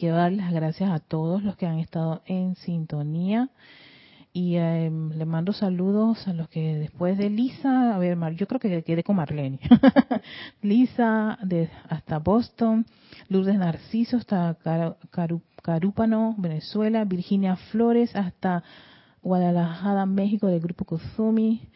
quiero 0.00 0.16
dar 0.16 0.32
las 0.32 0.50
gracias 0.50 0.90
a 0.90 0.98
todos 0.98 1.42
los 1.42 1.56
que 1.56 1.66
han 1.66 1.78
estado 1.78 2.22
en 2.24 2.56
sintonía 2.56 3.50
y 4.32 4.56
em, 4.56 5.10
le 5.10 5.26
mando 5.26 5.52
saludos 5.52 6.26
a 6.26 6.32
los 6.32 6.48
que 6.48 6.78
después 6.78 7.18
de 7.18 7.28
Lisa, 7.28 7.94
a 7.94 7.98
ver, 7.98 8.16
yo 8.34 8.46
creo 8.46 8.60
que 8.60 8.82
quedé 8.82 9.04
con 9.04 9.16
Marlene. 9.16 9.60
Lisa 10.62 11.38
de, 11.42 11.68
hasta 11.90 12.18
Boston, 12.18 12.86
Lourdes 13.28 13.58
Narciso 13.58 14.16
hasta 14.16 14.56
Carúpano, 15.62 16.34
Venezuela, 16.38 17.04
Virginia 17.04 17.56
Flores 17.56 18.16
hasta 18.16 18.62
Guadalajara, 19.22 20.06
México, 20.06 20.46
del 20.46 20.60
grupo 20.60 20.84
Kuzumi. 20.84 21.68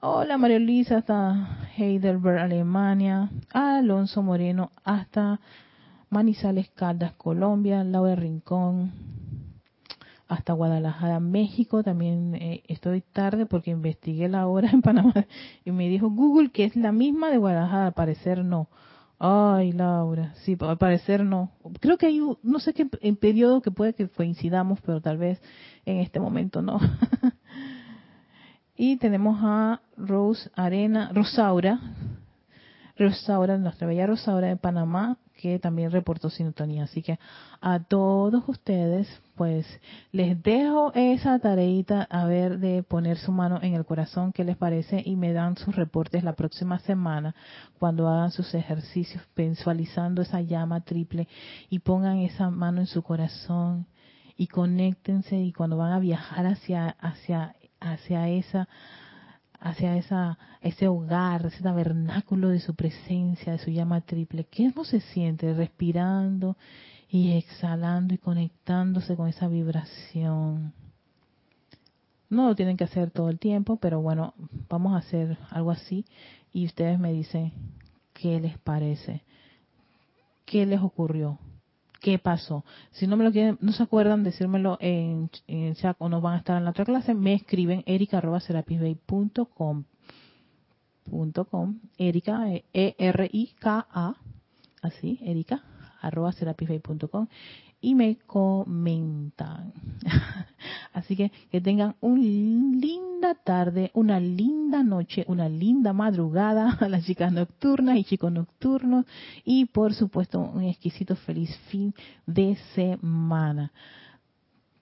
Hola 0.00 0.36
María 0.36 0.58
Luisa 0.58 0.98
hasta 0.98 1.66
Heidelberg, 1.76 2.38
Alemania. 2.38 3.30
Alonso 3.52 4.22
Moreno 4.22 4.70
hasta 4.84 5.40
Manizales 6.10 6.68
Caldas, 6.70 7.12
Colombia, 7.14 7.82
Laura 7.82 8.14
Rincón, 8.14 8.92
hasta 10.28 10.52
Guadalajara, 10.52 11.18
México. 11.18 11.82
También 11.82 12.34
eh, 12.34 12.62
estoy 12.68 13.00
tarde 13.00 13.46
porque 13.46 13.70
investigué 13.70 14.28
la 14.28 14.46
hora 14.46 14.70
en 14.70 14.82
Panamá 14.82 15.26
y 15.64 15.70
me 15.70 15.88
dijo 15.88 16.10
Google 16.10 16.50
que 16.50 16.64
es 16.64 16.76
la 16.76 16.92
misma 16.92 17.30
de 17.30 17.38
Guadalajara. 17.38 17.86
Al 17.86 17.94
parecer 17.94 18.44
no. 18.44 18.68
Ay, 19.26 19.72
Laura, 19.72 20.34
sí, 20.42 20.54
al 20.60 20.76
parecer 20.76 21.24
no. 21.24 21.50
Creo 21.80 21.96
que 21.96 22.04
hay, 22.04 22.20
no 22.42 22.58
sé 22.60 22.74
qué 22.74 22.86
en 23.00 23.16
periodo 23.16 23.62
que 23.62 23.70
puede 23.70 23.94
que 23.94 24.06
coincidamos, 24.06 24.82
pero 24.82 25.00
tal 25.00 25.16
vez 25.16 25.40
en 25.86 25.96
este 26.00 26.20
momento 26.20 26.60
no. 26.60 26.78
y 28.76 28.98
tenemos 28.98 29.38
a 29.42 29.80
Rose 29.96 30.50
Arena, 30.54 31.10
Rosaura, 31.14 31.80
Rosaura, 32.98 33.56
nuestra 33.56 33.86
bella 33.86 34.06
Rosaura 34.06 34.48
de 34.48 34.56
Panamá, 34.56 35.16
que 35.36 35.58
también 35.58 35.90
reportó 35.90 36.30
sintonía. 36.30 36.84
Así 36.84 37.02
que 37.02 37.18
a 37.60 37.80
todos 37.80 38.42
ustedes, 38.48 39.08
pues 39.34 39.66
les 40.12 40.42
dejo 40.42 40.92
esa 40.94 41.38
tareita 41.38 42.02
a 42.10 42.24
ver 42.26 42.58
de 42.58 42.82
poner 42.82 43.18
su 43.18 43.32
mano 43.32 43.58
en 43.62 43.74
el 43.74 43.84
corazón, 43.84 44.32
qué 44.32 44.44
les 44.44 44.56
parece, 44.56 45.02
y 45.04 45.16
me 45.16 45.32
dan 45.32 45.56
sus 45.56 45.74
reportes 45.74 46.24
la 46.24 46.34
próxima 46.34 46.78
semana 46.80 47.34
cuando 47.78 48.08
hagan 48.08 48.30
sus 48.30 48.54
ejercicios 48.54 49.22
visualizando 49.36 50.22
esa 50.22 50.40
llama 50.40 50.80
triple 50.80 51.28
y 51.68 51.80
pongan 51.80 52.18
esa 52.18 52.50
mano 52.50 52.80
en 52.80 52.86
su 52.86 53.02
corazón 53.02 53.86
y 54.36 54.46
conéctense 54.48 55.36
y 55.36 55.52
cuando 55.52 55.76
van 55.76 55.92
a 55.92 55.98
viajar 55.98 56.46
hacia 56.46 56.90
hacia 57.00 57.54
hacia 57.80 58.28
esa 58.28 58.68
hacia 59.64 59.96
esa, 59.96 60.38
ese 60.60 60.86
hogar, 60.86 61.46
ese 61.46 61.62
tabernáculo 61.62 62.50
de 62.50 62.60
su 62.60 62.76
presencia, 62.76 63.52
de 63.52 63.58
su 63.58 63.70
llama 63.70 64.02
triple. 64.02 64.44
¿Qué 64.44 64.70
no 64.76 64.84
se 64.84 65.00
siente 65.00 65.52
respirando 65.52 66.56
y 67.14 67.36
exhalando 67.36 68.12
y 68.12 68.18
conectándose 68.18 69.14
con 69.14 69.28
esa 69.28 69.46
vibración. 69.46 70.72
No 72.28 72.48
lo 72.48 72.56
tienen 72.56 72.76
que 72.76 72.82
hacer 72.82 73.12
todo 73.12 73.30
el 73.30 73.38
tiempo, 73.38 73.76
pero 73.76 74.00
bueno, 74.00 74.34
vamos 74.68 74.94
a 74.94 74.98
hacer 74.98 75.38
algo 75.50 75.70
así 75.70 76.04
y 76.52 76.66
ustedes 76.66 76.98
me 76.98 77.12
dicen 77.12 77.52
qué 78.14 78.40
les 78.40 78.58
parece, 78.58 79.22
qué 80.44 80.66
les 80.66 80.80
ocurrió, 80.80 81.38
qué 82.04 82.18
pasó. 82.18 82.66
Si 82.90 83.06
no 83.06 83.16
me 83.16 83.24
lo 83.24 83.32
quieren, 83.32 83.56
no 83.62 83.72
se 83.72 83.82
acuerdan, 83.82 84.24
decírmelo 84.24 84.76
en, 84.82 85.30
el 85.46 85.74
chat 85.74 85.96
o 85.98 86.10
no 86.10 86.20
van 86.20 86.34
a 86.34 86.38
estar 86.38 86.58
en 86.58 86.64
la 86.64 86.70
otra 86.70 86.84
clase, 86.84 87.14
me 87.14 87.32
escriben 87.32 87.82
erica.com 87.86 89.84
com, 91.50 91.80
Erika, 91.98 92.46
E-R-I-K-A, 92.72 94.14
así, 94.82 95.18
Erika, 95.22 95.62
arroba 96.02 96.32
serapisbay.com 96.32 97.26
y 97.84 97.94
me 97.94 98.16
comentan. 98.26 99.72
Así 100.94 101.16
que 101.16 101.30
que 101.50 101.60
tengan 101.60 101.96
una 102.00 102.22
linda 102.22 103.34
tarde, 103.34 103.90
una 103.92 104.18
linda 104.18 104.82
noche, 104.82 105.24
una 105.28 105.50
linda 105.50 105.92
madrugada 105.92 106.70
a 106.80 106.88
las 106.88 107.04
chicas 107.04 107.30
nocturnas 107.30 107.98
y 107.98 108.04
chicos 108.04 108.32
nocturnos 108.32 109.04
y 109.44 109.66
por 109.66 109.92
supuesto 109.92 110.40
un 110.40 110.62
exquisito 110.62 111.14
feliz 111.14 111.54
fin 111.68 111.94
de 112.26 112.56
semana. 112.74 113.70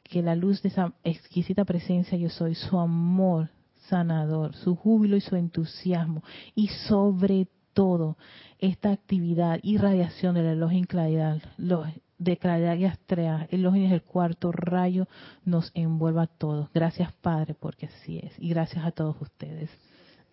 Que 0.05 0.22
la 0.22 0.36
luz 0.36 0.62
de 0.62 0.68
esa 0.68 0.92
exquisita 1.03 1.64
presencia 1.64 2.16
yo 2.16 2.28
soy, 2.28 2.55
su 2.55 2.78
amor 2.78 3.50
sanador, 3.88 4.55
su 4.55 4.76
júbilo 4.76 5.16
y 5.16 5.20
su 5.20 5.34
entusiasmo 5.34 6.22
y 6.55 6.68
sobre 6.68 7.48
todo 7.72 8.16
esta 8.59 8.92
actividad 8.92 9.59
y 9.62 9.78
radiación 9.78 10.36
del 10.36 10.46
elogio 10.46 10.78
en 10.78 10.84
claridad, 10.84 11.42
los 11.57 11.88
de 12.23 12.37
claridad 12.37 12.77
y 12.77 12.85
astrea, 12.85 13.47
el 13.51 13.66
es 13.66 13.93
el 13.93 14.03
cuarto 14.03 14.53
rayo, 14.53 15.09
nos 15.45 15.70
envuelva 15.75 16.23
a 16.23 16.27
todos. 16.27 16.68
Gracias 16.73 17.12
Padre, 17.20 17.55
porque 17.55 17.87
así 17.87 18.18
es. 18.18 18.33
Y 18.39 18.49
gracias 18.51 18.85
a 18.85 18.91
todos 18.91 19.16
ustedes. 19.20 19.70